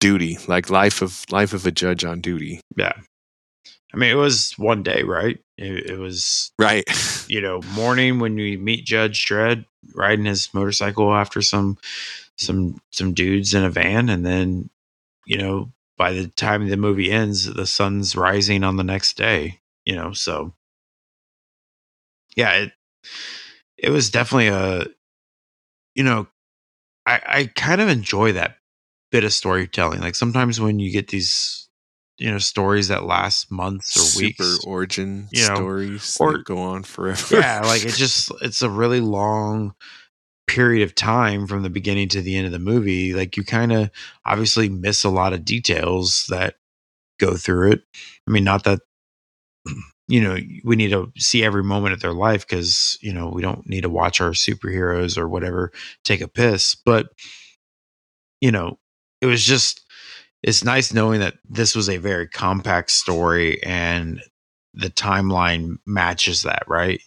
duty, 0.00 0.38
like 0.46 0.70
life 0.70 1.02
of 1.02 1.24
life 1.30 1.52
of 1.52 1.66
a 1.66 1.70
judge 1.70 2.04
on 2.04 2.20
duty. 2.20 2.60
Yeah. 2.76 2.92
I 3.92 3.96
mean, 3.96 4.10
it 4.10 4.14
was 4.16 4.52
one 4.58 4.82
day, 4.82 5.02
right? 5.02 5.38
It, 5.56 5.90
it 5.90 5.98
was, 5.98 6.52
Right. 6.58 6.84
you 7.28 7.40
know, 7.40 7.60
morning 7.74 8.18
when 8.20 8.34
we 8.36 8.56
meet 8.56 8.84
Judge 8.84 9.24
Dredd 9.26 9.64
riding 9.94 10.26
his 10.26 10.52
motorcycle 10.52 11.14
after 11.14 11.40
some, 11.42 11.78
some, 12.36 12.80
some 12.90 13.14
dudes 13.14 13.54
in 13.54 13.64
a 13.64 13.70
van, 13.70 14.08
and 14.08 14.24
then, 14.26 14.70
you 15.26 15.38
know, 15.38 15.72
by 15.96 16.12
the 16.12 16.28
time 16.28 16.68
the 16.68 16.76
movie 16.76 17.10
ends, 17.10 17.44
the 17.52 17.66
sun's 17.66 18.16
rising 18.16 18.64
on 18.64 18.76
the 18.76 18.84
next 18.84 19.16
day. 19.16 19.60
You 19.84 19.96
know, 19.96 20.12
so 20.12 20.54
yeah, 22.36 22.52
it 22.54 22.72
it 23.76 23.90
was 23.90 24.10
definitely 24.10 24.48
a, 24.48 24.86
you 25.94 26.04
know, 26.04 26.26
I 27.06 27.22
I 27.26 27.46
kind 27.56 27.80
of 27.80 27.88
enjoy 27.88 28.32
that 28.32 28.58
bit 29.12 29.24
of 29.24 29.34
storytelling. 29.34 30.00
Like 30.00 30.14
sometimes 30.14 30.60
when 30.60 30.78
you 30.78 30.92
get 30.92 31.08
these, 31.08 31.67
you 32.18 32.30
know, 32.30 32.38
stories 32.38 32.88
that 32.88 33.04
last 33.04 33.50
months 33.50 33.96
or 33.96 34.20
weeks. 34.20 34.38
Super 34.38 34.50
weeks, 34.52 34.64
origin 34.64 35.28
you 35.30 35.46
know, 35.48 35.54
stories 35.54 36.16
or- 36.20 36.32
that 36.32 36.44
go 36.44 36.58
on 36.58 36.82
forever. 36.82 37.36
yeah 37.38 37.60
like 37.64 37.84
it 37.84 37.94
just 37.94 38.30
it's 38.42 38.62
a 38.62 38.70
really 38.70 39.00
long 39.00 39.74
period 40.46 40.82
of 40.82 40.94
time 40.94 41.46
from 41.46 41.62
the 41.62 41.70
beginning 41.70 42.08
to 42.08 42.20
the 42.22 42.34
end 42.36 42.46
of 42.46 42.52
the 42.52 42.58
movie 42.58 43.12
like 43.12 43.36
you 43.36 43.44
kind 43.44 43.70
of 43.70 43.90
obviously 44.24 44.68
miss 44.70 45.04
a 45.04 45.10
lot 45.10 45.34
of 45.34 45.44
details 45.44 46.24
that 46.30 46.54
go 47.20 47.36
through 47.36 47.70
it 47.70 47.82
i 48.26 48.30
mean 48.30 48.44
not 48.44 48.64
that 48.64 48.80
you 50.08 50.22
know 50.22 50.38
we 50.64 50.74
need 50.74 50.88
to 50.90 51.12
see 51.18 51.44
every 51.44 51.62
moment 51.62 51.92
of 51.92 52.00
their 52.00 52.14
life 52.14 52.46
because 52.48 52.98
you 53.02 53.12
know 53.12 53.28
we 53.28 53.42
don't 53.42 53.68
need 53.68 53.82
to 53.82 53.90
watch 53.90 54.22
our 54.22 54.30
superheroes 54.30 55.18
or 55.18 55.28
whatever 55.28 55.70
take 56.02 56.22
a 56.22 56.28
piss 56.28 56.74
but 56.74 57.08
you 58.40 58.50
know 58.50 58.78
it 59.20 59.26
was 59.26 59.44
just 59.44 59.84
it's 60.42 60.64
nice 60.64 60.92
knowing 60.92 61.20
that 61.20 61.34
this 61.48 61.74
was 61.74 61.88
a 61.88 61.96
very 61.96 62.28
compact 62.28 62.90
story 62.90 63.62
and 63.62 64.22
the 64.74 64.90
timeline 64.90 65.78
matches 65.86 66.42
that 66.42 66.62
right 66.68 67.00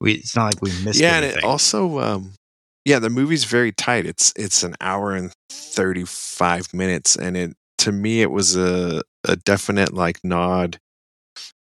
we 0.00 0.14
it's 0.14 0.36
not 0.36 0.54
like 0.54 0.62
we 0.62 0.70
missed 0.84 1.00
yeah, 1.00 1.16
and 1.16 1.24
it 1.24 1.44
also 1.44 1.98
um, 2.00 2.32
yeah, 2.84 2.98
the 2.98 3.10
movie's 3.10 3.44
very 3.44 3.72
tight. 3.72 4.06
It's 4.06 4.32
it's 4.36 4.62
an 4.62 4.74
hour 4.80 5.14
and 5.14 5.32
thirty 5.50 6.04
five 6.04 6.72
minutes, 6.74 7.16
and 7.16 7.36
it 7.36 7.56
to 7.78 7.92
me 7.92 8.20
it 8.20 8.30
was 8.30 8.56
a 8.56 9.02
a 9.24 9.36
definite 9.36 9.94
like 9.94 10.18
nod 10.22 10.78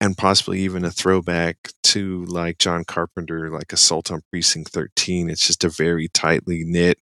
and 0.01 0.17
possibly 0.17 0.61
even 0.61 0.85
a 0.85 0.91
throwback 0.91 1.73
to 1.83 2.25
like 2.27 2.59
John 2.59 2.85
Carpenter, 2.85 3.51
like 3.51 3.73
Assault 3.73 4.11
on 4.11 4.23
Precinct 4.31 4.71
13. 4.71 5.29
It's 5.29 5.47
just 5.47 5.65
a 5.65 5.69
very 5.69 6.09
tightly 6.09 6.63
knit, 6.65 6.99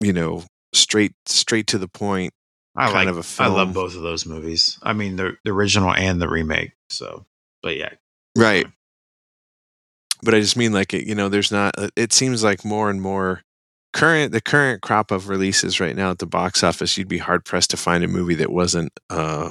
you 0.00 0.12
know, 0.12 0.44
straight 0.76 1.14
straight 1.26 1.66
to 1.68 1.78
the 1.78 1.88
point 1.88 2.32
I 2.76 2.86
kind 2.86 3.06
like. 3.06 3.08
of 3.08 3.16
a 3.16 3.20
I 3.20 3.22
film. 3.22 3.54
love 3.54 3.74
both 3.74 3.96
of 3.96 4.02
those 4.02 4.26
movies. 4.26 4.78
I 4.82 4.92
mean, 4.92 5.16
the 5.16 5.36
the 5.44 5.52
original 5.52 5.92
and 5.92 6.20
the 6.20 6.28
remake. 6.28 6.72
So, 6.90 7.26
but 7.62 7.76
yeah, 7.76 7.90
Right. 8.36 8.66
But 10.22 10.34
I 10.34 10.40
just 10.40 10.56
mean 10.56 10.72
like 10.72 10.94
it, 10.94 11.06
you 11.06 11.14
know, 11.14 11.28
there's 11.28 11.52
not 11.52 11.74
uh, 11.78 11.88
it 11.96 12.12
seems 12.12 12.42
like 12.44 12.64
more 12.64 12.90
and 12.90 13.00
more 13.02 13.42
current 13.92 14.32
the 14.32 14.40
current 14.40 14.82
crop 14.82 15.10
of 15.10 15.28
releases 15.28 15.80
right 15.80 15.96
now 15.96 16.10
at 16.10 16.18
the 16.18 16.26
box 16.26 16.62
office, 16.64 16.96
you'd 16.98 17.08
be 17.08 17.18
hard 17.18 17.44
pressed 17.44 17.70
to 17.70 17.76
find 17.76 18.04
a 18.04 18.08
movie 18.08 18.34
that 18.36 18.50
wasn't 18.52 18.92
uh 19.10 19.50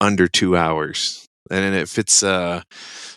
under 0.00 0.26
two 0.28 0.56
hours. 0.56 1.26
And 1.50 1.74
if 1.74 1.98
it's 1.98 2.22
uh 2.22 2.62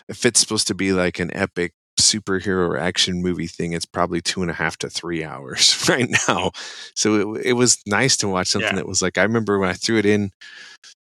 if 0.08 0.24
it's 0.26 0.40
supposed 0.40 0.66
to 0.68 0.74
be 0.74 0.92
like 0.92 1.18
an 1.18 1.34
epic 1.36 1.72
superhero 1.98 2.78
action 2.78 3.22
movie 3.22 3.46
thing, 3.46 3.72
it's 3.72 3.84
probably 3.86 4.20
two 4.20 4.42
and 4.42 4.50
a 4.50 4.54
half 4.54 4.76
to 4.78 4.88
three 4.90 5.22
hours 5.24 5.84
right 5.88 6.08
now. 6.28 6.52
So 6.94 7.34
it, 7.36 7.46
it 7.46 7.52
was 7.54 7.78
nice 7.86 8.16
to 8.18 8.28
watch 8.28 8.48
something 8.48 8.70
Yeah. 8.70 8.76
that 8.76 8.88
was 8.88 9.02
like 9.02 9.18
I 9.18 9.22
remember 9.22 9.58
when 9.58 9.68
I 9.68 9.74
threw 9.74 9.98
it 9.98 10.06
in 10.06 10.30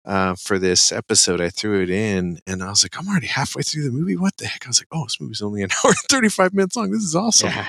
uh, 0.04 0.36
for 0.36 0.58
this 0.58 0.92
episode, 0.92 1.40
I 1.40 1.50
threw 1.50 1.82
it 1.82 1.90
in 1.90 2.38
and 2.46 2.62
I 2.62 2.68
was 2.70 2.84
like, 2.84 2.96
I'm 2.98 3.08
already 3.08 3.26
halfway 3.26 3.62
through 3.62 3.82
the 3.84 3.90
movie. 3.90 4.16
What 4.16 4.36
the 4.36 4.46
heck? 4.46 4.64
I 4.64 4.68
was 4.70 4.80
like, 4.80 4.88
oh, 4.92 5.04
this 5.04 5.20
movie's 5.20 5.42
only 5.42 5.62
an 5.62 5.70
hour 5.84 5.90
and 5.90 5.96
35 6.08 6.54
minutes 6.54 6.76
long. 6.76 6.90
This 6.92 7.02
is 7.02 7.16
awesome. 7.16 7.48
yeah. 7.50 7.68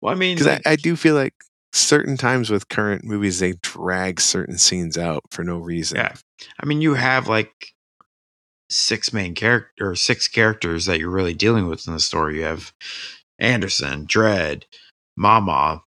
Well, 0.00 0.12
I 0.12 0.16
mean, 0.16 0.36
Because 0.36 0.46
like- 0.48 0.66
I, 0.66 0.72
I 0.72 0.76
do 0.76 0.96
feel 0.96 1.14
like 1.14 1.34
certain 1.72 2.16
times 2.16 2.50
with 2.50 2.68
current 2.68 3.04
movies, 3.04 3.38
they 3.40 3.52
drag 3.62 4.20
certain 4.20 4.58
scenes 4.58 4.96
out 4.98 5.22
for 5.30 5.44
no 5.44 5.58
reason. 5.58 5.98
Yeah. 5.98 6.14
I 6.60 6.66
mean, 6.66 6.80
you 6.80 6.94
have 6.94 7.28
like 7.28 7.52
six 8.70 9.12
main 9.12 9.34
character 9.34 9.90
or 9.90 9.94
six 9.96 10.28
characters 10.28 10.86
that 10.86 10.98
you're 10.98 11.10
really 11.10 11.34
dealing 11.34 11.66
with 11.68 11.86
in 11.86 11.92
the 11.94 12.00
story. 12.00 12.38
You 12.38 12.44
have 12.44 12.72
Anderson, 13.38 14.06
Dredd, 14.06 14.64
Mama, 15.16 15.82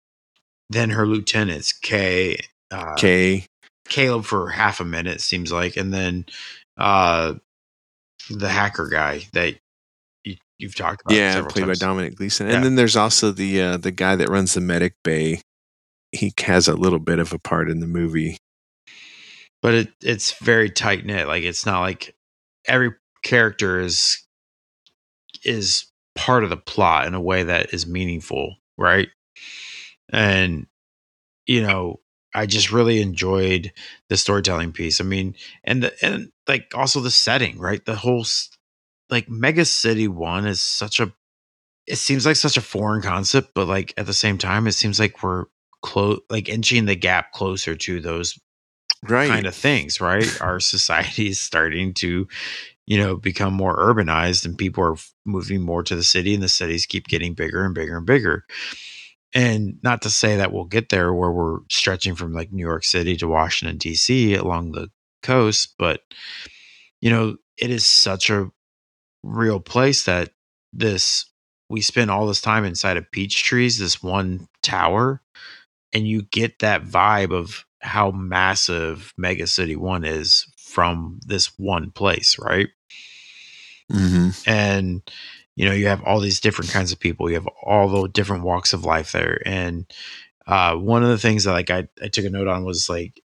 then 0.69 0.91
her 0.91 1.05
lieutenants, 1.07 1.71
Kay, 1.73 2.37
uh, 2.71 2.93
Okay. 2.93 3.45
Caleb 3.87 4.23
for 4.25 4.49
half 4.49 4.79
a 4.79 4.85
minute 4.85 5.19
seems 5.19 5.51
like, 5.51 5.75
and 5.75 5.91
then 5.91 6.25
uh, 6.77 7.33
the 8.29 8.49
hacker 8.49 8.87
guy 8.87 9.21
that 9.33 9.55
you, 10.23 10.35
you've 10.59 10.75
talked 10.75 11.01
about. 11.01 11.15
Yeah, 11.17 11.41
played 11.49 11.65
times. 11.65 11.79
by 11.79 11.85
Dominic 11.85 12.15
Gleeson. 12.15 12.47
Yeah. 12.47 12.55
And 12.55 12.63
then 12.63 12.75
there's 12.75 12.95
also 12.95 13.31
the 13.31 13.61
uh, 13.61 13.77
the 13.77 13.91
guy 13.91 14.15
that 14.15 14.29
runs 14.29 14.53
the 14.53 14.61
medic 14.61 14.93
bay. 15.03 15.41
He 16.11 16.31
has 16.41 16.67
a 16.67 16.75
little 16.75 16.99
bit 16.99 17.17
of 17.17 17.33
a 17.33 17.39
part 17.39 17.69
in 17.69 17.79
the 17.79 17.87
movie. 17.87 18.37
but 19.63 19.73
it 19.73 19.89
it's 20.03 20.33
very 20.39 20.69
tight 20.69 21.03
knit. 21.05 21.27
Like 21.27 21.43
it's 21.43 21.65
not 21.65 21.81
like 21.81 22.13
every 22.65 22.91
character 23.23 23.79
is 23.79 24.25
is 25.43 25.85
part 26.15 26.43
of 26.43 26.49
the 26.49 26.57
plot 26.57 27.07
in 27.07 27.13
a 27.13 27.21
way 27.21 27.43
that 27.43 27.73
is 27.73 27.87
meaningful, 27.87 28.57
right? 28.77 29.09
And 30.11 30.67
you 31.45 31.61
know, 31.61 32.01
I 32.33 32.45
just 32.45 32.71
really 32.71 33.01
enjoyed 33.01 33.71
the 34.09 34.17
storytelling 34.17 34.71
piece. 34.71 35.01
I 35.01 35.03
mean, 35.03 35.35
and 35.63 35.83
the 35.83 36.05
and 36.05 36.31
like 36.47 36.71
also 36.75 36.99
the 36.99 37.11
setting, 37.11 37.57
right? 37.59 37.83
The 37.85 37.95
whole 37.95 38.25
like 39.09 39.29
Mega 39.29 39.65
City 39.65 40.07
One 40.07 40.45
is 40.45 40.61
such 40.61 40.99
a 40.99 41.13
it 41.87 41.97
seems 41.97 42.25
like 42.25 42.35
such 42.35 42.57
a 42.57 42.61
foreign 42.61 43.01
concept, 43.01 43.51
but 43.55 43.67
like 43.67 43.93
at 43.97 44.05
the 44.05 44.13
same 44.13 44.37
time, 44.37 44.67
it 44.67 44.73
seems 44.73 44.99
like 44.99 45.23
we're 45.23 45.45
close, 45.81 46.19
like 46.29 46.47
inching 46.47 46.85
the 46.85 46.95
gap 46.95 47.31
closer 47.31 47.75
to 47.75 47.99
those 47.99 48.39
Right. 49.07 49.29
kind 49.29 49.45
of 49.45 49.55
things, 49.55 50.01
right? 50.01 50.29
Our 50.41 50.59
society 50.59 51.29
is 51.29 51.39
starting 51.39 51.93
to, 51.95 52.27
you 52.85 52.97
know, 52.97 53.15
become 53.15 53.53
more 53.53 53.77
urbanized 53.77 54.45
and 54.45 54.57
people 54.57 54.83
are 54.83 54.95
moving 55.25 55.61
more 55.61 55.83
to 55.83 55.95
the 55.95 56.03
city 56.03 56.33
and 56.33 56.43
the 56.43 56.49
cities 56.49 56.85
keep 56.85 57.07
getting 57.07 57.33
bigger 57.33 57.63
and 57.63 57.73
bigger 57.73 57.97
and 57.97 58.05
bigger. 58.05 58.45
And 59.33 59.77
not 59.83 60.01
to 60.01 60.09
say 60.09 60.37
that 60.37 60.51
we'll 60.51 60.65
get 60.65 60.89
there 60.89 61.13
where 61.13 61.31
we're 61.31 61.59
stretching 61.69 62.15
from 62.15 62.33
like 62.33 62.51
New 62.51 62.65
York 62.65 62.83
City 62.83 63.15
to 63.17 63.27
Washington, 63.27 63.77
D.C. 63.77 64.33
along 64.33 64.71
the 64.71 64.89
coast, 65.21 65.75
but, 65.77 66.01
you 66.99 67.09
know, 67.11 67.37
it 67.57 67.69
is 67.69 67.85
such 67.85 68.29
a 68.29 68.49
real 69.23 69.59
place 69.59 70.05
that 70.05 70.31
this, 70.73 71.25
we 71.69 71.81
spend 71.81 72.09
all 72.09 72.25
this 72.25 72.41
time 72.41 72.65
inside 72.65 72.97
of 72.97 73.11
peach 73.11 73.43
trees, 73.43 73.77
this 73.77 74.01
one 74.01 74.47
tower, 74.63 75.21
and 75.93 76.07
you 76.07 76.23
get 76.23 76.59
that 76.59 76.83
vibe 76.83 77.31
of 77.31 77.65
how 77.79 78.11
massive 78.11 79.13
Mega 79.17 79.47
City 79.47 79.75
One 79.75 80.03
is 80.03 80.45
from 80.57 81.19
this 81.25 81.57
one 81.57 81.91
place, 81.91 82.37
right? 82.39 82.69
hmm 83.91 84.29
And 84.45 85.01
you 85.55 85.65
know, 85.65 85.73
you 85.73 85.87
have 85.87 86.01
all 86.03 86.21
these 86.21 86.39
different 86.39 86.71
kinds 86.71 86.93
of 86.93 86.99
people. 86.99 87.27
You 87.29 87.35
have 87.35 87.47
all 87.63 87.89
the 87.89 88.07
different 88.07 88.43
walks 88.43 88.71
of 88.71 88.85
life 88.85 89.11
there. 89.11 89.41
And 89.45 89.85
uh, 90.47 90.75
one 90.75 91.03
of 91.03 91.09
the 91.09 91.17
things 91.17 91.43
that 91.43 91.51
like 91.51 91.69
I, 91.69 91.87
I 92.01 92.07
took 92.07 92.23
a 92.23 92.29
note 92.29 92.47
on 92.47 92.63
was 92.63 92.87
like 92.89 93.21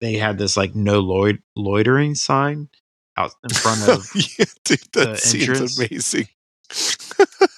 they 0.00 0.14
had 0.14 0.36
this 0.36 0.56
like 0.56 0.74
no 0.74 1.02
loit- 1.02 1.42
loitering 1.56 2.14
sign 2.14 2.68
out 3.16 3.32
in 3.42 3.50
front 3.50 3.82
of 3.88 4.06
yeah, 4.14 4.44
dude, 4.64 4.80
that 4.92 5.16
the 5.22 5.38
entrance. 5.40 5.78
amazing. 5.78 6.28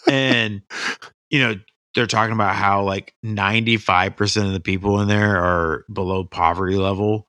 and 0.08 0.62
you 1.28 1.40
know 1.40 1.54
they're 1.94 2.06
talking 2.06 2.32
about 2.34 2.54
how 2.54 2.82
like 2.84 3.14
95% 3.24 4.46
of 4.46 4.52
the 4.52 4.60
people 4.60 5.00
in 5.00 5.08
there 5.08 5.36
are 5.42 5.84
below 5.92 6.24
poverty 6.24 6.76
level 6.76 7.28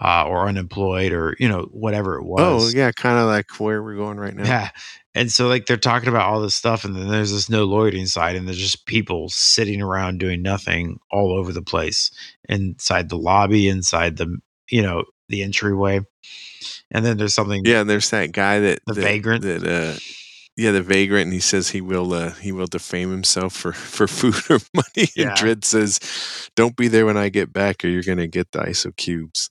uh, 0.00 0.24
or 0.26 0.48
unemployed 0.48 1.12
or 1.12 1.36
you 1.38 1.48
know 1.48 1.68
whatever 1.70 2.16
it 2.16 2.24
was. 2.24 2.74
oh, 2.74 2.76
yeah, 2.76 2.90
kind 2.92 3.18
of 3.18 3.26
like 3.26 3.46
where 3.60 3.82
we're 3.82 3.96
going 3.96 4.18
right 4.18 4.34
now. 4.34 4.44
yeah 4.44 4.70
and 5.14 5.30
so 5.30 5.48
like 5.48 5.66
they're 5.66 5.76
talking 5.76 6.08
about 6.08 6.22
all 6.28 6.40
this 6.40 6.54
stuff 6.54 6.84
and 6.84 6.96
then 6.96 7.08
there's 7.08 7.32
this 7.32 7.50
no 7.50 7.64
loitering 7.64 8.06
side 8.06 8.34
and 8.36 8.46
there's 8.46 8.58
just 8.58 8.86
people 8.86 9.28
sitting 9.28 9.82
around 9.82 10.18
doing 10.18 10.42
nothing 10.42 10.98
all 11.10 11.32
over 11.32 11.52
the 11.52 11.62
place 11.62 12.10
inside 12.48 13.08
the 13.08 13.18
lobby 13.18 13.68
inside 13.68 14.16
the 14.16 14.38
you 14.70 14.82
know 14.82 15.04
the 15.28 15.42
entryway 15.42 16.00
and 16.90 17.04
then 17.04 17.16
there's 17.16 17.34
something 17.34 17.62
Yeah, 17.64 17.80
and 17.80 17.90
there's 17.90 18.10
that 18.10 18.32
guy 18.32 18.60
that 18.60 18.80
The 18.86 18.94
that, 18.94 19.00
vagrant? 19.00 19.42
That 19.42 19.64
uh, 19.64 19.98
yeah, 20.62 20.70
the 20.70 20.82
vagrant, 20.82 21.24
and 21.24 21.32
he 21.32 21.40
says 21.40 21.70
he 21.70 21.80
will 21.80 22.14
uh, 22.14 22.32
he 22.34 22.52
will 22.52 22.66
defame 22.66 23.10
himself 23.10 23.52
for 23.52 23.72
for 23.72 24.06
food 24.06 24.36
or 24.48 24.60
money. 24.72 25.08
Yeah. 25.16 25.30
And 25.30 25.38
Dredd 25.38 25.64
says, 25.64 25.98
"Don't 26.54 26.76
be 26.76 26.88
there 26.88 27.04
when 27.06 27.16
I 27.16 27.28
get 27.28 27.52
back, 27.52 27.84
or 27.84 27.88
you're 27.88 28.02
gonna 28.02 28.28
get 28.28 28.52
the 28.52 28.60
iso 28.60 28.96
cubes." 28.96 29.50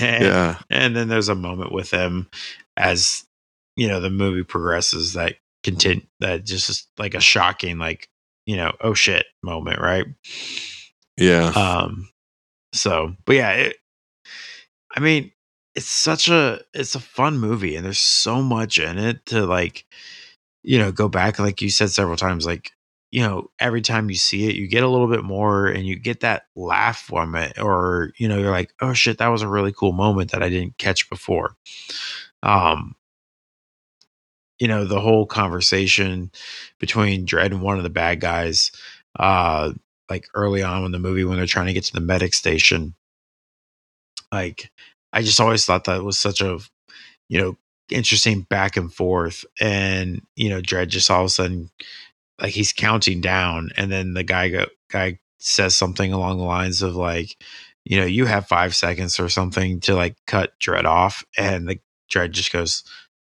and, 0.00 0.24
Yeah, 0.24 0.58
and 0.68 0.94
then 0.94 1.08
there's 1.08 1.30
a 1.30 1.34
moment 1.34 1.72
with 1.72 1.90
him 1.90 2.28
as 2.76 3.24
you 3.76 3.88
know 3.88 4.00
the 4.00 4.10
movie 4.10 4.44
progresses 4.44 5.14
that 5.14 5.36
content 5.62 6.06
that 6.20 6.44
just 6.44 6.68
is 6.68 6.86
like 6.98 7.14
a 7.14 7.20
shocking 7.20 7.78
like 7.78 8.08
you 8.44 8.56
know 8.56 8.72
oh 8.80 8.92
shit 8.94 9.24
moment 9.42 9.80
right 9.80 10.04
yeah, 11.16 11.46
um 11.48 12.08
so 12.72 13.14
but 13.24 13.36
yeah 13.36 13.50
it, 13.52 13.76
i 14.94 15.00
mean 15.00 15.32
it's 15.74 15.86
such 15.86 16.28
a 16.28 16.60
it's 16.74 16.94
a 16.94 17.00
fun 17.00 17.38
movie 17.38 17.76
and 17.76 17.84
there's 17.84 17.98
so 17.98 18.42
much 18.42 18.78
in 18.78 18.98
it 18.98 19.24
to 19.26 19.46
like 19.46 19.86
you 20.64 20.78
know 20.78 20.90
go 20.90 21.08
back 21.08 21.38
like 21.38 21.60
you 21.62 21.70
said 21.70 21.90
several 21.90 22.16
times 22.16 22.46
like 22.46 22.72
you 23.12 23.22
know 23.22 23.50
every 23.60 23.82
time 23.82 24.08
you 24.10 24.16
see 24.16 24.48
it 24.48 24.56
you 24.56 24.66
get 24.66 24.82
a 24.82 24.88
little 24.88 25.06
bit 25.06 25.22
more 25.22 25.66
and 25.66 25.86
you 25.86 25.96
get 25.96 26.20
that 26.20 26.44
laugh 26.56 26.98
from 26.98 27.36
it 27.36 27.58
or 27.60 28.12
you 28.16 28.26
know 28.26 28.38
you're 28.38 28.50
like 28.50 28.72
oh 28.80 28.92
shit 28.92 29.18
that 29.18 29.28
was 29.28 29.42
a 29.42 29.48
really 29.48 29.72
cool 29.72 29.92
moment 29.92 30.32
that 30.32 30.42
i 30.42 30.48
didn't 30.48 30.76
catch 30.78 31.08
before. 31.08 31.54
Um 32.42 32.96
you 34.58 34.68
know 34.68 34.84
the 34.84 35.00
whole 35.00 35.26
conversation 35.26 36.30
between 36.78 37.26
Dredd 37.26 37.46
and 37.46 37.62
one 37.62 37.76
of 37.76 37.82
the 37.82 37.90
bad 37.90 38.20
guys 38.20 38.72
uh 39.18 39.72
like 40.10 40.26
early 40.34 40.62
on 40.62 40.84
in 40.84 40.92
the 40.92 40.98
movie 40.98 41.24
when 41.24 41.36
they're 41.36 41.46
trying 41.46 41.66
to 41.66 41.72
get 41.72 41.84
to 41.84 41.92
the 41.92 42.00
medic 42.00 42.34
station 42.34 42.94
like 44.32 44.70
i 45.12 45.22
just 45.22 45.40
always 45.40 45.64
thought 45.64 45.84
that 45.84 46.04
was 46.04 46.18
such 46.18 46.40
a 46.40 46.58
you 47.28 47.40
know 47.40 47.56
interesting 47.90 48.42
back 48.42 48.76
and 48.76 48.92
forth 48.92 49.44
and 49.60 50.22
you 50.36 50.48
know 50.48 50.60
Dredd 50.60 50.88
just 50.88 51.10
all 51.10 51.20
of 51.20 51.26
a 51.26 51.30
sudden 51.30 51.70
like 52.40 52.52
he's 52.52 52.72
counting 52.72 53.20
down 53.20 53.70
and 53.76 53.92
then 53.92 54.14
the 54.14 54.24
guy 54.24 54.48
go 54.48 54.66
guy 54.90 55.18
says 55.38 55.76
something 55.76 56.12
along 56.12 56.38
the 56.38 56.44
lines 56.44 56.82
of 56.82 56.96
like 56.96 57.36
you 57.84 57.98
know 57.98 58.06
you 58.06 58.24
have 58.26 58.46
five 58.46 58.74
seconds 58.74 59.20
or 59.20 59.28
something 59.28 59.80
to 59.80 59.94
like 59.94 60.16
cut 60.26 60.52
Dredd 60.60 60.84
off 60.84 61.24
and 61.36 61.68
the 61.68 61.78
Dredd 62.10 62.30
just 62.30 62.52
goes 62.52 62.84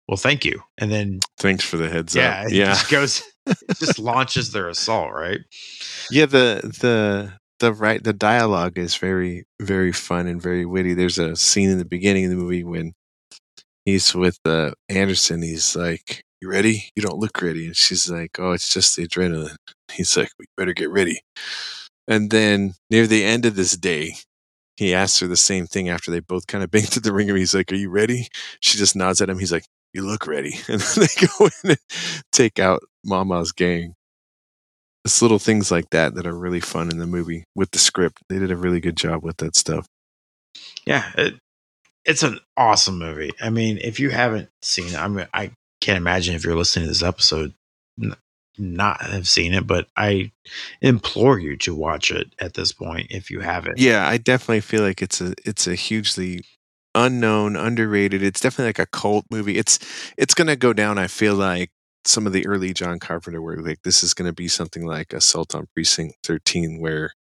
well 0.08 0.18
thank 0.18 0.46
you 0.46 0.62
and 0.78 0.92
then 0.92 1.20
thanks 1.40 1.64
for 1.64 1.78
the 1.78 1.90
heads 1.90 2.16
yeah 2.16 2.44
up. 2.46 2.52
Yeah, 2.52 2.66
just 2.66 2.92
goes 2.92 3.24
just 3.80 4.00
launches 4.00 4.52
their 4.52 4.70
assault 4.70 5.12
right 5.14 5.42
yeah. 6.12 6.26
The 6.26 6.62
the 6.82 7.34
the 7.60 7.74
right 7.74 8.04
the 8.04 8.14
dialogue 8.14 8.78
is 8.78 8.96
very 8.96 9.46
very 9.62 9.92
fun 9.92 10.28
and 10.28 10.42
very 10.42 10.66
witty. 10.66 10.94
There's 10.94 11.18
a 11.18 11.36
scene 11.36 11.70
in 11.70 11.78
the 11.78 11.86
beginning 11.86 12.26
of 12.26 12.32
the 12.32 12.38
movie 12.38 12.64
when 12.64 12.94
he's 13.86 14.14
with 14.16 14.40
uh, 14.46 14.72
Anderson. 14.90 15.42
He's 15.42 15.76
like, 15.76 16.24
"You 16.42 16.50
ready? 16.50 16.90
You 16.96 17.02
don't 17.04 17.20
look 17.20 17.42
ready." 17.42 17.68
And 17.68 17.76
she's 17.76 18.10
like, 18.10 18.40
"Oh, 18.40 18.52
it's 18.52 18.74
just 18.74 18.96
the 18.96 19.08
adrenaline." 19.08 19.56
He's 19.92 20.18
like, 20.18 20.30
"We 20.40 20.46
better 20.58 20.74
get 20.74 20.90
ready." 20.90 21.22
And 22.08 22.32
then 22.32 22.74
near 22.90 23.08
the 23.08 23.24
end 23.26 23.46
of 23.46 23.56
this 23.56 23.78
day, 23.78 24.16
he 24.78 24.94
asks 24.94 25.20
her 25.20 25.28
the 25.28 25.38
same 25.38 25.68
thing 25.68 25.90
after 25.90 26.12
they 26.12 26.20
both 26.20 26.48
kind 26.48 26.64
of 26.64 26.72
banged 26.72 26.92
to 26.94 27.00
the 27.00 27.14
ringer. 27.14 27.36
He's 27.36 27.56
like, 27.56 27.72
"Are 27.72 27.76
you 27.76 27.90
ready?" 27.90 28.28
She 28.62 28.78
just 28.78 28.96
nods 28.96 29.22
at 29.22 29.30
him. 29.30 29.40
He's 29.40 29.52
like, 29.52 29.66
"You 29.94 30.04
look 30.04 30.28
ready." 30.28 30.56
And 30.70 30.82
then 30.82 31.08
they 31.08 31.28
go 31.40 31.46
in 31.46 31.72
and 31.72 31.80
take 32.32 32.60
out 32.60 32.82
Mama's 33.06 33.52
gang. 33.52 33.96
It's 35.06 35.22
little 35.22 35.40
things 35.40 35.70
like 35.70 35.90
that 35.92 36.16
that 36.16 36.26
are 36.26 36.38
really 36.38 36.62
fun 36.62 36.90
in 36.90 36.98
the 36.98 37.08
movie 37.08 37.44
with 37.56 37.72
the 37.72 37.80
script. 37.80 38.20
They 38.30 38.40
did 38.40 38.52
a 38.52 38.58
really 38.58 38.80
good 38.80 38.96
job 38.98 39.24
with 39.24 39.38
that 39.38 39.56
stuff. 39.56 39.86
Yeah, 40.86 41.12
it, 41.18 41.36
it's 42.06 42.24
an 42.24 42.40
awesome 42.58 42.98
movie. 42.98 43.32
I 43.42 43.50
mean, 43.50 43.78
if 43.78 44.00
you 44.00 44.10
haven't 44.10 44.50
seen 44.62 44.88
it, 44.88 44.96
I 45.00 45.08
mean, 45.08 45.28
I 45.34 45.52
can't 45.82 45.98
imagine 45.98 46.36
if 46.36 46.44
you're 46.44 46.56
listening 46.56 46.86
to 46.86 46.90
this 46.90 47.04
episode 47.04 47.54
n- 48.02 48.16
not 48.58 49.02
have 49.02 49.28
seen 49.28 49.54
it, 49.54 49.66
but 49.66 49.88
I 49.96 50.32
implore 50.82 51.40
you 51.40 51.58
to 51.58 51.74
watch 51.74 52.12
it 52.12 52.34
at 52.40 52.54
this 52.54 52.72
point 52.72 53.08
if 53.10 53.30
you 53.32 53.40
haven't. 53.40 53.80
Yeah, 53.80 54.08
I 54.08 54.18
definitely 54.18 54.62
feel 54.62 54.84
like 54.84 55.02
it's 55.02 55.22
a 55.22 55.34
it's 55.46 55.68
a 55.68 55.76
hugely 55.76 56.44
unknown, 56.96 57.56
underrated. 57.56 58.22
It's 58.22 58.42
definitely 58.42 58.70
like 58.70 58.80
a 58.80 58.86
cult 58.86 59.26
movie. 59.32 59.58
It's 59.58 59.80
it's 60.18 60.34
gonna 60.34 60.56
go 60.56 60.74
down. 60.74 60.98
I 60.98 61.08
feel 61.08 61.36
like 61.36 61.72
some 62.06 62.28
of 62.28 62.34
the 62.34 62.46
early 62.46 62.74
John 62.74 63.00
Carpenter 63.00 63.42
work. 63.42 63.60
Like 63.62 63.82
this 63.84 64.04
is 64.04 64.14
gonna 64.14 64.34
be 64.34 64.48
something 64.48 64.86
like 64.86 65.14
Assault 65.14 65.56
on 65.56 65.68
Precinct 65.74 66.16
13, 66.24 66.80
where 66.80 67.14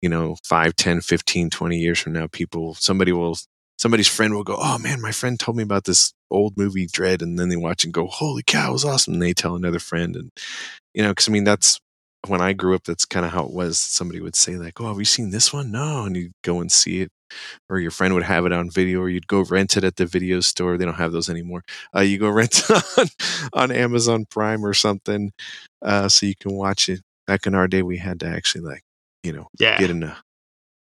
you 0.00 0.08
know 0.08 0.36
5 0.44 0.76
10 0.76 1.00
15 1.00 1.50
20 1.50 1.76
years 1.76 1.98
from 1.98 2.12
now 2.12 2.28
people 2.28 2.74
somebody 2.74 3.10
will 3.10 3.36
somebody's 3.78 4.08
friend 4.08 4.34
will 4.34 4.44
go 4.44 4.56
oh 4.58 4.78
man 4.78 5.00
my 5.00 5.12
friend 5.12 5.38
told 5.38 5.56
me 5.56 5.62
about 5.62 5.84
this 5.84 6.12
old 6.30 6.56
movie 6.56 6.86
Dredd 6.86 7.22
and 7.22 7.38
then 7.38 7.48
they 7.48 7.56
watch 7.56 7.84
and 7.84 7.92
go 7.92 8.06
holy 8.06 8.42
cow 8.46 8.70
it 8.70 8.72
was 8.72 8.84
awesome 8.84 9.14
and 9.14 9.22
they 9.22 9.32
tell 9.32 9.56
another 9.56 9.78
friend 9.78 10.16
and 10.16 10.30
you 10.94 11.02
know 11.02 11.10
because 11.10 11.28
i 11.28 11.32
mean 11.32 11.44
that's 11.44 11.78
when 12.26 12.40
i 12.40 12.52
grew 12.52 12.74
up 12.74 12.84
that's 12.84 13.04
kind 13.04 13.24
of 13.24 13.32
how 13.32 13.44
it 13.44 13.52
was 13.52 13.78
somebody 13.78 14.20
would 14.20 14.36
say 14.36 14.56
like 14.56 14.80
oh 14.80 14.88
have 14.88 14.98
you 14.98 15.04
seen 15.04 15.30
this 15.30 15.52
one 15.52 15.70
no 15.70 16.04
and 16.04 16.16
you'd 16.16 16.32
go 16.42 16.60
and 16.60 16.72
see 16.72 17.00
it 17.00 17.10
or 17.68 17.78
your 17.78 17.90
friend 17.90 18.14
would 18.14 18.22
have 18.22 18.46
it 18.46 18.52
on 18.52 18.70
video 18.70 19.00
or 19.00 19.08
you'd 19.08 19.26
go 19.28 19.42
rent 19.42 19.76
it 19.76 19.84
at 19.84 19.96
the 19.96 20.06
video 20.06 20.40
store 20.40 20.76
they 20.76 20.84
don't 20.84 20.94
have 20.94 21.12
those 21.12 21.28
anymore 21.30 21.62
uh, 21.94 22.00
you 22.00 22.18
go 22.18 22.28
rent 22.30 22.62
it 22.68 22.84
on, 22.98 23.06
on 23.52 23.70
amazon 23.70 24.24
prime 24.28 24.64
or 24.64 24.74
something 24.74 25.30
uh, 25.82 26.08
so 26.08 26.26
you 26.26 26.34
can 26.38 26.52
watch 26.52 26.88
it 26.88 27.00
back 27.26 27.46
in 27.46 27.54
our 27.54 27.68
day 27.68 27.82
we 27.82 27.98
had 27.98 28.18
to 28.20 28.26
actually 28.26 28.62
like 28.62 28.82
you 29.22 29.32
know 29.32 29.46
Yeah. 29.58 29.78
get 29.78 29.90
in 29.90 30.02
a 30.02 30.16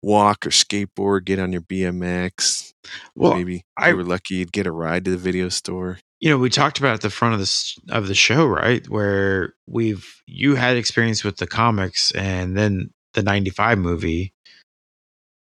walk 0.02 0.46
or 0.46 0.50
skateboard, 0.50 1.26
get 1.26 1.40
on 1.40 1.52
your 1.52 1.62
BMX. 1.62 2.71
Well, 3.16 3.36
Maybe 3.36 3.64
I- 3.78 3.90
you 3.90 3.98
were 3.98 4.04
lucky, 4.04 4.36
you'd 4.36 4.52
get 4.52 4.68
a 4.68 4.72
ride 4.72 5.06
to 5.06 5.12
the 5.12 5.18
video 5.18 5.50
store. 5.50 6.00
you 6.20 6.30
know, 6.30 6.38
we 6.38 6.50
talked 6.50 6.78
about 6.80 6.94
at 6.94 7.02
the 7.02 7.10
front 7.10 7.34
of 7.34 7.40
this 7.40 7.78
of 7.90 8.08
the 8.08 8.14
show, 8.16 8.46
right? 8.46 8.88
Where 8.90 9.54
we've 9.68 10.06
you 10.28 10.56
had 10.56 10.78
experience 10.78 11.24
with 11.24 11.38
the 11.38 11.48
comics 11.48 12.12
and 12.12 12.56
then 12.58 12.92
the 13.14 13.24
'95 13.24 13.78
movie, 13.80 14.34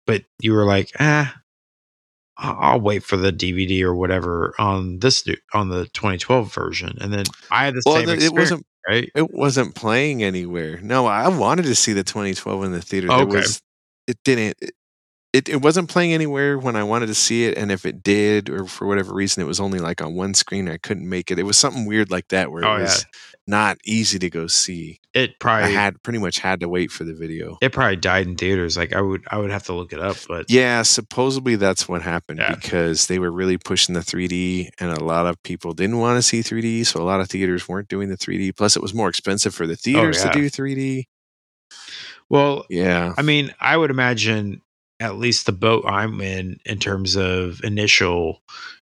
but 0.07 0.23
you 0.39 0.53
were 0.53 0.65
like, 0.65 0.89
ah, 0.99 1.35
I'll 2.37 2.57
I'll 2.59 2.81
wait 2.81 3.03
for 3.03 3.17
the 3.17 3.31
DVD 3.31 3.83
or 3.83 3.93
whatever 3.95 4.53
on 4.57 4.99
this 4.99 5.25
new- 5.27 5.37
on 5.53 5.69
the 5.69 5.85
2012 5.93 6.53
version, 6.53 6.97
and 7.01 7.13
then 7.13 7.25
I 7.51 7.65
had 7.65 7.75
the 7.75 7.81
Well, 7.85 7.95
same 7.97 8.05
the- 8.07 8.25
it 8.25 8.33
wasn't 8.33 8.65
right? 8.89 9.09
it 9.15 9.31
wasn't 9.31 9.75
playing 9.75 10.23
anywhere. 10.23 10.79
No, 10.81 11.05
I 11.05 11.27
wanted 11.27 11.63
to 11.65 11.75
see 11.75 11.93
the 11.93 12.03
2012 12.03 12.63
in 12.63 12.71
the 12.71 12.81
theater. 12.81 13.07
There 13.07 13.17
Okay. 13.17 13.37
was 13.37 13.61
it 14.07 14.17
didn't 14.25 14.55
it, 14.61 14.71
it 15.33 15.47
it 15.47 15.61
wasn't 15.61 15.89
playing 15.89 16.13
anywhere 16.13 16.57
when 16.59 16.75
I 16.75 16.83
wanted 16.83 17.07
to 17.07 17.15
see 17.15 17.45
it, 17.45 17.57
and 17.57 17.71
if 17.71 17.85
it 17.85 18.03
did, 18.03 18.49
or 18.49 18.65
for 18.65 18.85
whatever 18.87 19.13
reason, 19.13 19.41
it 19.41 19.45
was 19.47 19.59
only 19.59 19.79
like 19.79 20.01
on 20.01 20.13
one 20.15 20.33
screen. 20.33 20.67
I 20.67 20.77
couldn't 20.77 21.07
make 21.07 21.31
it. 21.31 21.39
It 21.39 21.43
was 21.43 21.57
something 21.57 21.85
weird 21.85 22.11
like 22.11 22.27
that 22.29 22.51
where 22.51 22.65
Oh, 22.65 22.75
it 22.75 22.79
yeah. 22.79 22.83
was 22.83 23.05
not 23.47 23.77
easy 23.85 24.19
to 24.19 24.29
go 24.29 24.47
see. 24.47 24.99
It 25.13 25.39
probably 25.39 25.65
I 25.65 25.69
had 25.69 26.01
pretty 26.03 26.19
much 26.19 26.39
had 26.39 26.59
to 26.59 26.69
wait 26.69 26.91
for 26.91 27.03
the 27.05 27.13
video. 27.13 27.57
it 27.61 27.71
probably 27.73 27.95
died 27.95 28.27
in 28.27 28.35
theaters. 28.35 28.75
Like 28.77 28.93
I 28.93 29.01
would 29.01 29.23
I 29.31 29.37
would 29.37 29.51
have 29.51 29.63
to 29.63 29.73
look 29.73 29.93
it 29.93 29.99
up, 29.99 30.17
but 30.27 30.45
Yeah, 30.49 30.81
supposedly 30.83 31.55
that's 31.55 31.87
what 31.87 32.01
happened 32.01 32.39
Yeah. 32.39 32.53
because 32.55 33.07
they 33.07 33.17
were 33.19 33.31
really 33.31 33.57
pushing 33.57 33.95
the 33.95 34.01
3D, 34.01 34.69
and 34.79 34.91
a 34.91 35.03
lot 35.03 35.27
of 35.27 35.41
people 35.43 35.73
didn't 35.73 35.97
want 35.99 36.17
to 36.17 36.21
see 36.21 36.41
3D, 36.41 36.85
so 36.85 37.01
a 37.01 37.05
lot 37.05 37.21
of 37.21 37.29
theaters 37.29 37.67
weren't 37.69 37.87
doing 37.87 38.09
the 38.09 38.17
3D. 38.17 38.51
Plus, 38.55 38.75
it 38.75 38.81
was 38.81 38.93
more 38.93 39.07
expensive 39.09 39.55
for 39.55 39.65
the 39.65 39.73
oh, 39.73 39.77
theaters 39.77 40.21
Oh, 40.21 40.25
yeah. 40.25 40.31
to 40.31 40.39
do 40.39 40.49
3D. 40.49 41.03
well, 42.29 42.65
Yeah, 42.69 43.13
I 43.17 43.21
mean, 43.21 43.53
I 43.59 43.75
would 43.77 43.91
imagine 43.91 44.61
at 45.01 45.17
least 45.17 45.45
the 45.45 45.51
boat 45.51 45.83
I'm 45.87 46.21
in, 46.21 46.59
in 46.65 46.79
terms 46.79 47.15
of 47.17 47.61
initial 47.63 48.41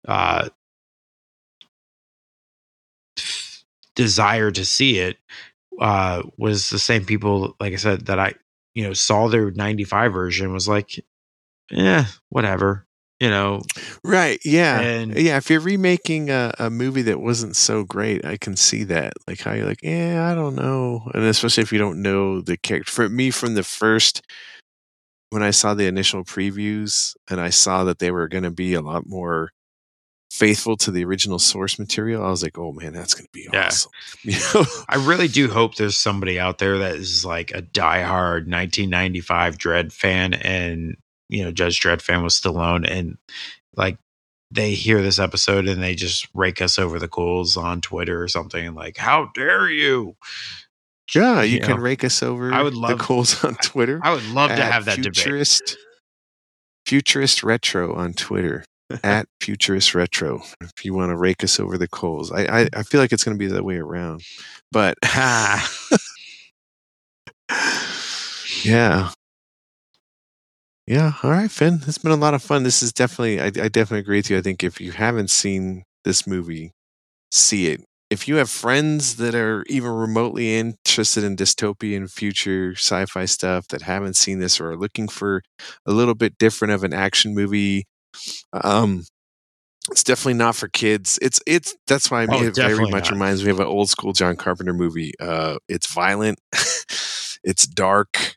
uh, 0.09 0.48
desire 3.94 4.50
to 4.50 4.64
see 4.64 4.98
it, 4.98 5.18
uh, 5.80 6.22
was 6.36 6.70
the 6.70 6.78
same 6.78 7.04
people, 7.04 7.56
like 7.61 7.72
I 7.72 7.76
said, 7.76 8.06
that 8.06 8.18
I, 8.18 8.34
you 8.74 8.84
know, 8.84 8.92
saw 8.92 9.28
their 9.28 9.50
95 9.50 10.12
version 10.12 10.52
was 10.52 10.68
like, 10.68 11.04
yeah, 11.70 12.06
whatever, 12.30 12.86
you 13.20 13.30
know, 13.30 13.62
right. 14.04 14.40
Yeah, 14.44 14.80
And- 14.80 15.16
yeah. 15.16 15.36
If 15.36 15.50
you're 15.50 15.61
remaking 15.61 16.30
a, 16.30 16.54
a 16.59 16.70
movie 16.70 17.02
that 17.02 17.20
wasn't 17.20 17.56
so 17.56 17.84
great, 17.84 18.24
I 18.24 18.36
can 18.36 18.56
see 18.56 18.84
that. 18.84 19.14
Like 19.26 19.40
how 19.40 19.52
you're 19.52 19.66
like, 19.66 19.82
yeah, 19.82 20.28
I 20.30 20.34
don't 20.34 20.54
know, 20.56 21.11
and 21.14 21.24
especially 21.24 21.62
if 21.62 21.72
you 21.72 21.78
don't 21.78 22.02
know 22.02 22.40
the 22.40 22.56
character. 22.56 22.90
For 22.90 23.09
me, 23.09 23.30
from 23.30 23.54
the 23.54 23.64
first. 23.64 24.22
When 25.30 25.42
I 25.42 25.50
saw 25.50 25.74
the 25.74 25.86
initial 25.86 26.24
previews 26.24 27.14
and 27.28 27.40
I 27.40 27.50
saw 27.50 27.84
that 27.84 27.98
they 27.98 28.10
were 28.10 28.28
going 28.28 28.44
to 28.44 28.50
be 28.50 28.74
a 28.74 28.80
lot 28.80 29.06
more 29.06 29.50
faithful 30.30 30.76
to 30.76 30.90
the 30.90 31.04
original 31.04 31.38
source 31.38 31.78
material, 31.78 32.24
I 32.24 32.30
was 32.30 32.42
like, 32.42 32.58
"Oh 32.58 32.72
man, 32.72 32.92
that's 32.94 33.14
going 33.14 33.26
to 33.26 33.32
be 33.32 33.48
Yeah. 33.52 33.66
awesome!" 33.66 33.90
You 34.24 34.38
know? 34.54 34.64
I 34.88 34.96
really 34.96 35.28
do 35.28 35.48
hope 35.50 35.74
there's 35.76 35.98
somebody 35.98 36.38
out 36.40 36.58
there 36.58 36.78
that 36.78 36.96
is 36.96 37.24
like 37.24 37.50
a 37.52 37.62
diehard 37.62 38.48
1995 38.48 39.58
Dredd 39.58 39.92
fan 39.92 40.34
and, 40.34 40.96
you 41.28 41.44
know, 41.44 41.52
Judge 41.52 41.80
Dredd 41.80 42.00
fan 42.02 42.22
was 42.22 42.40
Stallone 42.40 42.88
and 42.90 43.18
like 43.76 43.98
they 44.50 44.72
hear 44.72 45.02
this 45.02 45.18
episode 45.18 45.68
and 45.68 45.82
they 45.82 45.94
just 45.94 46.26
rake 46.34 46.62
us 46.62 46.78
over 46.78 46.98
the 46.98 47.08
coals 47.08 47.56
on 47.56 47.82
Twitter 47.82 48.22
or 48.22 48.28
something 48.28 48.74
like, 48.74 48.96
how 48.96 49.30
dare 49.34 49.68
you? 49.68 50.16
Yeah, 51.14 51.42
you 51.42 51.54
You 51.54 51.61
can 51.61 51.76
know, 51.76 51.82
rake 51.82 52.04
us 52.04 52.22
over. 52.22 52.52
I 52.52 52.62
would 52.62 52.74
the 52.74 52.78
love- 52.80 52.98
coals 52.98 53.42
on 53.44 53.54
Twitter. 53.56 54.00
I 54.02 54.12
would 54.14 54.24
love 54.26 54.50
to 54.50 54.56
have 54.62 54.84
that 54.86 54.96
debate. 54.96 55.16
futurist, 55.16 55.76
Futurist 56.86 57.42
Retro 57.42 57.94
on 57.94 58.12
Twitter 58.14 58.64
at 59.02 59.26
Futurist 59.40 59.94
Retro. 59.94 60.42
If 60.61 60.84
you 60.84 60.94
want 60.94 61.11
to 61.11 61.16
rake 61.16 61.42
us 61.44 61.59
over 61.61 61.78
the 61.78 61.88
coals, 61.88 62.30
I 62.32 62.44
I, 62.62 62.68
I 62.74 62.82
feel 62.82 63.00
like 63.00 63.12
it's 63.12 63.24
going 63.24 63.36
to 63.36 63.38
be 63.38 63.46
the 63.50 63.62
way 63.64 63.76
around, 63.76 64.22
but 64.72 64.96
ah, 65.04 65.70
yeah, 68.64 69.11
yeah. 70.86 71.12
All 71.22 71.30
right, 71.30 71.50
Finn. 71.50 71.80
It's 71.86 71.98
been 71.98 72.12
a 72.12 72.16
lot 72.16 72.34
of 72.34 72.42
fun. 72.42 72.62
This 72.62 72.82
is 72.82 72.92
definitely. 72.92 73.40
I, 73.40 73.46
I 73.46 73.68
definitely 73.68 74.00
agree 74.00 74.18
with 74.18 74.30
you. 74.30 74.38
I 74.38 74.42
think 74.42 74.62
if 74.64 74.80
you 74.80 74.92
haven't 74.92 75.30
seen 75.30 75.84
this 76.04 76.26
movie, 76.26 76.72
see 77.30 77.68
it. 77.68 77.82
If 78.11 78.26
you 78.26 78.36
have 78.36 78.48
friends 78.48 79.16
that 79.16 79.34
are 79.34 79.64
even 79.68 79.90
remotely 79.90 80.56
interested 80.56 81.24
in 81.24 81.36
dystopian 81.36 82.11
future 82.11 82.72
sci-fi 82.74 83.26
stuff 83.26 83.68
that 83.68 83.82
haven't 83.82 84.16
seen 84.16 84.38
this 84.38 84.61
or 84.61 84.70
are 84.70 84.76
looking 84.78 85.09
for 85.09 85.42
a 85.84 85.92
little 85.92 86.14
bit 86.14 86.38
different 86.38 86.72
of 86.72 86.84
an 86.84 86.94
action 86.94 87.34
movie, 87.34 87.84
um, 88.52 89.04
it's 89.90 90.04
definitely 90.04 90.34
not 90.34 90.56
for 90.56 90.68
kids. 90.68 91.18
It's 91.22 91.40
it's 91.46 91.74
that's 91.86 92.11
why 92.11 92.22
I 92.22 92.26
mean, 92.26 92.44
Oh, 92.44 92.48
it 92.48 92.56
very 92.56 92.86
much 92.86 93.11
not. 93.11 93.12
reminds 93.12 93.44
me 93.44 93.50
of 93.50 93.61
an 93.61 93.66
old 93.66 93.90
school 93.90 94.12
John 94.12 94.36
Carpenter 94.36 94.74
movie. 94.74 95.12
Uh, 95.20 95.59
it's 95.68 95.86
violent, 95.92 96.38
it's 97.44 97.66
dark, 97.66 98.36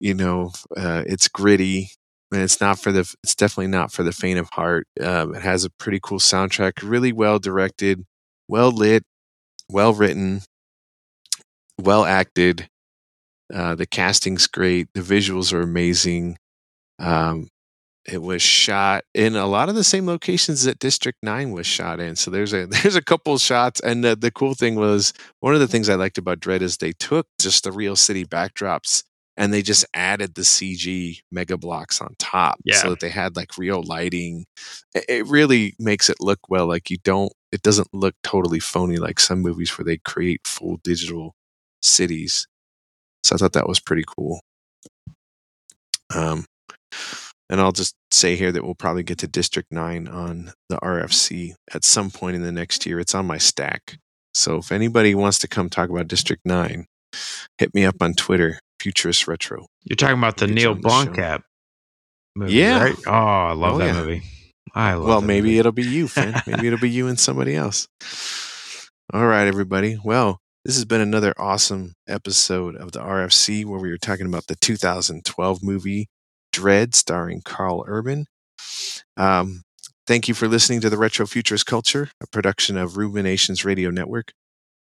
you 0.00 0.14
know, 0.14 0.52
uh, 0.76 1.02
it's 1.06 1.28
gritty, 1.28 1.90
and 2.32 2.42
it's 2.42 2.60
not 2.60 2.78
for 2.78 2.92
the. 2.92 3.00
It's 3.22 3.34
definitely 3.34 3.68
not 3.68 3.92
for 3.92 4.02
the 4.02 4.12
faint 4.12 4.38
of 4.38 4.48
heart. 4.52 4.86
Um, 5.00 5.34
it 5.34 5.42
has 5.42 5.64
a 5.64 5.70
pretty 5.70 6.00
cool 6.02 6.18
soundtrack, 6.18 6.74
really 6.82 7.12
well 7.12 7.38
directed, 7.38 8.04
well 8.50 8.72
lit, 8.72 9.04
well 9.70 9.94
written, 9.94 10.42
well 11.78 12.04
acted. 12.04 12.68
Uh, 13.52 13.76
the 13.76 13.86
casting's 13.86 14.46
great. 14.48 14.88
The 14.92 15.00
visuals 15.00 15.52
are 15.52 15.60
amazing. 15.60 16.36
Um, 16.98 17.48
it 18.10 18.22
was 18.22 18.42
shot 18.42 19.04
in 19.14 19.36
a 19.36 19.46
lot 19.46 19.68
of 19.68 19.76
the 19.76 19.84
same 19.84 20.06
locations 20.06 20.64
that 20.64 20.80
District 20.80 21.18
Nine 21.22 21.52
was 21.52 21.66
shot 21.66 22.00
in. 22.00 22.16
So 22.16 22.30
there's 22.30 22.52
a 22.52 22.66
there's 22.82 22.96
a 22.96 23.02
couple 23.02 23.38
shots, 23.38 23.78
and 23.80 24.02
the, 24.02 24.16
the 24.16 24.32
cool 24.32 24.54
thing 24.54 24.74
was 24.74 25.12
one 25.38 25.54
of 25.54 25.60
the 25.60 25.68
things 25.68 25.88
I 25.88 25.94
liked 25.94 26.18
about 26.18 26.40
Dredd 26.40 26.60
is 26.60 26.76
they 26.76 26.92
took 26.92 27.28
just 27.40 27.64
the 27.64 27.72
real 27.72 27.94
city 27.94 28.24
backdrops 28.24 29.04
and 29.40 29.54
they 29.54 29.62
just 29.62 29.86
added 29.94 30.34
the 30.34 30.42
CG 30.42 31.20
mega 31.32 31.56
blocks 31.56 32.02
on 32.02 32.14
top, 32.18 32.60
Yeah. 32.62 32.76
so 32.76 32.90
that 32.90 33.00
they 33.00 33.08
had 33.08 33.36
like 33.36 33.56
real 33.56 33.82
lighting. 33.82 34.44
It, 34.94 35.26
really 35.26 35.72
makes 35.78 36.10
it 36.10 36.18
look 36.20 36.40
well. 36.50 36.66
Like 36.66 36.90
you 36.90 36.98
don't, 37.02 37.32
it 37.50 37.62
doesn't 37.62 37.88
look 37.94 38.14
totally 38.22 38.60
phony 38.60 38.98
like 38.98 39.18
some 39.18 39.40
movies 39.40 39.70
where 39.78 39.86
they 39.86 39.96
create 39.96 40.42
full 40.46 40.78
digital 40.84 41.32
cities. 41.82 42.46
So 43.24 43.34
I 43.34 43.38
thought 43.38 43.54
that 43.54 43.66
was 43.66 43.80
pretty 43.80 44.04
cool. 44.06 44.40
Um, 46.14 46.44
and 47.48 47.62
I'll 47.62 47.72
just 47.72 47.94
say 48.10 48.36
here 48.36 48.52
that 48.52 48.62
we'll 48.62 48.74
probably 48.74 49.04
get 49.04 49.16
to 49.20 49.26
District 49.26 49.72
9 49.72 50.06
on 50.06 50.52
the 50.68 50.76
RFC 50.76 51.54
at 51.72 51.82
some 51.82 52.10
point 52.10 52.36
in 52.36 52.42
the 52.42 52.52
next 52.52 52.84
year. 52.84 53.00
It's 53.00 53.14
on 53.14 53.24
my 53.26 53.38
stack. 53.38 53.96
So 54.34 54.56
if 54.58 54.70
anybody 54.70 55.14
wants 55.14 55.38
to 55.38 55.48
come 55.48 55.70
talk 55.70 55.88
about 55.88 56.08
District 56.08 56.42
9, 56.44 56.84
hit 57.56 57.74
me 57.74 57.86
up 57.86 57.96
on 58.02 58.12
Twitter, 58.12 58.58
Futurist 58.80 59.28
Retro. 59.28 59.66
You're 59.84 59.96
talking 59.96 60.18
about 60.18 60.38
the 60.38 60.46
Neil. 60.46 60.74
Blomkamp 60.74 61.42
movie, 62.36 62.54
Yeah. 62.54 62.82
right? 62.82 62.96
Oh, 63.06 63.10
I 63.12 63.52
love 63.52 63.74
Oh, 63.74 63.78
that 63.78 63.86
yeah. 63.94 64.00
movie. 64.00 64.22
I 64.74 64.94
love 64.94 65.02
it. 65.04 65.08
Well, 65.08 65.20
maybe 65.20 65.48
movie. 65.48 65.58
it'll 65.58 65.72
be 65.72 65.82
you, 65.86 66.08
Finn. 66.08 66.34
maybe 66.46 66.66
it'll 66.68 66.78
be 66.78 66.90
you 66.90 67.08
and 67.08 67.18
somebody 67.18 67.54
else. 67.56 67.88
All 69.12 69.26
right, 69.26 69.46
everybody. 69.46 69.98
Well, 70.02 70.38
this 70.64 70.76
has 70.76 70.84
been 70.84 71.00
another 71.00 71.34
awesome 71.38 71.94
episode 72.08 72.76
of 72.76 72.92
the 72.92 73.00
RFC 73.00 73.64
where 73.64 73.80
we 73.80 73.90
were 73.90 73.98
talking 73.98 74.26
about 74.26 74.46
the 74.46 74.56
2012 74.56 75.62
movie 75.62 76.08
Dredd, 76.54 76.94
starring 76.94 77.42
Karl 77.44 77.84
Urban. 77.86 78.26
Um, 79.16 79.62
thank 80.06 80.28
you 80.28 80.34
for 80.34 80.46
listening 80.48 80.80
to 80.82 80.90
the 80.90 80.96
Retro 80.98 81.26
Futurist 81.26 81.66
Culture, 81.66 82.10
a 82.22 82.26
production 82.28 82.76
of 82.76 82.96
Ruminations 82.96 83.64
Radio 83.64 83.90
Network. 83.90 84.32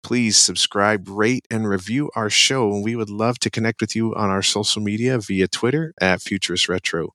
Please 0.01 0.37
subscribe, 0.37 1.07
rate, 1.09 1.45
and 1.51 1.67
review 1.67 2.09
our 2.15 2.29
show. 2.29 2.71
And 2.71 2.83
we 2.83 2.95
would 2.95 3.09
love 3.09 3.37
to 3.39 3.49
connect 3.49 3.81
with 3.81 3.95
you 3.95 4.15
on 4.15 4.29
our 4.29 4.41
social 4.41 4.81
media 4.81 5.19
via 5.19 5.47
Twitter 5.47 5.93
at 5.99 6.21
Futurist 6.21 6.69
Retro. 6.69 7.13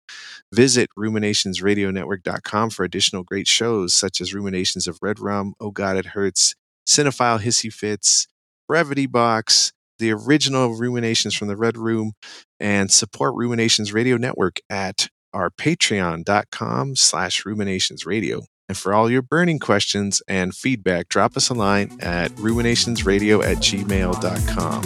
Visit 0.53 0.91
ruminationsradionetwork.com 0.97 2.71
for 2.71 2.85
additional 2.85 3.23
great 3.23 3.49
shows 3.49 3.95
such 3.95 4.21
as 4.21 4.35
Ruminations 4.35 4.87
of 4.87 4.99
Red 5.01 5.19
Rum, 5.19 5.55
Oh 5.59 5.71
God 5.71 5.97
It 5.97 6.07
Hurts, 6.07 6.55
Cinephile 6.87 7.41
Hissy 7.41 7.73
Fits, 7.73 8.27
Brevity 8.69 9.07
Box, 9.07 9.73
the 9.99 10.13
original 10.13 10.75
Ruminations 10.75 11.35
from 11.35 11.49
the 11.49 11.57
Red 11.57 11.77
Room, 11.77 12.13
and 12.61 12.91
support 12.91 13.35
Ruminations 13.35 13.93
Radio 13.93 14.17
Network 14.17 14.61
at 14.69 15.09
our 15.33 15.51
patreon.com 15.51 16.97
slash 16.97 17.45
ruminations 17.45 18.07
radio. 18.07 18.43
And 18.69 18.77
for 18.79 18.95
all 18.95 19.11
your 19.11 19.23
burning 19.23 19.59
questions 19.59 20.23
and 20.27 20.55
feedback, 20.55 21.09
drop 21.09 21.37
us 21.37 21.51
a 21.51 21.55
line 21.55 21.97
at 22.01 22.31
ruminationsradio 22.33 23.45
at 23.45 23.59
gmail.com. 23.59 24.85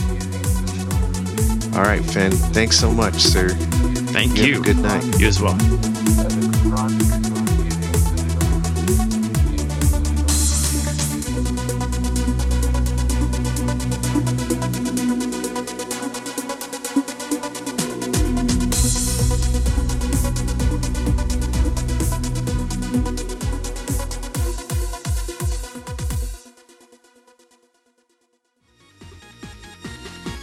All 1.76 1.84
right, 1.84 2.04
Finn, 2.04 2.32
thanks 2.32 2.76
so 2.78 2.90
much, 2.90 3.14
sir. 3.16 3.50
Thank 3.50 4.36
You 4.36 4.44
you. 4.44 4.52
have 4.54 4.62
a 4.62 4.64
good 4.64 4.78
night. 4.78 5.04
You 5.20 5.28
as 5.28 5.40
well. 5.40 7.37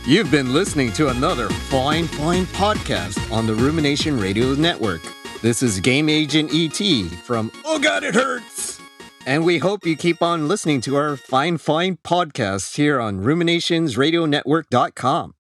You've 0.07 0.29
been 0.29 0.53
listening 0.53 0.93
to 0.93 1.07
another 1.07 1.49
fine, 1.49 2.05
fine 2.05 2.45
podcast 2.47 3.31
on 3.31 3.47
the 3.47 3.55
Rumination 3.55 4.19
Radio 4.19 4.53
Network. 4.53 5.01
This 5.41 5.63
is 5.63 5.79
Game 5.79 6.09
Agent 6.09 6.51
ET 6.53 7.09
from 7.23 7.51
Oh 7.65 7.79
God, 7.79 8.03
it 8.03 8.13
hurts! 8.13 8.79
And 9.25 9.43
we 9.43 9.57
hope 9.57 9.83
you 9.83 9.95
keep 9.95 10.21
on 10.21 10.47
listening 10.47 10.79
to 10.81 10.95
our 10.95 11.17
fine, 11.17 11.57
fine 11.57 11.97
podcasts 11.97 12.75
here 12.75 13.01
on 13.01 13.21
ruminationsradionetwork.com. 13.21 15.34